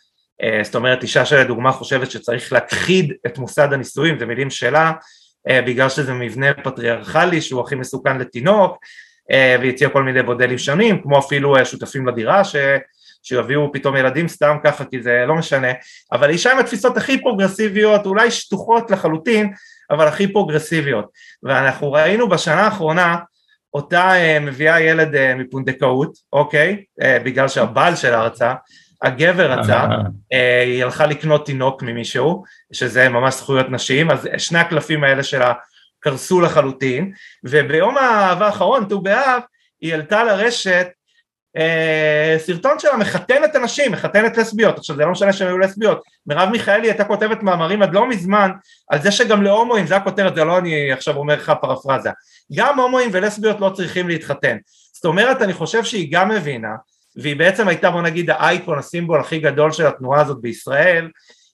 אה, 0.42 0.60
זאת 0.64 0.74
אומרת 0.74 1.02
אישה 1.02 1.24
שלדוגמה 1.26 1.72
חושבת 1.72 2.10
שצריך 2.10 2.52
להכחיד 2.52 3.12
את 3.26 3.38
מוסד 3.38 3.72
הנישואים, 3.72 4.18
זה 4.18 4.26
מילים 4.26 4.50
שלה, 4.50 4.92
בגלל 5.48 5.88
שזה 5.88 6.12
מבנה 6.12 6.54
פטריארכלי 6.54 7.40
שהוא 7.40 7.60
הכי 7.60 7.74
מסוכן 7.74 8.18
לתינוק 8.18 8.78
אה, 9.30 9.56
והציע 9.62 9.88
כל 9.88 10.02
מיני 10.02 10.22
מודלים 10.22 10.58
שונים 10.58 11.02
כמו 11.02 11.18
אפילו 11.18 11.56
אה, 11.56 11.64
שותפים 11.64 12.06
לדירה 12.06 12.44
ש... 12.44 12.56
שיביאו 13.22 13.72
פתאום 13.72 13.96
ילדים 13.96 14.28
סתם 14.28 14.56
ככה 14.64 14.84
כי 14.84 15.02
זה 15.02 15.24
לא 15.28 15.34
משנה. 15.34 15.68
אבל 16.12 16.30
אישה 16.30 16.52
עם 16.52 16.58
התפיסות 16.58 16.96
הכי 16.96 17.20
פרוגרסיביות 17.20 18.06
אולי 18.06 18.30
שטוחות 18.30 18.90
לחלוטין 18.90 19.52
אבל 19.90 20.08
הכי 20.08 20.32
פרוגרסיביות. 20.32 21.06
ואנחנו 21.42 21.92
ראינו 21.92 22.28
בשנה 22.28 22.62
האחרונה 22.62 23.16
אותה 23.74 24.12
מביאה 24.40 24.80
ילד 24.80 25.34
מפונדקאות 25.36 26.16
אוקיי? 26.32 26.84
בגלל 27.00 27.48
שהבעל 27.48 27.96
שלה 27.96 28.22
רצה 28.22 28.54
הגבר 29.02 29.52
רצה, 29.52 29.86
אה, 30.32 30.62
היא 30.62 30.84
הלכה 30.84 31.06
לקנות 31.06 31.46
תינוק 31.46 31.82
ממישהו, 31.82 32.44
שזה 32.72 33.08
ממש 33.08 33.34
זכויות 33.34 33.70
נשים, 33.70 34.10
אז 34.10 34.28
שני 34.38 34.58
הקלפים 34.58 35.04
האלה 35.04 35.22
שלה 35.22 35.52
קרסו 36.00 36.40
לחלוטין, 36.40 37.12
וביום 37.44 37.96
האהבה 37.98 38.46
האחרון, 38.46 38.84
ט"ו 38.88 39.00
באב, 39.00 39.42
היא 39.80 39.92
העלתה 39.92 40.24
לרשת 40.24 40.86
אה, 41.56 42.36
סרטון 42.38 42.78
שלה 42.78 42.96
מחתנת 42.96 43.56
אנשים, 43.56 43.92
מחתנת 43.92 44.36
לסביות, 44.36 44.78
עכשיו 44.78 44.96
זה 44.96 45.04
לא 45.04 45.10
משנה 45.10 45.32
שהן 45.32 45.48
היו 45.48 45.58
לסביות, 45.58 46.02
מרב 46.26 46.48
מיכאלי 46.48 46.88
הייתה 46.88 47.04
כותבת 47.04 47.42
מאמרים 47.42 47.82
עד 47.82 47.94
לא 47.94 48.08
מזמן 48.08 48.50
על 48.90 49.02
זה 49.02 49.10
שגם 49.10 49.42
להומואים, 49.42 49.86
זה 49.86 49.96
הכותרת, 49.96 50.34
זה 50.34 50.44
לא 50.44 50.58
אני 50.58 50.92
עכשיו 50.92 51.16
אומר 51.16 51.34
לך 51.34 51.52
פרפרזה, 51.60 52.10
גם 52.54 52.80
הומואים 52.80 53.10
ולסביות 53.12 53.60
לא 53.60 53.70
צריכים 53.70 54.08
להתחתן, 54.08 54.56
זאת 54.92 55.04
אומרת 55.04 55.42
אני 55.42 55.52
חושב 55.52 55.84
שהיא 55.84 56.08
גם 56.12 56.28
מבינה 56.28 56.74
והיא 57.16 57.36
בעצם 57.36 57.68
הייתה 57.68 57.90
בוא 57.90 58.02
נגיד 58.02 58.30
האייקון, 58.30 58.78
הסימבול 58.78 59.20
הכי 59.20 59.38
גדול 59.38 59.72
של 59.72 59.86
התנועה 59.86 60.20
הזאת 60.20 60.40
בישראל, 60.40 61.10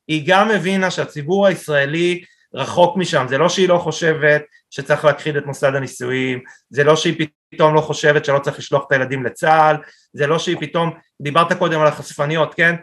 היא 0.08 0.22
גם 0.26 0.50
הבינה 0.50 0.90
שהציבור 0.90 1.46
הישראלי 1.46 2.24
רחוק 2.54 2.96
משם, 2.96 3.26
זה 3.28 3.38
לא 3.38 3.48
שהיא 3.48 3.68
לא 3.68 3.78
חושבת 3.78 4.42
שצריך 4.70 5.04
להכחיד 5.04 5.36
את 5.36 5.46
מוסד 5.46 5.74
הנישואים, 5.74 6.40
זה 6.70 6.84
לא 6.84 6.96
שהיא 6.96 7.26
פתאום 7.50 7.74
לא 7.74 7.80
חושבת 7.80 8.24
שלא 8.24 8.38
צריך 8.38 8.58
לשלוח 8.58 8.84
את 8.86 8.92
הילדים 8.92 9.24
לצה"ל, 9.24 9.76
זה 10.12 10.26
לא 10.26 10.38
שהיא 10.38 10.56
פתאום, 10.60 10.90
דיברת 11.22 11.52
קודם 11.52 11.80
על 11.80 11.86
החשפניות, 11.86 12.54
כן? 12.54 12.74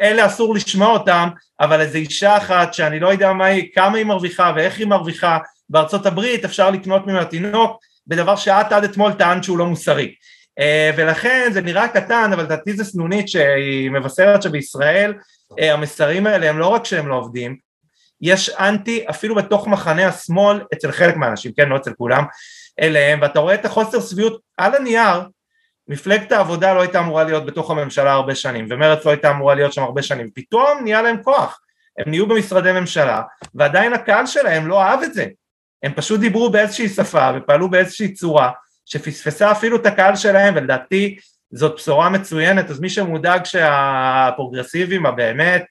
אלה 0.00 0.26
אסור 0.26 0.54
לשמוע 0.54 0.88
אותם, 0.88 1.28
אבל 1.60 1.80
איזו 1.80 1.98
אישה 1.98 2.36
אחת 2.36 2.74
שאני 2.74 3.00
לא 3.00 3.08
יודע 3.12 3.32
מה 3.32 3.46
היא, 3.46 3.68
כמה 3.74 3.96
היא 3.96 4.06
מרוויחה 4.06 4.52
ואיך 4.56 4.78
היא 4.78 4.86
מרוויחה 4.86 5.38
בארצות 5.68 6.06
הברית, 6.06 6.44
אפשר 6.44 6.70
לקנות 6.70 7.06
ממנה 7.06 7.24
תינוק, 7.24 7.80
בדבר 8.06 8.36
שאת 8.36 8.72
עד 8.72 8.84
אתמול 8.84 9.12
טענת 9.12 9.44
שהוא 9.44 9.58
לא 9.58 9.66
מוסרי. 9.66 10.14
ולכן 10.96 11.50
זה 11.52 11.60
נראה 11.60 11.88
קטן, 11.88 12.30
אבל 12.32 12.42
לדעתי 12.42 12.72
זה 12.72 12.84
סנונית 12.84 13.28
שהיא 13.28 13.90
מבשרת 13.90 14.42
שבישראל 14.42 15.14
המסרים 15.58 16.26
האלה 16.26 16.50
הם 16.50 16.58
לא 16.58 16.66
רק 16.66 16.84
שהם 16.84 17.08
לא 17.08 17.14
עובדים, 17.14 17.56
יש 18.20 18.50
אנטי 18.50 19.04
אפילו 19.10 19.34
בתוך 19.34 19.68
מחנה 19.68 20.06
השמאל 20.06 20.60
אצל 20.72 20.92
חלק 20.92 21.16
מהאנשים, 21.16 21.52
כן, 21.56 21.68
לא 21.68 21.76
אצל 21.76 21.92
כולם, 21.92 22.24
אליהם, 22.80 23.18
ואתה 23.22 23.40
רואה 23.40 23.54
את 23.54 23.64
החוסר 23.64 24.00
שביעות 24.00 24.40
על 24.56 24.74
הנייר, 24.74 25.20
מפלגת 25.88 26.32
העבודה 26.32 26.74
לא 26.74 26.80
הייתה 26.80 27.00
אמורה 27.00 27.24
להיות 27.24 27.46
בתוך 27.46 27.70
הממשלה 27.70 28.12
הרבה 28.12 28.34
שנים, 28.34 28.66
ומרצ 28.70 29.04
לא 29.04 29.10
הייתה 29.10 29.30
אמורה 29.30 29.54
להיות 29.54 29.72
שם 29.72 29.82
הרבה 29.82 30.02
שנים, 30.02 30.30
פתאום 30.34 30.78
נהיה 30.82 31.02
להם 31.02 31.22
כוח, 31.22 31.60
הם 31.98 32.10
נהיו 32.10 32.26
במשרדי 32.26 32.72
ממשלה, 32.72 33.22
ועדיין 33.54 33.92
הקהל 33.92 34.26
שלהם 34.26 34.66
לא 34.66 34.82
אהב 34.82 35.02
את 35.02 35.14
זה, 35.14 35.26
הם 35.82 35.92
פשוט 35.94 36.20
דיברו 36.20 36.50
באיזושהי 36.50 36.88
שפה 36.88 37.30
ופעלו 37.36 37.70
באיזושהי 37.70 38.14
צורה 38.14 38.50
שפספסה 38.88 39.52
אפילו 39.52 39.76
את 39.76 39.86
הקהל 39.86 40.16
שלהם, 40.16 40.54
ולדעתי 40.56 41.16
זאת 41.52 41.74
בשורה 41.76 42.08
מצוינת, 42.08 42.70
אז 42.70 42.80
מי 42.80 42.90
שמודאג 42.90 43.44
שהפרוגרסיבים 43.44 45.06
הבאמת, 45.06 45.64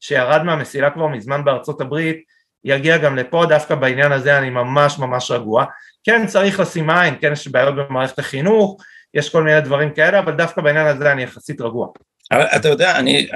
שירד 0.00 0.42
מהמסילה 0.42 0.90
כבר 0.90 1.06
מזמן 1.06 1.44
בארצות 1.44 1.80
הברית, 1.80 2.22
יגיע 2.64 2.98
גם 2.98 3.16
לפה, 3.16 3.46
דווקא 3.48 3.74
בעניין 3.74 4.12
הזה 4.12 4.38
אני 4.38 4.50
ממש 4.50 4.98
ממש 4.98 5.30
רגוע. 5.30 5.64
כן 6.04 6.26
צריך 6.26 6.60
לשים 6.60 6.90
עין, 6.90 7.14
כן 7.20 7.32
יש 7.32 7.48
בעיות 7.48 7.74
במערכת 7.74 8.18
החינוך, 8.18 8.76
יש 9.14 9.28
כל 9.28 9.42
מיני 9.42 9.60
דברים 9.60 9.90
כאלה, 9.94 10.18
אבל 10.18 10.32
דווקא 10.32 10.62
בעניין 10.62 10.86
הזה 10.86 11.12
אני 11.12 11.22
יחסית 11.22 11.60
רגוע. 11.60 11.88
אבל 12.32 12.42
אתה 12.42 12.68
יודע, 12.68 12.98
אני, 12.98 13.28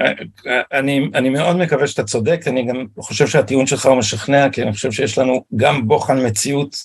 אני, 0.71 1.09
אני 1.13 1.29
מאוד 1.29 1.55
מקווה 1.55 1.87
שאתה 1.87 2.03
צודק, 2.03 2.41
אני 2.47 2.65
גם 2.65 2.85
חושב 2.99 3.27
שהטיעון 3.27 3.67
שלך 3.67 3.85
הוא 3.85 3.97
משכנע, 3.97 4.49
כי 4.49 4.63
אני 4.63 4.73
חושב 4.73 4.91
שיש 4.91 5.17
לנו 5.17 5.45
גם 5.55 5.87
בוחן 5.87 6.25
מציאות 6.25 6.75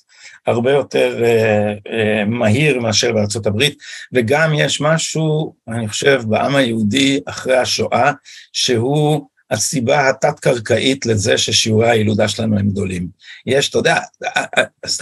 הרבה 0.46 0.72
יותר 0.72 1.24
אה, 1.24 1.74
אה, 1.92 2.24
מהיר 2.24 2.80
מאשר 2.80 3.12
בארצות 3.12 3.46
הברית, 3.46 3.78
וגם 4.12 4.52
יש 4.54 4.80
משהו, 4.80 5.54
אני 5.68 5.88
חושב, 5.88 6.22
בעם 6.28 6.56
היהודי 6.56 7.20
אחרי 7.26 7.56
השואה, 7.56 8.12
שהוא 8.52 9.26
הסיבה 9.50 10.08
התת-קרקעית 10.08 11.06
לזה 11.06 11.38
ששיעורי 11.38 11.90
הילודה 11.90 12.28
שלנו 12.28 12.58
הם 12.58 12.70
גדולים. 12.70 13.08
יש, 13.46 13.68
אתה 13.68 13.78
יודע, 13.78 13.98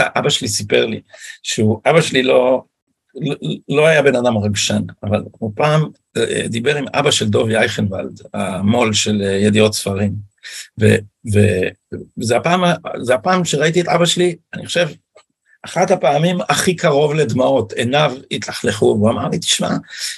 אבא 0.01 0.31
שלי 0.31 0.49
סיפר 0.49 0.87
לי 0.87 1.01
שהוא, 1.43 1.81
אבא 1.87 2.01
שלי 2.01 2.23
לא, 2.23 2.63
לא 3.69 3.87
היה 3.87 4.03
בן 4.03 4.17
אדם 4.17 4.39
רגשן, 4.39 4.83
אבל 5.03 5.23
הוא 5.39 5.53
פעם 5.55 5.83
אה, 6.17 6.49
דיבר 6.49 6.77
עם 6.77 6.85
אבא 6.95 7.11
של 7.11 7.29
דובי 7.29 7.57
אייכנוולד, 7.57 8.21
המו"ל 8.35 8.93
של 8.93 9.23
אה, 9.23 9.31
ידיעות 9.31 9.75
ספרים, 9.75 10.13
וזה 12.19 12.37
הפעם, 12.37 12.65
הפעם 13.15 13.45
שראיתי 13.45 13.81
את 13.81 13.89
אבא 13.89 14.05
שלי, 14.05 14.37
אני 14.55 14.67
חושב, 14.67 14.89
אחת 15.65 15.91
הפעמים 15.91 16.39
הכי 16.49 16.77
קרוב 16.77 17.15
לדמעות, 17.15 17.73
עיניו 17.73 18.13
התלכלכו, 18.31 18.85
והוא 18.85 19.11
אמר 19.11 19.29
לי, 19.29 19.39
תשמע, 19.39 19.71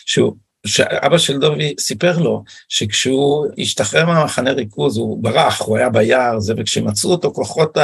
שהוא 0.07 0.37
שאבא 0.67 1.19
של 1.19 1.39
דובי 1.39 1.75
סיפר 1.81 2.19
לו 2.19 2.45
שכשהוא 2.69 3.47
השתחרר 3.59 4.07
מהמחנה 4.07 4.53
ריכוז, 4.53 4.97
הוא 4.97 5.23
ברח, 5.23 5.61
הוא 5.61 5.77
היה 5.77 5.91
ביער, 5.91 6.41
זה, 6.41 6.55
וכשמצאו 6.57 7.11
אותו 7.11 7.33
כוחות 7.33 7.79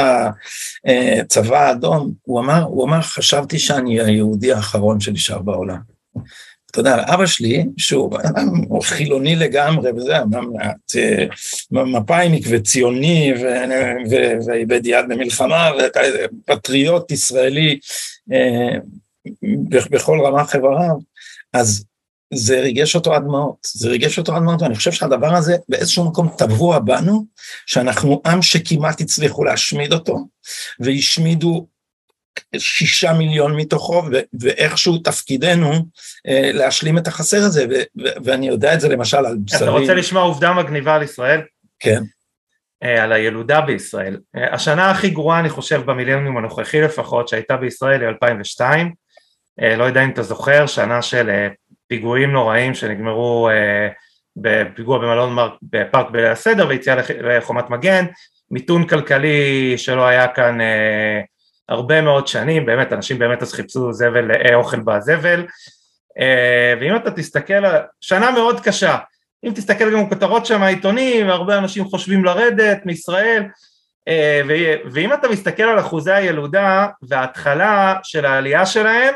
הצבא 1.19 1.57
האדום, 1.57 2.13
הוא 2.21 2.39
אמר, 2.39 2.63
הוא 2.63 2.85
אמר, 2.85 3.01
חשבתי 3.01 3.59
שאני 3.59 4.01
היהודי 4.01 4.53
האחרון 4.53 4.99
שנשאר 4.99 5.39
בעולם. 5.39 5.79
אתה 6.79 6.89
יודע, 6.89 7.03
אבא 7.13 7.25
שלי, 7.25 7.65
שהוא 7.77 8.11
חילוני 8.83 9.35
לגמרי, 9.35 9.91
וזה, 9.91 10.13
מפאיניק 11.71 12.45
וציוני, 12.49 13.33
ואיבד 14.45 14.85
יד 14.85 15.05
במלחמה, 15.09 15.71
ופטריוט 16.45 17.11
ישראלי 17.11 17.79
אה, 18.33 18.79
בכל 19.91 20.19
רמה 20.25 20.45
חבריו, 20.45 20.95
אז 21.53 21.85
זה 22.33 22.59
ריגש 22.59 22.95
אותו 22.95 23.13
עד 23.13 23.23
דמעות, 23.23 23.67
זה 23.73 23.89
ריגש 23.89 24.17
אותו 24.17 24.35
עד 24.35 24.41
דמעות, 24.41 24.61
ואני 24.61 24.75
חושב 24.75 24.91
שהדבר 24.91 25.33
הזה 25.33 25.55
באיזשהו 25.69 26.05
מקום 26.05 26.29
טבוע 26.37 26.79
בנו, 26.79 27.25
שאנחנו 27.65 28.21
עם 28.25 28.41
שכמעט 28.41 29.01
הצליחו 29.01 29.43
להשמיד 29.43 29.93
אותו, 29.93 30.17
והשמידו 30.79 31.67
שישה 32.57 33.13
מיליון 33.13 33.55
מתוכו, 33.55 34.03
ואיכשהו 34.39 34.97
תפקידנו 34.97 35.71
אה, 36.27 36.51
להשלים 36.53 36.97
את 36.97 37.07
החסר 37.07 37.37
הזה, 37.37 37.65
ואני 38.23 38.47
יודע 38.47 38.73
את 38.73 38.79
זה 38.79 38.89
למשל 38.89 39.17
על 39.17 39.37
בשרי. 39.45 39.63
אתה 39.63 39.69
רוצה 39.69 39.93
לשמוע 39.93 40.21
עובדה 40.21 40.53
מגניבה 40.53 40.95
על 40.95 41.03
ישראל? 41.03 41.41
כן. 41.79 42.03
אה, 42.83 43.03
על 43.03 43.11
הילודה 43.11 43.61
בישראל. 43.61 44.17
אה, 44.35 44.53
השנה 44.53 44.91
הכי 44.91 45.09
גרועה 45.09 45.39
אני 45.39 45.49
חושב 45.49 45.81
במילניום 45.85 46.37
הנוכחי 46.37 46.81
לפחות 46.81 47.27
שהייתה 47.27 47.57
בישראל 47.57 48.01
היא 48.01 48.09
2002, 48.09 48.93
לא 49.77 49.83
יודע 49.83 50.03
אם 50.03 50.09
אתה 50.09 50.23
זוכר, 50.23 50.65
שנה 50.67 51.01
של 51.01 51.29
פיגועים 51.87 52.31
נוראים 52.31 52.73
שנגמרו 52.73 53.49
אה, 53.49 53.87
בפיגוע 54.35 54.97
במלון 54.97 55.33
מר, 55.33 55.55
בפארק 55.61 56.09
בליל 56.09 56.25
הסדר 56.25 56.67
ויציאה 56.67 56.95
לחומת 57.21 57.69
מגן, 57.69 58.05
מיתון 58.51 58.87
כלכלי 58.87 59.73
שלא 59.77 60.07
היה 60.07 60.27
כאן 60.27 60.61
אה, 60.61 61.21
הרבה 61.69 62.01
מאוד 62.01 62.27
שנים, 62.27 62.65
באמת 62.65 62.93
אנשים 62.93 63.19
באמת 63.19 63.41
אז 63.41 63.53
חיפשו 63.53 63.93
זבל, 63.93 64.31
אה, 64.31 64.55
אוכל 64.55 64.79
בזבל, 64.79 65.45
אה, 66.19 66.73
ואם 66.81 66.95
אתה 66.95 67.11
תסתכל, 67.11 67.63
שנה 68.01 68.31
מאוד 68.31 68.59
קשה, 68.59 68.97
אם 69.45 69.51
תסתכל 69.55 69.93
גם 69.93 70.05
בכותרות 70.05 70.45
שם 70.45 70.63
העיתונים, 70.63 71.29
הרבה 71.29 71.57
אנשים 71.57 71.85
חושבים 71.85 72.25
לרדת 72.25 72.85
מישראל, 72.85 73.43
אה, 74.07 74.41
ואם 74.91 75.13
אתה 75.13 75.29
מסתכל 75.29 75.63
על 75.63 75.79
אחוזי 75.79 76.11
הילודה 76.11 76.87
וההתחלה 77.01 77.95
של 78.03 78.25
העלייה 78.25 78.65
שלהם 78.65 79.15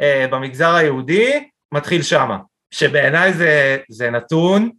אה, 0.00 0.26
במגזר 0.30 0.74
היהודי, 0.74 1.48
מתחיל 1.72 2.02
שמה, 2.02 2.38
שבעיניי 2.70 3.32
זה, 3.32 3.78
זה 3.88 4.10
נתון 4.10 4.70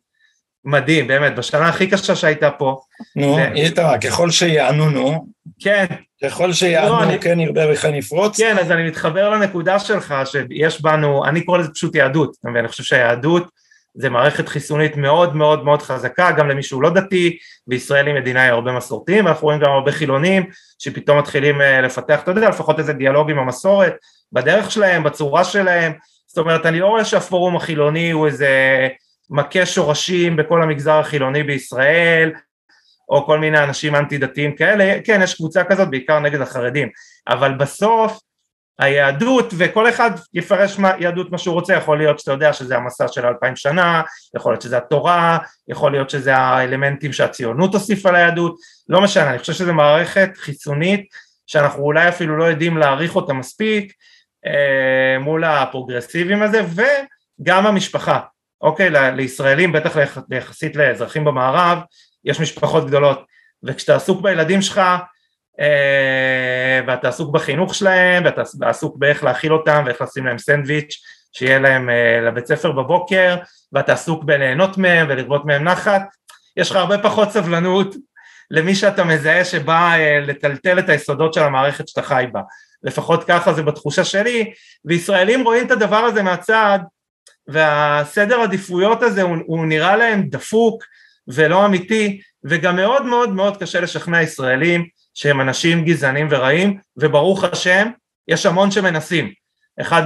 מדהים, 0.66 1.08
באמת, 1.08 1.36
בשנה 1.36 1.70
הכי 1.70 1.88
קשה 1.88 2.16
שהייתה 2.16 2.51
פה. 2.51 2.80
נו. 3.16 3.38
איתמר, 3.55 3.97
ככל 4.03 4.32
שיענונו, 4.32 5.28
כן. 5.60 5.86
ככל 6.24 6.53
שיענו, 6.53 6.89
לא, 6.89 7.03
אני... 7.03 7.20
כן 7.20 7.39
ירבה 7.39 7.74
וכן 7.74 7.95
יפרוץ. 7.95 8.38
כן, 8.38 8.58
אז 8.60 8.72
אני 8.72 8.88
מתחבר 8.88 9.30
לנקודה 9.30 9.80
שלך, 9.80 10.16
שיש 10.26 10.82
בנו, 10.82 11.26
אני 11.26 11.41
קורא 11.41 11.58
לזה 11.58 11.70
פשוט 11.70 11.95
יהדות, 11.95 12.36
ואני 12.53 12.68
חושב 12.68 12.84
שהיהדות 12.84 13.47
זה 13.95 14.10
מערכת 14.10 14.49
חיסונית 14.49 14.97
מאוד 14.97 15.36
מאוד 15.36 15.66
מאוד 15.66 15.82
חזקה, 15.82 16.32
גם 16.32 16.49
למי 16.49 16.64
שהוא 16.64 16.84
לא 16.84 16.89
דתי, 16.89 17.38
וישראל 17.68 18.08
היא 18.08 18.16
מדינה 18.16 18.47
עם 18.47 18.53
הרבה 18.53 18.72
מסורתיים, 18.72 19.26
ואנחנו 19.26 19.45
רואים 19.45 19.60
גם 19.60 19.72
הרבה 19.72 19.91
חילונים 19.91 20.49
שפתאום 20.80 21.20
מתחילים 21.20 21.62
אה, 21.62 21.82
לפתח, 21.82 22.20
אתה 22.24 22.32
יודע, 22.32 22.49
לפחות 22.49 22.80
איזה 22.80 22.93
דיאלוג 22.93 23.32
עם 23.32 23.39
המסורת, 23.39 23.93
בדרך 24.32 24.72
שלהם, 24.72 25.03
בצורה 25.03 25.43
שלהם, 25.43 25.91
זאת 26.28 26.38
אומרת, 26.38 26.66
אני 26.66 26.80
לא 26.80 26.88
רואה 26.88 27.05
שהפורום 27.05 27.55
החילוני 27.55 28.12
הוא 28.12 28.28
איזה 28.28 28.47
מכה 29.30 29.66
שורשים 29.66 30.36
בכל 30.36 30.62
המגזר 30.62 31.00
החילוני 31.00 31.44
בישראל, 31.44 32.32
או 33.10 33.26
כל 33.26 33.40
מיני 33.40 33.64
אנשים 33.64 33.96
אנטי 33.96 34.18
דתיים 34.18 34.56
כאלה, 34.56 35.00
כן, 35.04 35.20
יש 35.24 35.36
קבוצה 35.36 35.64
כזאת, 35.64 35.90
בעיקר 35.90 36.20
נגד 36.20 36.42
החרדים, 36.42 36.90
אבל 37.28 37.54
בסוף 37.54 38.20
היהדות, 38.80 39.54
וכל 39.58 39.90
אחד 39.90 40.12
יפרש 40.34 40.80
מה, 40.80 40.92
יהדות 41.00 41.32
מה 41.32 41.38
שהוא 41.38 41.54
רוצה, 41.54 41.74
יכול 41.74 41.98
להיות 41.98 42.20
שאתה 42.20 42.32
יודע 42.32 42.54
שזה 42.54 42.76
המסע 42.76 43.08
של 43.08 43.26
אלפיים 43.26 43.56
שנה, 43.56 44.02
יכול 44.36 44.52
להיות 44.52 44.62
שזה 44.62 44.78
התורה, 44.78 45.38
יכול 45.68 45.92
להיות 45.92 46.10
שזה 46.10 46.36
האלמנטים 46.36 47.14
שהציונות 47.14 47.74
הוסיפה 47.74 48.12
ליהדות, 48.12 48.56
לא 48.90 49.02
משנה, 49.02 49.30
אני 49.30 49.40
חושב 49.40 49.54
שזו 49.54 49.74
מערכת 49.74 50.30
חיסונית 50.36 51.06
שאנחנו 51.48 51.84
אולי 51.84 52.10
אפילו 52.10 52.38
לא 52.38 52.44
יודעים 52.44 52.78
להעריך 52.78 53.16
אותה 53.16 53.34
מספיק, 53.34 53.94
אה, 54.46 55.20
מול 55.20 55.44
הפרוגרסיבים 55.44 56.42
הזה 56.44 56.62
וגם 57.42 57.68
המשפחה, 57.68 58.20
אוקיי, 58.62 58.89
לישראלים 58.89 59.72
בטח 59.72 59.95
יחסית 60.32 60.76
לאזרחים 60.76 61.26
במערב 61.26 61.80
יש 62.26 62.39
משפחות 62.39 62.88
גדולות. 62.88 63.26
וכשאתה 63.64 63.95
עסוק 63.95 64.22
בילדים 64.22 64.62
שלך 64.62 64.82
אה, 65.60 66.82
ואתה 66.88 67.08
עסוק 67.08 67.34
בחינוך 67.34 67.76
שלהם 67.76 68.26
ואתה 68.26 68.41
עסוק 68.62 68.97
באיך 68.97 69.24
להאכיל 69.24 69.53
אותם 69.53 69.84
ואיך 69.86 70.01
לשים 70.01 70.26
להם 70.26 70.38
סנדוויץ' 70.38 71.01
שיהיה 71.34 71.60
להם 71.60 71.89
אה, 71.89 72.22
לבית 72.28 72.47
ספר 72.47 72.72
בבוקר 72.72 73.36
ואתה 73.74 73.93
עסוק 73.93 74.24
בליהנות 74.24 74.78
מהם 74.78 75.08
ולרבות 75.10 75.45
מהם 75.45 75.64
נחת 75.64 76.01
יש 76.58 76.72
לך 76.72 76.76
הרבה 76.76 76.97
פחות 76.97 77.32
סבלנות 77.32 77.95
למי 78.51 78.76
שאתה 78.76 79.03
מזהה 79.03 79.45
שבא 79.45 79.95
לטלטל 80.28 80.80
את 80.80 80.89
היסודות 80.89 81.34
של 81.34 81.43
המערכת 81.43 81.88
שאתה 81.88 82.01
חי 82.01 82.26
בה. 82.32 82.41
לפחות 82.84 83.24
ככה 83.24 83.53
זה 83.53 83.64
בתחושה 83.64 84.03
שלי, 84.03 84.53
וישראלים 84.86 85.43
רואים 85.43 85.66
את 85.66 85.72
הדבר 85.72 85.97
הזה 85.97 86.24
מהצד, 86.24 86.80
והסדר 87.48 88.41
עדיפויות 88.41 89.04
הזה 89.04 89.22
הוא, 89.22 89.38
הוא 89.45 89.66
נראה 89.66 89.95
להם 89.95 90.24
דפוק 90.30 90.84
ולא 91.28 91.66
אמיתי, 91.66 92.22
וגם 92.43 92.76
מאוד 92.76 93.06
מאוד 93.06 93.34
מאוד 93.34 93.58
קשה 93.58 93.80
לשכנע 93.80 94.22
ישראלים 94.22 94.88
שהם 95.14 95.41
אנשים 95.41 95.86
גזענים 95.86 96.28
ורעים, 96.32 96.78
וברוך 96.98 97.43
השם, 97.43 97.88
יש 98.28 98.45
המון 98.45 98.72
שמנסים. 98.72 99.32
אחד 99.82 100.04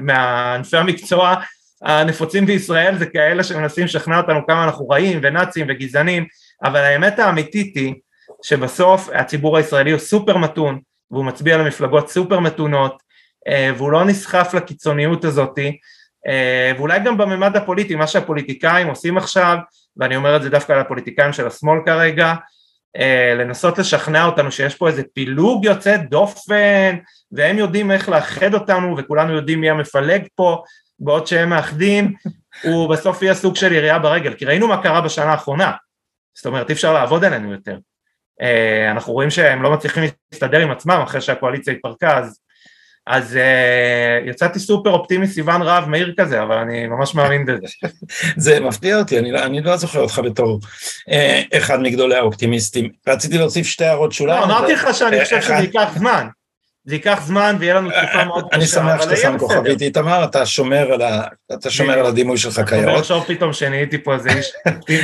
מענפי 0.00 0.76
המקצוע 0.76 1.34
הנפוצים 1.82 2.46
בישראל 2.46 2.98
זה 2.98 3.06
כאלה 3.06 3.44
שמנסים 3.44 3.84
לשכנע 3.84 4.18
אותנו 4.18 4.46
כמה 4.46 4.64
אנחנו 4.64 4.88
רעים 4.88 5.20
ונאצים 5.22 5.66
וגזענים, 5.68 6.26
אבל 6.64 6.80
האמת 6.80 7.18
האמיתית 7.18 7.76
היא 7.76 7.94
שבסוף 8.42 9.08
הציבור 9.14 9.56
הישראלי 9.56 9.90
הוא 9.90 10.00
סופר 10.00 10.36
מתון, 10.36 10.80
והוא 11.10 11.24
מצביע 11.24 11.58
למפלגות 11.58 12.10
סופר 12.10 12.40
מתונות, 12.40 13.02
אה, 13.48 13.70
והוא 13.76 13.92
לא 13.92 14.04
נסחף 14.04 14.54
לקיצוניות 14.54 15.24
הזאתי, 15.24 15.78
ואולי 16.78 16.98
גם 17.00 17.18
בממד 17.18 17.56
הפוליטי, 17.56 17.94
מה 17.94 18.06
שהפוליטיקאים 18.06 18.86
עושים 18.86 19.16
עכשיו, 19.16 19.56
ואני 19.96 20.16
אומר 20.16 20.36
את 20.36 20.42
זה 20.42 20.50
דווקא 20.50 20.72
לפוליטיקאים 20.72 21.32
של 21.32 21.46
השמאל 21.46 21.78
כרגע, 21.86 22.34
אה, 22.96 23.34
לנסות 23.34 23.78
לשכנע 23.78 24.24
אותנו 24.24 24.52
שיש 24.52 24.74
פה 24.74 24.88
איזה 24.88 25.02
פילוג 25.14 25.64
יוצא 25.64 25.96
דופן, 25.96 26.96
והם 27.32 27.58
יודעים 27.58 27.90
איך 27.90 28.08
לאחד 28.08 28.54
אותנו, 28.54 28.96
וכולנו 28.98 29.32
יודעים 29.32 29.60
מי 29.60 29.70
המפלג 29.70 30.22
פה, 30.34 30.62
בעוד 30.98 31.26
שהם 31.26 31.50
מאחדים, 31.50 32.14
הוא 32.64 32.90
בסוף 32.90 33.22
יהיה 33.22 33.34
סוג 33.34 33.56
של 33.56 33.72
ירייה 33.72 33.98
ברגל, 33.98 34.34
כי 34.34 34.44
ראינו 34.44 34.68
מה 34.68 34.82
קרה 34.82 35.00
בשנה 35.00 35.30
האחרונה, 35.30 35.72
זאת 36.36 36.46
אומרת 36.46 36.68
אי 36.68 36.74
אפשר 36.74 36.92
לעבוד 36.92 37.24
עלינו 37.24 37.52
יותר. 37.52 37.78
אה, 38.42 38.90
אנחנו 38.90 39.12
רואים 39.12 39.30
שהם 39.30 39.62
לא 39.62 39.70
מצליחים 39.70 40.04
להסתדר 40.32 40.60
עם 40.60 40.70
עצמם 40.70 41.00
אחרי 41.04 41.20
שהקואליציה 41.20 41.72
התפרקה, 41.72 42.18
אז, 42.18 42.40
אז 43.06 43.36
uh, 43.36 44.30
יצאתי 44.30 44.58
סופר 44.58 44.90
אופטימי 44.90 45.26
סיוון 45.26 45.62
רהב 45.62 45.88
מאיר 45.88 46.14
כזה, 46.16 46.42
אבל 46.42 46.56
אני 46.56 46.86
ממש 46.86 47.14
מאמין 47.14 47.46
בזה. 47.46 47.66
זה 48.36 48.60
מפתיע 48.60 48.98
אותי, 48.98 49.18
אני, 49.18 49.32
לא, 49.32 49.38
אני 49.38 49.60
לא 49.60 49.76
זוכר 49.76 50.00
אותך 50.00 50.20
בתור 50.24 50.60
אה, 51.10 51.42
אחד 51.56 51.80
מגדולי 51.80 52.16
האופטימיסטים. 52.16 52.90
רציתי 53.08 53.38
להוסיף 53.38 53.66
שתי 53.66 53.84
הערות 53.84 54.12
שוליים. 54.12 54.40
לא, 54.40 54.44
אמרתי 54.44 54.72
לך 54.72 54.88
שאני 54.94 55.24
חושב 55.24 55.42
שזה 55.42 55.54
ייקח 55.54 55.88
זמן. 55.96 56.26
זה 56.86 56.94
ייקח 56.94 57.22
זמן 57.26 57.56
ויהיה 57.60 57.74
לנו 57.74 57.90
תקופה 57.90 58.24
מאוד 58.24 58.44
קשה, 58.44 58.56
אני 58.56 58.66
שמח 58.66 59.02
שאתה 59.02 59.16
שם 59.16 59.38
כוכבית. 59.38 59.82
איתמר, 59.82 60.24
אתה 60.24 60.46
שומר 60.46 60.92
על, 60.92 61.02
ה... 61.02 61.22
אתה 61.52 61.70
שומר 61.70 61.92
על 61.98 62.06
הדימוי 62.06 62.38
שלך 62.38 62.60
כיאות. 62.68 62.84
אני 62.84 62.94
עכשיו 62.94 63.22
פתאום 63.26 63.52
שנהייתי 63.52 63.98
פה 63.98 64.14
איזה 64.14 64.28
איש 64.30 64.52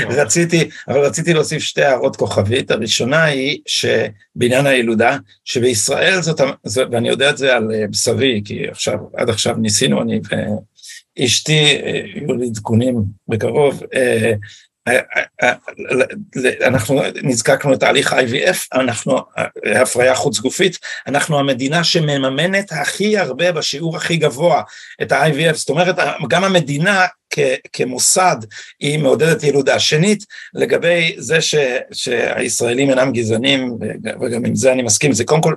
רציתי, 0.21 0.69
אבל 0.89 0.99
רציתי 0.99 1.35
להוסיף 1.35 1.63
שתי 1.63 1.83
הערות 1.83 2.17
כוכבית, 2.17 2.71
הראשונה 2.71 3.25
היא 3.25 3.59
שבעניין 3.67 4.67
הילודה, 4.67 5.17
שבישראל 5.45 6.21
זאת, 6.21 6.41
ואני 6.91 7.09
יודע 7.09 7.31
את 7.31 7.39
זה 7.39 7.57
על 7.57 7.71
אה, 7.75 7.85
בשרי, 7.91 8.43
כי 8.45 8.69
עכשיו, 8.69 8.99
עד 9.17 9.31
עכשיו 9.31 9.57
ניסינו, 9.57 10.03
אני 10.03 10.21
ואשתי, 11.19 11.81
אה, 11.83 12.03
יהיו 12.15 12.35
לי 12.35 12.47
עדכונים 12.47 13.05
בקרוב, 13.29 13.83
אה, 13.95 14.33
אנחנו 16.67 17.03
נזקקנו 17.23 17.73
לתהליך 17.73 18.13
IVF, 18.13 18.59
אנחנו, 18.73 19.19
הפריה 19.81 20.15
חוץ 20.15 20.39
גופית, 20.39 20.79
אנחנו 21.07 21.39
המדינה 21.39 21.85
שמממנת 21.85 22.73
הכי 22.73 23.19
הרבה 23.19 23.53
בשיעור 23.53 23.97
הכי 23.97 24.17
גבוה 24.17 24.63
את 25.03 25.13
ה-IVF, 25.13 25.55
זאת 25.55 25.69
אומרת 25.69 25.97
גם 26.29 26.45
המדינה 26.45 27.07
כמוסד 27.73 28.37
היא 28.81 28.99
מעודדת 28.99 29.45
ילודה. 29.45 29.79
שנית, 29.83 30.27
לגבי 30.55 31.15
זה 31.19 31.41
ש, 31.41 31.55
שהישראלים 31.93 32.91
אינם 32.91 33.13
גזענים, 33.13 33.79
וגם 34.21 34.45
עם 34.45 34.55
זה 34.55 34.73
אני 34.73 34.83
מסכים, 34.83 35.13
זה 35.13 35.25
קודם 35.25 35.43
כל, 35.43 35.55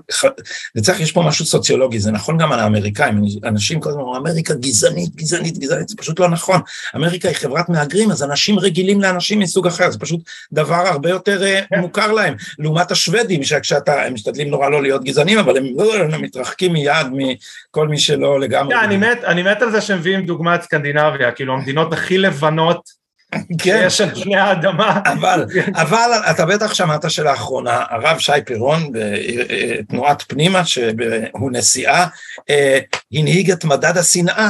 זה 0.76 0.82
צריך, 0.82 1.00
יש 1.00 1.12
פה 1.12 1.22
משהו 1.22 1.46
סוציולוגי, 1.46 2.00
זה 2.00 2.12
נכון 2.12 2.38
גם 2.38 2.52
על 2.52 2.60
האמריקאים, 2.60 3.22
אנשים 3.44 3.80
כל 3.80 3.90
הזמן 3.90 4.02
אומרים, 4.02 4.22
אמריקה 4.22 4.54
גזענית, 4.54 5.16
גזענית, 5.16 5.58
גזענית, 5.58 5.88
זה 5.88 5.96
פשוט 5.98 6.20
לא 6.20 6.30
נכון. 6.30 6.60
אמריקה 6.96 7.28
היא 7.28 7.36
חברת 7.36 7.70
מהגרים, 7.70 8.12
אז 8.12 8.24
אנשים 8.24 8.60
רגילים 8.60 9.02
לאנשים 9.02 9.40
מסוג 9.40 9.68
אחר, 9.68 9.92
זה 9.92 10.00
פשוט 10.00 10.20
דבר 10.52 10.76
הרבה 10.88 11.10
יותר 11.10 11.44
אה, 11.44 11.62
כן. 11.70 11.80
מוכר 11.80 12.12
להם, 12.12 12.36
לעומת 12.60 12.92
השוודים, 12.92 13.44
שכשאתה, 13.44 14.04
הם 14.04 14.14
משתדלים 14.14 14.50
נורא 14.50 14.70
לא 14.70 14.82
להיות 14.82 15.04
גזענים, 15.04 15.38
אבל 15.38 15.58
הם, 15.58 15.66
לא, 15.78 15.96
הם 15.96 16.22
מתרחקים 16.22 16.74
מיד 16.74 17.08
מכל 17.12 17.88
מי 17.88 17.98
שלא 17.98 18.40
לגמרי. 18.40 18.76
אני, 18.76 18.98
מת, 18.98 19.24
אני 19.24 19.44
מת 19.44 19.62
על 19.62 19.72
זה 19.72 19.82
שמביאים 19.82 20.26
דוגמת 20.26 20.62
סקנדינביה, 20.62 21.32
כאילו 21.32 21.54
המדינות 21.66 21.94
הכי 21.94 22.18
לבנות 22.18 22.90
כן. 23.32 23.90
שיש 23.90 24.02
על 24.02 24.24
פני 24.24 24.36
האדמה. 24.36 25.02
אבל, 25.06 25.46
אבל 25.84 26.12
אתה 26.32 26.46
בטח 26.46 26.74
שמעת 26.74 27.12
שלאחרונה 27.12 27.84
הרב 27.90 28.20
שי 28.20 28.32
פירון 28.46 28.92
בתנועת 28.92 30.24
פנימה, 30.28 30.66
שהוא 30.66 31.52
נשיאה, 31.52 32.06
אה, 32.50 32.80
הנהיג 33.12 33.52
את 33.52 33.66
מדד 33.66 33.98
השנאה. 33.98 34.50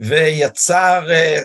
ויצר 0.00 1.10
אה, 1.10 1.36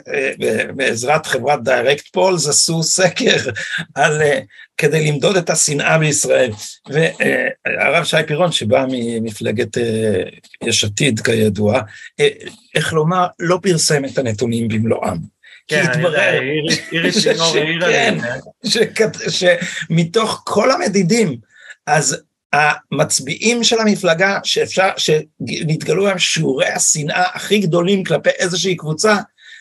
בעזרת 0.76 1.26
חברת 1.26 1.64
דיירקט 1.64 2.08
פולס 2.08 2.47
עשו 2.47 2.84
סקר 2.84 3.51
על, 3.95 4.22
אה, 4.22 4.39
כדי 4.78 5.12
למדוד 5.12 5.38
את 5.38 5.49
השנאה 5.49 5.97
בישראל. 5.97 6.51
והרב 6.89 8.03
שי 8.03 8.18
פירון 8.28 8.51
שבא 8.51 8.86
ממפלגת 8.89 9.78
יש 10.64 10.84
עתיד 10.84 11.20
כידוע, 11.20 11.82
איך 12.76 12.93
לומר, 12.93 13.28
לא 13.39 13.60
פרסם 13.62 14.06
את 14.06 14.18
הנתונים 14.18 14.68
במלואם. 14.68 15.18
כי 15.68 15.76
כן, 15.76 15.89
התברר, 15.89 16.39
איריס 16.91 17.26
לינור 17.26 17.58
העירה 17.58 17.88
כן, 18.95 19.08
שמתוך 19.30 20.43
כל 20.45 20.72
המדידים, 20.72 21.38
אז 21.88 22.24
המצביעים 22.56 23.64
של 23.64 23.80
המפלגה 23.80 24.39
שאפשר, 24.43 24.89
שנתגלו 24.97 26.03
בהם 26.03 26.20
שיעורי 26.20 26.68
השנאה 26.68 27.24
הכי 27.34 27.60
גדולים 27.60 28.03
כלפי 28.03 28.30
איזושהי 28.30 28.76
קבוצה, 28.76 29.16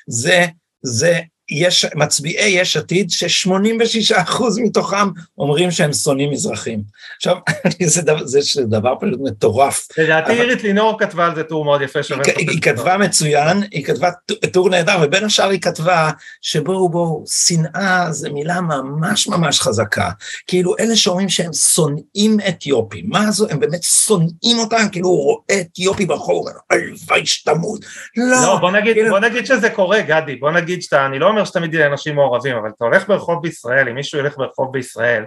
זה, 0.07 0.47
זה 0.83 1.21
יש, 1.51 1.87
מצביעי 1.95 2.51
יש 2.51 2.77
עתיד, 2.77 3.11
ש-86% 3.11 4.43
מתוכם 4.63 5.09
אומרים 5.39 5.71
שהם 5.71 5.93
שונאים 5.93 6.31
מזרחים. 6.31 6.83
עכשיו, 7.17 7.37
זה, 7.87 8.03
דבר, 8.03 8.27
זה 8.27 8.63
דבר 8.63 8.95
פשוט 9.01 9.21
מטורף. 9.23 9.89
לדעתי 9.99 10.33
אירית 10.33 10.63
לינור 10.63 10.99
כתבה 10.99 11.27
על 11.27 11.35
זה 11.35 11.43
טור 11.43 11.65
מאוד 11.65 11.83
יפה 11.83 12.03
שווה. 12.03 12.23
היא, 12.37 12.51
היא 12.51 12.61
כתבה 12.63 12.97
מצוין, 12.97 13.63
היא 13.71 13.85
כתבה 13.85 14.11
טור 14.53 14.71
נהדר, 14.71 14.99
ובין 15.03 15.25
השאר 15.25 15.49
היא 15.49 15.61
כתבה 15.61 16.11
שבואו 16.43 16.89
בואו, 16.89 17.25
שנאה 17.29 18.13
זה 18.13 18.31
מילה 18.31 18.61
ממש 18.61 19.29
ממש 19.29 19.61
חזקה. 19.61 20.11
כאילו 20.47 20.75
אלה 20.81 20.97
שאומרים 20.97 21.29
שהם 21.29 21.53
שונאים 21.53 22.37
אתיופים, 22.49 23.05
מה 23.09 23.31
זו, 23.31 23.47
הם 23.51 23.61
באמת 23.61 23.83
שונאים 23.83 24.59
אותם, 24.59 24.87
כאילו 24.93 25.09
הוא 25.09 25.23
רואה 25.23 25.61
אתיופי 25.61 26.07
ברחוב, 26.07 26.47
הלוואי 26.71 27.27
שתמות. 27.27 27.81
לא, 28.17 28.43
לא 28.43 28.57
בוא 28.61 28.71
נגיד, 28.71 28.95
כאילו... 28.95 29.11
בוא 29.11 29.19
נגיד 29.19 29.47
שזה 29.47 29.71
קורה, 29.71 30.01
גדי, 30.01 30.37
בוא 30.37 30.51
נגיד 30.51 30.83
שאתה, 30.83 31.07
אני 31.07 31.19
לא 31.19 31.29
אומר 31.29 31.44
שתמיד 31.45 31.75
יהיה 31.75 31.87
אנשים 31.87 32.15
מעורבים, 32.15 32.57
אבל 32.57 32.71
אתה 32.77 32.85
הולך 32.85 33.09
ברחוב 33.09 33.43
בישראל, 33.43 33.89
אם 33.89 33.95
מישהו 33.95 34.19
ילך 34.19 34.37
ברחוב 34.37 34.73
בישראל 34.73 35.25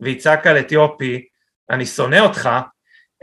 ויצעק 0.00 0.46
על 0.46 0.58
אתיופי, 0.58 1.24
אני 1.70 1.86
שונא 1.86 2.20
אותך, 2.20 2.50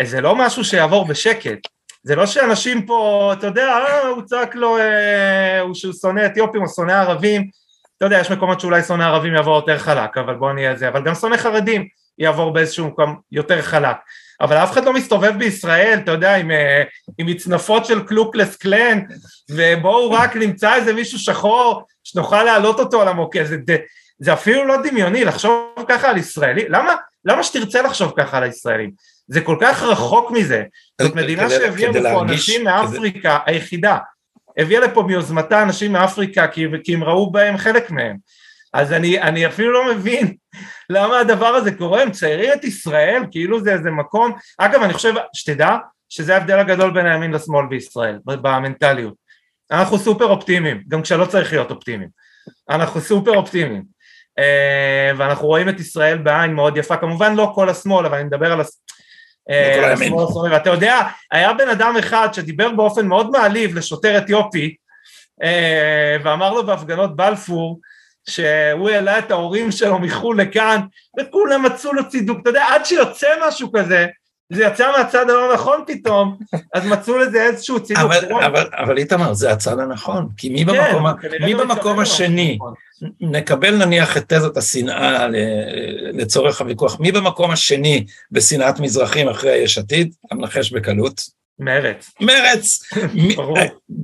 זה 0.03 0.21
לא 0.21 0.35
משהו 0.35 0.63
שיעבור 0.63 1.07
בשקט. 1.07 1.59
זה 2.03 2.15
לא 2.15 2.25
שאנשים 2.25 2.85
פה, 2.85 3.29
אתה 3.33 3.47
יודע, 3.47 3.67
אה, 3.67 4.07
הוא 4.07 4.21
צעק 4.21 4.55
לו 4.55 4.77
אה, 4.77 5.61
שהוא 5.73 5.93
שונא 5.93 6.25
אתיופים 6.25 6.61
או 6.61 6.67
שונא 6.67 6.91
ערבים, 6.91 7.47
אתה 7.97 8.05
יודע, 8.05 8.19
יש 8.19 8.31
מקומות 8.31 8.59
שאולי 8.59 8.83
שונא 8.83 9.03
ערבים 9.03 9.33
יעבור 9.33 9.55
יותר 9.55 9.77
חלק, 9.77 10.17
אבל 10.17 10.35
בוא 10.35 10.53
נהיה 10.53 10.75
זה, 10.75 10.87
אבל 10.87 11.03
גם 11.03 11.15
שונא 11.15 11.37
חרדים 11.37 11.87
יעבור 12.17 12.53
באיזשהו 12.53 12.87
מקום 12.87 13.19
יותר 13.31 13.61
חלק. 13.61 13.95
אבל 14.41 14.57
אף 14.57 14.71
אחד 14.71 14.85
לא 14.85 14.93
מסתובב 14.93 15.33
בישראל, 15.37 15.99
אתה 16.03 16.11
יודע, 16.11 16.35
עם, 16.35 16.51
אה, 16.51 16.83
עם 17.17 17.27
מצנפות 17.27 17.85
של 17.85 18.03
קלוקלס 18.07 18.55
קלן, 18.55 18.99
ובואו 19.51 20.11
רק 20.11 20.35
נמצא 20.35 20.75
איזה 20.75 20.93
מישהו 20.93 21.19
שחור, 21.19 21.83
שנוכל 22.03 22.43
להעלות 22.43 22.79
אותו 22.79 23.01
על 23.01 23.07
המוקד, 23.07 23.43
זה, 23.43 23.57
זה 24.19 24.33
אפילו 24.33 24.65
לא 24.65 24.75
דמיוני 24.83 25.25
לחשוב 25.25 25.73
ככה 25.87 26.09
על 26.09 26.17
ישראלי, 26.17 26.65
למה, 26.69 26.95
למה 27.25 27.43
שתרצה 27.43 27.81
לחשוב 27.81 28.13
ככה 28.17 28.37
על 28.37 28.43
הישראלים? 28.43 28.91
זה 29.27 29.41
כל 29.41 29.57
כך 29.61 29.83
רחוק 29.83 30.31
מזה, 30.31 30.63
זאת 31.01 31.15
מדינה 31.15 31.49
שהביאה 31.49 31.91
לפה 31.91 32.21
אנשים 32.21 32.63
מאפריקה. 32.63 33.39
היחידה, 33.45 33.97
הביאה 34.57 34.81
לפה 34.81 35.03
מיוזמתה 35.03 35.61
אנשים 35.61 35.91
מאפריקה 35.91 36.47
כי, 36.47 36.65
כי 36.83 36.93
הם 36.93 37.03
ראו 37.03 37.31
בהם 37.31 37.57
חלק 37.57 37.91
מהם, 37.91 38.17
אז 38.73 38.93
אני, 38.93 39.21
אני 39.21 39.47
אפילו 39.47 39.71
לא 39.71 39.95
מבין 39.95 40.35
למה 40.89 41.19
הדבר 41.19 41.45
הזה 41.47 41.71
קורה, 41.71 42.01
הם 42.01 42.11
ציירים 42.11 42.49
את 42.53 42.63
ישראל 42.63 43.23
כאילו 43.31 43.63
זה 43.63 43.73
איזה 43.73 43.91
מקום, 43.91 44.31
אגב 44.57 44.83
אני 44.83 44.93
חושב, 44.93 45.13
שתדע 45.33 45.77
שזה 46.09 46.33
ההבדל 46.33 46.59
הגדול 46.59 46.91
בין 46.91 47.05
הימין 47.05 47.31
לשמאל 47.31 47.65
בישראל, 47.65 48.19
במנטליות, 48.25 49.13
אנחנו 49.71 49.97
סופר 49.97 50.25
אופטימיים, 50.25 50.83
גם 50.87 51.01
כשלא 51.01 51.25
צריך 51.25 51.53
להיות 51.53 51.71
אופטימיים, 51.71 52.09
אנחנו 52.69 53.01
סופר 53.01 53.35
אופטימיים, 53.35 53.83
uh, 54.39 55.17
ואנחנו 55.17 55.47
רואים 55.47 55.69
את 55.69 55.79
ישראל 55.79 56.17
בעין 56.17 56.53
מאוד 56.53 56.77
יפה, 56.77 56.97
כמובן 56.97 57.35
לא 57.35 57.51
כל 57.55 57.69
השמאל, 57.69 58.05
אבל 58.05 58.17
אני 58.17 58.23
מדבר 58.23 58.51
על 58.51 58.61
הס... 58.61 58.81
לא 59.49 59.55
uh, 59.55 59.85
השמאל 59.85 60.23
השמאלי, 60.29 60.53
ואתה 60.53 60.69
יודע, 60.69 60.99
היה 61.31 61.53
בן 61.53 61.69
אדם 61.69 61.95
אחד 61.99 62.29
שדיבר 62.33 62.71
באופן 62.71 63.07
מאוד 63.07 63.29
מעליב 63.29 63.77
לשוטר 63.77 64.17
אתיופי, 64.17 64.75
uh, 65.43 65.45
ואמר 66.23 66.53
לו 66.53 66.65
בהפגנות 66.65 67.15
בלפור, 67.15 67.79
שהוא 68.29 68.89
העלה 68.89 69.19
את 69.19 69.31
ההורים 69.31 69.71
שלו 69.71 69.99
מחו"ל 69.99 70.41
לכאן, 70.41 70.79
וכולם 71.19 71.63
מצאו 71.63 71.93
לו 71.93 72.09
צידוק, 72.09 72.37
אתה 72.41 72.49
יודע, 72.49 72.65
עד 72.69 72.85
שיוצא 72.85 73.27
משהו 73.47 73.71
כזה, 73.71 74.07
זה 74.53 74.63
יצא 74.63 74.91
מהצד 74.97 75.29
הלא 75.29 75.53
נכון 75.53 75.83
פתאום, 75.87 76.37
אז 76.73 76.85
מצאו 76.85 77.17
לזה 77.17 77.43
איזשהו 77.43 77.83
צידוק. 77.83 78.03
אבל, 78.03 78.43
אבל, 78.45 78.67
אבל 78.77 78.97
איתמר, 78.97 79.33
זה 79.33 79.51
הצד 79.51 79.79
הנכון, 79.79 80.29
כי 80.37 80.49
מי 80.49 80.65
כן, 80.65 80.93
במקום, 80.93 81.05
מי 81.45 81.53
לא 81.53 81.65
במקום 81.65 81.99
השני, 81.99 82.55
נכון. 82.55 82.73
נקבל 83.21 83.85
נניח 83.85 84.17
את 84.17 84.33
תזת 84.33 84.57
השנאה 84.57 85.27
לצורך 86.13 86.61
הוויכוח, 86.61 86.99
מי 86.99 87.11
במקום 87.11 87.51
השני 87.51 88.05
בשנאת 88.31 88.79
מזרחים 88.79 89.29
אחרי 89.29 89.55
יש 89.55 89.77
עתיד? 89.77 90.13
אתה 90.25 90.35
מנחש 90.35 90.71
בקלות. 90.71 91.40
מרץ. 91.61 92.11
מרץ. 92.21 92.83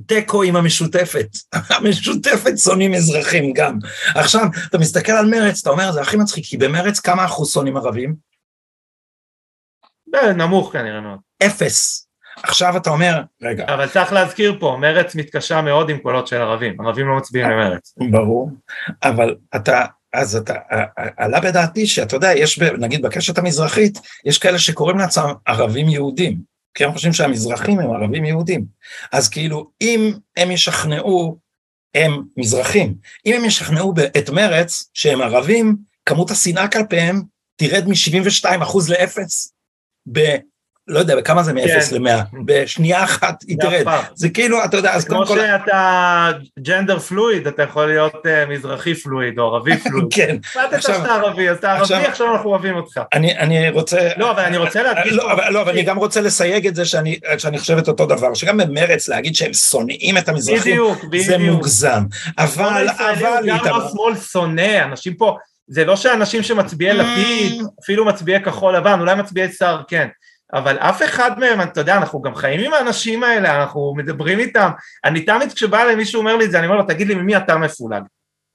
תיקו 0.06 0.42
עם 0.42 0.56
המשותפת. 0.56 1.28
המשותפת 1.76 2.58
שונאים 2.58 2.94
אזרחים 2.94 3.52
גם. 3.52 3.78
עכשיו, 4.14 4.42
אתה 4.70 4.78
מסתכל 4.78 5.12
על 5.12 5.26
מרץ, 5.26 5.60
אתה 5.60 5.70
אומר, 5.70 5.92
זה 5.92 6.00
הכי 6.00 6.16
מצחיק, 6.16 6.44
כי 6.44 6.56
במרץ 6.56 7.00
כמה 7.00 7.24
אחוז 7.24 7.52
שונאים 7.52 7.76
ערבים? 7.76 8.14
אה, 10.14 10.32
נמוך 10.32 10.72
כנראה 10.72 11.00
מאוד. 11.00 11.18
אפס. 11.46 12.08
עכשיו 12.42 12.76
אתה 12.76 12.90
אומר, 12.90 13.20
רגע, 13.42 13.64
אבל 13.74 13.88
צריך 13.88 14.12
להזכיר 14.12 14.56
פה, 14.60 14.76
מרץ 14.80 15.14
מתקשה 15.14 15.62
מאוד 15.62 15.90
עם 15.90 15.98
קולות 15.98 16.26
של 16.26 16.36
ערבים, 16.36 16.80
ערבים 16.80 17.08
לא 17.08 17.16
מצביעים 17.16 17.50
למרץ. 17.50 17.94
ברור, 18.10 18.50
אבל 19.02 19.36
אתה, 19.56 19.84
אז 20.12 20.36
אתה, 20.36 20.54
עלה 21.16 21.40
בדעתי 21.40 21.86
שאתה 21.86 22.16
יודע, 22.16 22.32
יש, 22.36 22.58
נגיד 22.58 23.02
בקשת 23.02 23.38
המזרחית, 23.38 23.98
יש 24.24 24.38
כאלה 24.38 24.58
שקוראים 24.58 24.98
לעצמם 24.98 25.32
ערבים 25.46 25.88
יהודים, 25.88 26.38
כי 26.74 26.84
הם 26.84 26.92
חושבים 26.92 27.12
שהמזרחים 27.12 27.78
הם 27.80 27.90
ערבים 27.90 28.24
יהודים. 28.24 28.64
אז 29.12 29.28
כאילו, 29.28 29.70
אם 29.80 30.12
הם 30.36 30.50
ישכנעו, 30.50 31.38
הם 31.94 32.22
מזרחים. 32.36 32.94
אם 33.26 33.34
הם 33.34 33.44
ישכנעו 33.44 33.94
את 34.18 34.30
מרץ 34.30 34.90
שהם 34.94 35.20
ערבים, 35.20 35.76
כמות 36.06 36.30
השנאה 36.30 36.68
כלפיהם 36.68 37.22
תרד 37.56 37.84
מ-72% 37.88 38.76
ל-0 38.88 39.18
לא 40.88 40.98
יודע, 40.98 41.16
בכמה 41.16 41.42
זה 41.42 41.52
מ-0 41.52 41.66
כן. 41.90 42.02
ל-100? 42.02 42.10
בשנייה 42.44 43.04
אחת 43.04 43.42
היא 43.48 43.56
תרד. 43.60 43.86
זה 44.14 44.28
כאילו, 44.28 44.64
אתה 44.64 44.76
יודע, 44.76 44.92
אז 44.92 45.04
כמו 45.04 45.16
קודם 45.16 45.28
כל... 45.28 45.38
שאתה 45.46 46.30
ג'נדר 46.62 46.98
פלואיד, 46.98 47.46
אתה 47.46 47.62
יכול 47.62 47.86
להיות 47.86 48.26
אה, 48.26 48.46
מזרחי 48.46 48.94
פלואיד 48.94 49.38
או 49.38 49.44
ערבי 49.44 49.76
פלואיד. 49.84 50.06
כן, 50.10 50.36
החלטת 50.44 50.82
שאתה 50.82 51.14
ערבי, 51.14 51.50
אז 51.50 51.56
אתה 51.56 51.72
ערבי, 51.72 51.94
עכשיו- 51.94 52.32
אנחנו 52.34 52.50
אוהבים 52.50 52.76
אותך. 52.76 53.00
אני, 53.14 53.38
אני 53.38 53.68
רוצה... 53.70 54.08
לא, 54.16 54.30
אבל 54.30 54.42
אני 54.42 54.56
רוצה 54.56 54.82
להדגיש... 54.82 55.12
לא, 55.12 55.22
פה- 55.22 55.32
אבל, 55.32 55.52
לא, 55.52 55.62
אבל 55.62 55.72
אני 55.72 55.82
גם 55.82 55.96
רוצה 55.96 56.20
לסייג 56.20 56.66
את 56.66 56.74
זה 56.74 56.84
שאני, 56.84 57.18
שאני 57.38 57.58
חושבת 57.58 57.88
אותו 57.88 58.06
דבר, 58.06 58.34
שגם 58.34 58.56
במרץ 58.58 59.08
להגיד 59.08 59.34
שהם 59.34 59.52
שונאים 59.52 60.18
את 60.18 60.28
המזרחים, 60.28 60.60
בדיוק, 60.60 61.04
בדיוק. 61.04 61.26
זה 61.26 61.38
מוגזם. 61.38 62.02
אבל, 62.38 62.86
השמאל 62.88 63.16
אבל, 63.18 63.48
גם 63.48 63.64
לא 63.64 63.88
שמאל 63.90 64.16
שונא, 64.16 64.84
אנשים 64.84 65.14
פה, 65.14 65.36
זה 65.68 65.84
לא 65.84 65.96
שאנשים 65.96 66.42
שמצביעי 66.42 66.92
לפיד, 66.92 67.62
אפילו 67.82 68.04
מצביעי 68.04 68.42
כחול 68.42 68.76
לבן, 68.76 69.00
אולי 69.00 69.14
מצביעי 69.14 69.52
שר, 69.52 69.80
כן. 69.88 70.08
אבל 70.52 70.78
אף 70.78 71.02
אחד 71.02 71.38
מהם, 71.38 71.60
אתה 71.60 71.80
יודע, 71.80 71.96
אנחנו 71.96 72.22
גם 72.22 72.34
חיים 72.34 72.60
עם 72.60 72.74
האנשים 72.74 73.22
האלה, 73.22 73.60
אנחנו 73.60 73.94
מדברים 73.96 74.38
איתם. 74.38 74.70
אני 75.04 75.24
תמיד 75.24 75.52
כשבא 75.52 75.82
אליי 75.82 75.94
מישהו 75.94 76.18
אומר 76.18 76.36
לי 76.36 76.44
את 76.44 76.50
זה, 76.50 76.58
אני 76.58 76.66
אומר 76.66 76.76
לו, 76.76 76.86
תגיד 76.86 77.08
לי, 77.08 77.14
ממי 77.14 77.36
אתה 77.36 77.56
מפולג? 77.56 78.02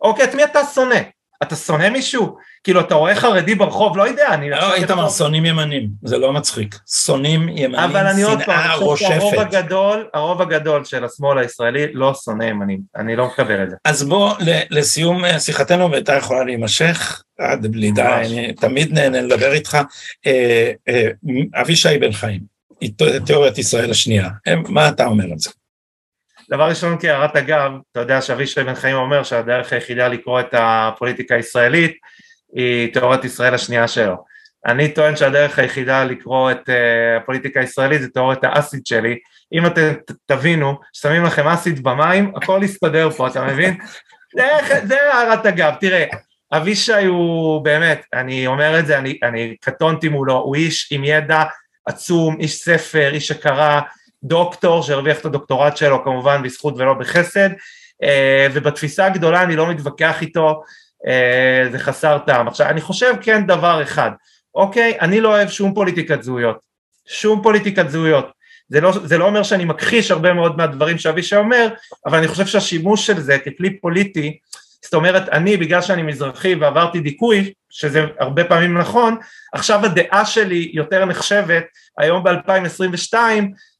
אוקיי, 0.02 0.26
את 0.26 0.36
מי 0.36 0.44
אתה 0.44 0.60
שונא? 0.66 1.00
אתה 1.44 1.56
שונא 1.56 1.90
מישהו? 1.90 2.36
כאילו, 2.64 2.80
אתה 2.80 2.96
רואה 2.96 3.16
חרדי 3.16 3.56
ברחוב, 3.56 3.98
לא 3.98 4.08
יודע, 4.08 4.34
אני... 4.34 4.50
לא, 4.50 4.74
איתמר, 4.74 5.10
שונאים 5.10 5.46
ימנים, 5.46 5.90
זה 6.04 6.18
לא 6.18 6.34
מצחיק. 6.34 6.76
שונאים 7.06 7.50
ימנים, 7.50 7.76
אבל 7.76 8.08
אני 8.08 8.24
עוד 8.24 8.40
פעם, 8.46 8.64
שנאה 8.64 8.76
אני 8.76 8.84
חושב 8.84 9.06
שהרוב 9.06 9.34
רושפת. 9.34 9.54
הגדול, 9.54 10.08
הרוב 10.14 10.42
הגדול 10.42 10.84
של 10.86 11.06
השמאל 11.06 11.38
הישראלי 11.38 11.94
לא 11.94 12.14
שונא 12.14 12.44
ימנים, 12.44 12.80
אני 12.96 13.16
לא 13.16 13.28
מקבל 13.28 13.64
את 13.64 13.70
זה. 13.70 13.76
אז 13.86 14.04
בוא, 14.04 14.34
לסיום 14.70 15.26
אה, 15.26 15.40
שיחתנו, 15.40 15.92
והייתה 15.92 16.14
יכולה 16.14 16.44
להימשך 16.44 17.24
עד 17.40 17.68
בלי 17.68 17.92
די. 17.92 18.02
אני 18.02 18.54
תמיד 18.54 18.94
נהנה 18.94 19.22
לדבר 19.22 19.54
איתך. 19.54 19.78
אה, 20.28 20.72
אה, 20.90 21.08
אבישי 21.62 21.98
בן 21.98 22.12
חיים, 22.12 22.42
תיאוריית 23.26 23.58
ישראל 23.58 23.92
השנייה, 23.92 24.30
מה 24.70 24.90
אתה 24.90 25.06
אומר 25.06 25.24
על 25.32 25.40
זה? 25.40 25.50
דבר 26.54 26.70
ראשון 26.70 26.98
כהערת 27.00 27.36
אגב, 27.36 27.72
אתה 27.92 28.00
יודע 28.00 28.22
שאבישי 28.22 28.64
בן 28.64 28.76
חיים 28.76 28.96
אומר 28.96 29.24
שהדרך 29.24 29.74
היחידה 29.74 30.08
לקרוא 30.08 30.40
את 30.40 30.54
הפוליטיקה 30.58 31.36
הישראלית 31.36 31.98
היא 32.56 32.94
תיאוריית 32.94 33.26
ישראל 33.26 33.54
השנייה 33.54 33.88
שלו. 33.88 34.16
אני 34.66 34.94
טוען 34.94 35.16
שהדרך 35.16 35.60
היחידה 35.60 36.04
לקרוא 36.04 36.52
את 36.52 36.70
uh, 36.70 37.22
הפוליטיקה 37.22 37.60
הישראלית 37.60 38.02
זה 38.02 38.10
תיאוריית 38.10 38.44
האסיד 38.44 38.86
שלי. 38.86 39.18
אם 39.54 39.66
אתם 39.66 39.94
תבינו, 40.26 40.80
שמים 40.94 41.24
לכם 41.24 41.48
אסיד 41.48 41.84
במים, 41.84 42.32
הכל 42.36 42.60
יסתדר 42.64 43.10
פה, 43.10 43.28
אתה 43.28 43.44
מבין? 43.44 43.78
זה, 44.88 45.14
הערת 45.14 45.46
אגב, 45.46 45.74
תראה, 45.80 46.06
אבישי 46.54 47.06
הוא 47.06 47.64
באמת, 47.64 48.06
אני 48.14 48.48
אומר 48.48 48.80
את 48.80 48.86
זה, 48.86 48.98
אני, 48.98 49.20
אני 49.24 49.56
קטונתי 49.62 50.10
מולו, 50.10 50.36
הוא 50.36 50.56
איש 50.56 50.90
עם 50.92 51.04
ידע 51.04 51.44
עצום, 51.86 52.38
איש 52.40 52.60
ספר, 52.60 53.10
איש 53.14 53.28
שקרא, 53.28 53.82
דוקטור 54.24 54.84
שהרוויח 54.84 55.20
את 55.20 55.26
הדוקטורט 55.26 55.78
שלו 55.78 56.04
כמובן 56.04 56.44
בזכות 56.44 56.74
ולא 56.78 56.94
בחסד, 56.94 57.50
אה, 58.04 58.48
ובתפיסה 58.54 59.06
הגדולה 59.06 59.44
אני 59.44 59.56
לא 59.56 59.70
מתווכח 59.70 60.22
איתו, 60.22 60.64
אה, 61.08 61.70
זה 61.72 61.80
חסר 61.80 62.18
טעם. 62.18 62.48
עכשיו 62.48 62.70
אני 62.70 62.82
חושב 62.82 63.14
כן 63.22 63.48
דבר 63.48 63.84
אחד, 63.84 64.12
אוקיי, 64.56 64.98
אני 65.02 65.22
לא 65.22 65.30
אוהב 65.30 65.50
שום 65.50 65.74
פוליטיקת 65.74 66.24
זהויות, 66.24 66.58
שום 67.08 67.42
פוליטיקת 67.44 67.90
זהויות. 67.90 68.32
זה 68.70 68.82
לא, 68.82 68.92
זה 69.04 69.18
לא 69.18 69.26
אומר 69.26 69.44
שאני 69.44 69.66
מכחיש 69.66 70.12
הרבה 70.12 70.34
מאוד 70.34 70.58
מהדברים 70.58 70.98
שאבישי 70.98 71.36
אומר, 71.36 71.68
אבל 72.06 72.18
אני 72.18 72.28
חושב 72.28 72.46
שהשימוש 72.46 73.08
של 73.08 73.20
זה 73.20 73.38
ככלי 73.40 73.80
פוליטי, 73.80 74.38
זאת 74.84 74.94
אומרת 74.94 75.30
אני 75.30 75.58
בגלל 75.58 75.82
שאני 75.82 76.02
מזרחי 76.02 76.56
ועברתי 76.56 77.00
דיכוי, 77.00 77.54
שזה 77.70 78.06
הרבה 78.20 78.44
פעמים 78.44 78.78
נכון, 78.78 79.18
עכשיו 79.54 79.86
הדעה 79.86 80.26
שלי 80.26 80.72
יותר 80.74 81.06
נחשבת 81.06 81.64
היום 81.98 82.24
ב-2022, 82.24 83.16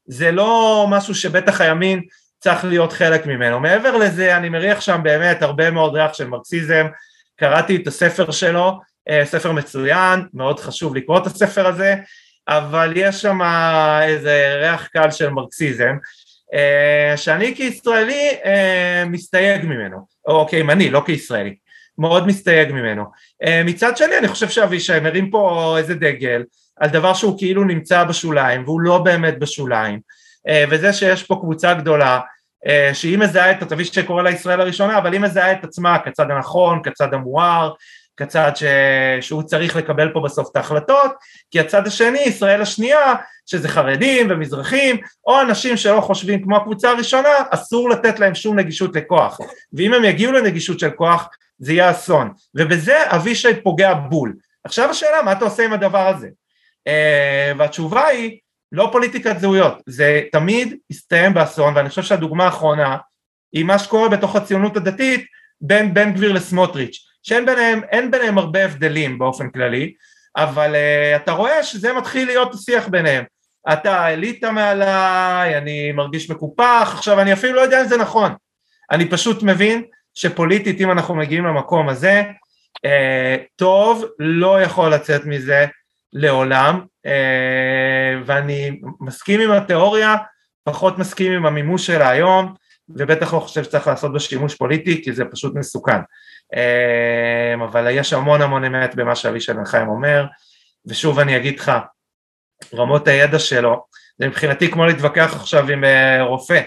זה 0.06 0.32
לא 0.32 0.86
משהו 0.90 1.14
שבטח 1.14 1.60
הימין 1.60 2.02
צריך 2.38 2.64
להיות 2.64 2.92
חלק 2.92 3.26
ממנו. 3.26 3.60
מעבר 3.60 3.96
לזה 3.96 4.36
אני 4.36 4.48
מריח 4.48 4.80
שם 4.80 5.00
באמת 5.02 5.42
הרבה 5.42 5.70
מאוד 5.70 5.94
ריח 5.94 6.14
של 6.14 6.26
מרקסיזם, 6.26 6.86
קראתי 7.36 7.76
את 7.76 7.86
הספר 7.86 8.30
שלו, 8.30 8.80
אה, 9.08 9.24
ספר 9.24 9.52
מצוין, 9.52 10.20
מאוד 10.34 10.60
חשוב 10.60 10.96
לקרוא 10.96 11.18
את 11.18 11.26
הספר 11.26 11.66
הזה, 11.66 11.94
אבל 12.48 12.92
יש 12.96 13.22
שם 13.22 13.38
איזה 14.02 14.56
ריח 14.60 14.86
קל 14.86 15.10
של 15.10 15.30
מרקסיזם, 15.30 15.96
אה, 16.54 17.16
שאני 17.16 17.54
כישראלי 17.56 18.30
אה, 18.44 19.04
מסתייג 19.06 19.64
ממנו, 19.64 20.06
או 20.26 20.48
כימני, 20.48 20.90
לא 20.90 21.02
כישראלי, 21.06 21.54
מאוד 21.98 22.26
מסתייג 22.26 22.72
ממנו. 22.72 23.04
מצד 23.64 23.96
שני 23.96 24.18
אני 24.18 24.28
חושב 24.28 24.48
שאבישי 24.48 25.00
מרים 25.00 25.30
פה 25.30 25.74
איזה 25.78 25.94
דגל 25.94 26.42
על 26.80 26.90
דבר 26.90 27.14
שהוא 27.14 27.38
כאילו 27.38 27.64
נמצא 27.64 28.04
בשוליים 28.04 28.64
והוא 28.64 28.80
לא 28.80 28.98
באמת 28.98 29.38
בשוליים, 29.38 30.00
אה, 30.48 30.64
וזה 30.70 30.92
שיש 30.92 31.22
פה 31.22 31.34
קבוצה 31.40 31.74
גדולה 31.74 32.20
אה, 32.66 32.90
שהיא 32.94 33.18
מזהה 33.18 33.50
את, 33.50 33.72
אבישי 33.72 34.02
קורא 34.02 34.22
לה 34.22 34.30
ישראל 34.30 34.60
הראשונה, 34.60 34.98
אבל 34.98 35.12
היא 35.12 35.20
מזהה 35.20 35.52
את 35.52 35.64
עצמה 35.64 35.98
כצד 35.98 36.30
הנכון, 36.30 36.80
כצד 36.82 37.14
המואר, 37.14 37.72
כצד 38.16 38.52
ש... 38.54 38.64
שהוא 39.20 39.42
צריך 39.42 39.76
לקבל 39.76 40.12
פה 40.12 40.20
בסוף 40.20 40.48
את 40.50 40.56
ההחלטות, 40.56 41.12
כי 41.50 41.60
הצד 41.60 41.86
השני, 41.86 42.20
ישראל 42.20 42.62
השנייה, 42.62 43.14
שזה 43.46 43.68
חרדים 43.68 44.26
ומזרחים, 44.30 44.96
או 45.26 45.40
אנשים 45.40 45.76
שלא 45.76 46.00
חושבים 46.00 46.42
כמו 46.42 46.56
הקבוצה 46.56 46.90
הראשונה, 46.90 47.28
אסור 47.50 47.90
לתת 47.90 48.18
להם 48.18 48.34
שום 48.34 48.58
נגישות 48.58 48.96
לכוח, 48.96 49.40
ואם 49.72 49.94
הם 49.94 50.04
יגיעו 50.04 50.32
לנגישות 50.32 50.78
של 50.80 50.90
כוח, 50.90 51.28
זה 51.58 51.72
יהיה 51.72 51.90
אסון, 51.90 52.32
ובזה 52.54 52.96
אבישי 53.06 53.60
פוגע 53.62 53.94
בול. 53.94 54.34
עכשיו 54.64 54.90
השאלה, 54.90 55.22
מה 55.22 55.32
אתה 55.32 55.44
עושה 55.44 55.64
עם 55.64 55.72
הדבר 55.72 56.08
הזה? 56.08 56.28
Uh, 56.88 57.58
והתשובה 57.58 58.06
היא, 58.06 58.38
לא 58.72 58.88
פוליטיקת 58.92 59.38
זהויות, 59.38 59.82
זה 59.86 60.22
תמיד 60.32 60.76
יסתיים 60.90 61.34
באסון, 61.34 61.76
ואני 61.76 61.88
חושב 61.88 62.02
שהדוגמה 62.02 62.44
האחרונה 62.44 62.96
היא 63.52 63.64
מה 63.64 63.78
שקורה 63.78 64.08
בתוך 64.08 64.36
הציונות 64.36 64.76
הדתית 64.76 65.26
בין 65.60 65.94
בן 65.94 66.12
גביר 66.12 66.32
לסמוטריץ', 66.32 66.98
שאין 67.22 67.46
ביניהם, 67.46 68.10
ביניהם 68.10 68.38
הרבה 68.38 68.64
הבדלים 68.64 69.18
באופן 69.18 69.50
כללי, 69.50 69.94
אבל 70.36 70.74
uh, 70.74 71.16
אתה 71.16 71.32
רואה 71.32 71.62
שזה 71.62 71.92
מתחיל 71.92 72.26
להיות 72.26 72.54
השיח 72.54 72.88
ביניהם. 72.88 73.24
אתה 73.72 74.00
העלית 74.00 74.44
מעליי, 74.44 75.58
אני 75.58 75.92
מרגיש 75.92 76.30
מקופח, 76.30 76.90
עכשיו 76.94 77.20
אני 77.20 77.32
אפילו 77.32 77.54
לא 77.54 77.60
יודע 77.60 77.80
אם 77.80 77.86
זה 77.86 77.96
נכון. 77.96 78.32
אני 78.90 79.10
פשוט 79.10 79.42
מבין 79.42 79.82
שפוליטית 80.14 80.80
אם 80.80 80.90
אנחנו 80.90 81.14
מגיעים 81.14 81.44
למקום 81.44 81.88
הזה, 81.88 82.22
uh, 82.86 83.40
טוב 83.56 84.04
לא 84.18 84.62
יכול 84.62 84.94
לצאת 84.94 85.24
מזה 85.24 85.66
לעולם, 86.14 86.80
uh, 87.06 87.10
ואני 88.26 88.80
מסכים 89.00 89.40
עם 89.40 89.50
התיאוריה, 89.50 90.16
פחות 90.64 90.98
מסכים 90.98 91.32
עם 91.32 91.46
המימוש 91.46 91.86
שלה 91.86 92.10
היום, 92.10 92.54
ובטח 92.88 93.34
לא 93.34 93.40
חושב 93.40 93.64
שצריך 93.64 93.86
לעשות 93.86 94.12
בה 94.12 94.20
שימוש 94.20 94.54
פוליטי, 94.54 95.04
כי 95.04 95.12
זה 95.12 95.24
פשוט 95.24 95.54
מסוכן. 95.54 96.00
Uh, 96.54 97.64
אבל 97.64 97.88
יש 97.90 98.12
המון 98.12 98.42
המון 98.42 98.64
אמת 98.64 98.94
במה 98.94 99.16
שאבישי 99.16 99.52
בן 99.52 99.64
חיים 99.64 99.88
אומר, 99.88 100.24
ושוב 100.86 101.18
אני 101.18 101.36
אגיד 101.36 101.60
לך, 101.60 101.72
רמות 102.74 103.08
הידע 103.08 103.38
שלו, 103.38 103.84
זה 104.18 104.28
מבחינתי 104.28 104.70
כמו 104.70 104.86
להתווכח 104.86 105.36
עכשיו 105.36 105.70
עם 105.70 105.84
uh, 105.84 106.22
רופא 106.22 106.60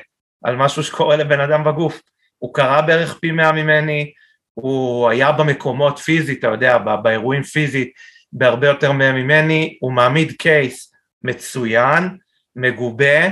על 0.44 0.56
משהו 0.56 0.84
שקורה 0.84 1.16
לבן 1.16 1.40
אדם 1.40 1.64
בגוף, 1.64 2.02
הוא 2.38 2.54
קרא 2.54 2.82
בערך 2.82 3.18
פי 3.20 3.32
מאה 3.32 3.52
ממני, 3.52 4.12
הוא 4.54 5.10
היה 5.10 5.32
במקומות 5.32 6.00
פיזית, 6.00 6.40
אתה 6.40 6.48
יודע, 6.48 6.78
באירועים 6.78 7.44
פיזית, 7.44 7.92
בהרבה 8.34 8.68
יותר 8.68 8.92
ממני, 8.92 9.78
הוא 9.82 9.94
מעמיד 9.94 10.32
קייס 10.32 10.94
מצוין, 11.24 12.18
מגובה, 12.56 13.28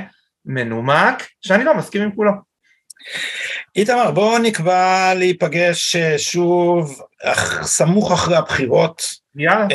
מנומק, 0.46 1.28
שאני 1.41 1.64
לא 1.64 1.78
מסכים 1.78 2.02
עם 2.02 2.16
כולו. 2.16 2.32
איתמר, 3.76 4.12
בואו 4.12 4.38
נקבע 4.38 5.14
להיפגש 5.14 5.96
שוב 6.18 7.02
סמוך 7.64 8.12
אחרי 8.12 8.38
הבחירות, 8.38 9.24
יאללה. 9.38 9.65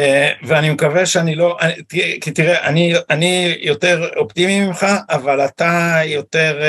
ואני 0.43 0.71
מקווה 0.71 1.07
שאני 1.07 1.35
לא, 1.35 1.57
כי 2.21 2.31
תראה, 2.31 2.67
אני, 2.67 2.95
אני 3.11 3.57
יותר 3.61 4.09
אופטימי 4.17 4.67
ממך, 4.67 4.87
אבל 5.11 5.45
אתה 5.45 5.99
יותר, 6.05 6.61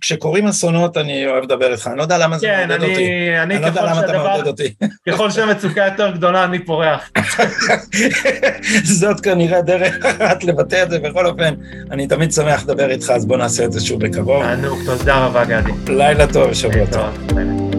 כשקורים 0.00 0.46
אסונות 0.46 0.96
אני 0.96 1.26
אוהב 1.26 1.44
לדבר 1.44 1.72
איתך, 1.72 1.86
אני 1.86 1.98
לא 1.98 2.02
יודע 2.02 2.18
למה 2.18 2.38
זה 2.38 2.46
כן, 2.46 2.68
מעודד 2.68 2.82
אני, 2.84 2.92
אותי. 2.92 3.04
אני, 3.42 3.54
אני 3.54 3.62
לא 3.62 3.66
יודע 3.66 3.82
למה 3.82 3.98
אתה 4.00 4.06
שהדבר- 4.08 4.28
מעודד 4.28 4.46
אותי. 4.46 4.74
ככל 5.08 5.30
שהמצוקה 5.30 5.84
יותר 5.84 6.10
גדולה 6.10 6.44
אני 6.44 6.58
פורח. 6.64 7.10
זאת 9.00 9.20
כנראה 9.20 9.62
דרך 9.62 10.04
אחת 10.06 10.44
לבטא 10.44 10.82
את 10.82 10.90
זה, 10.90 10.98
בכל 10.98 11.26
אופן, 11.26 11.54
אני 11.90 12.06
תמיד 12.06 12.32
שמח 12.32 12.62
לדבר 12.64 12.90
איתך, 12.90 13.10
אז 13.10 13.26
בוא 13.26 13.36
נעשה 13.36 13.64
את 13.64 13.72
זה 13.72 13.80
שוב 13.80 14.04
בקרוב. 14.06 14.42
תענוג, 14.42 14.78
תודה 14.86 15.24
רבה 15.26 15.44
גדי. 15.44 15.70
לילה 15.86 16.26
טוב 16.32 16.50
ושבוע 16.50 16.86
טוב. 16.86 17.26
ביי. 17.34 17.71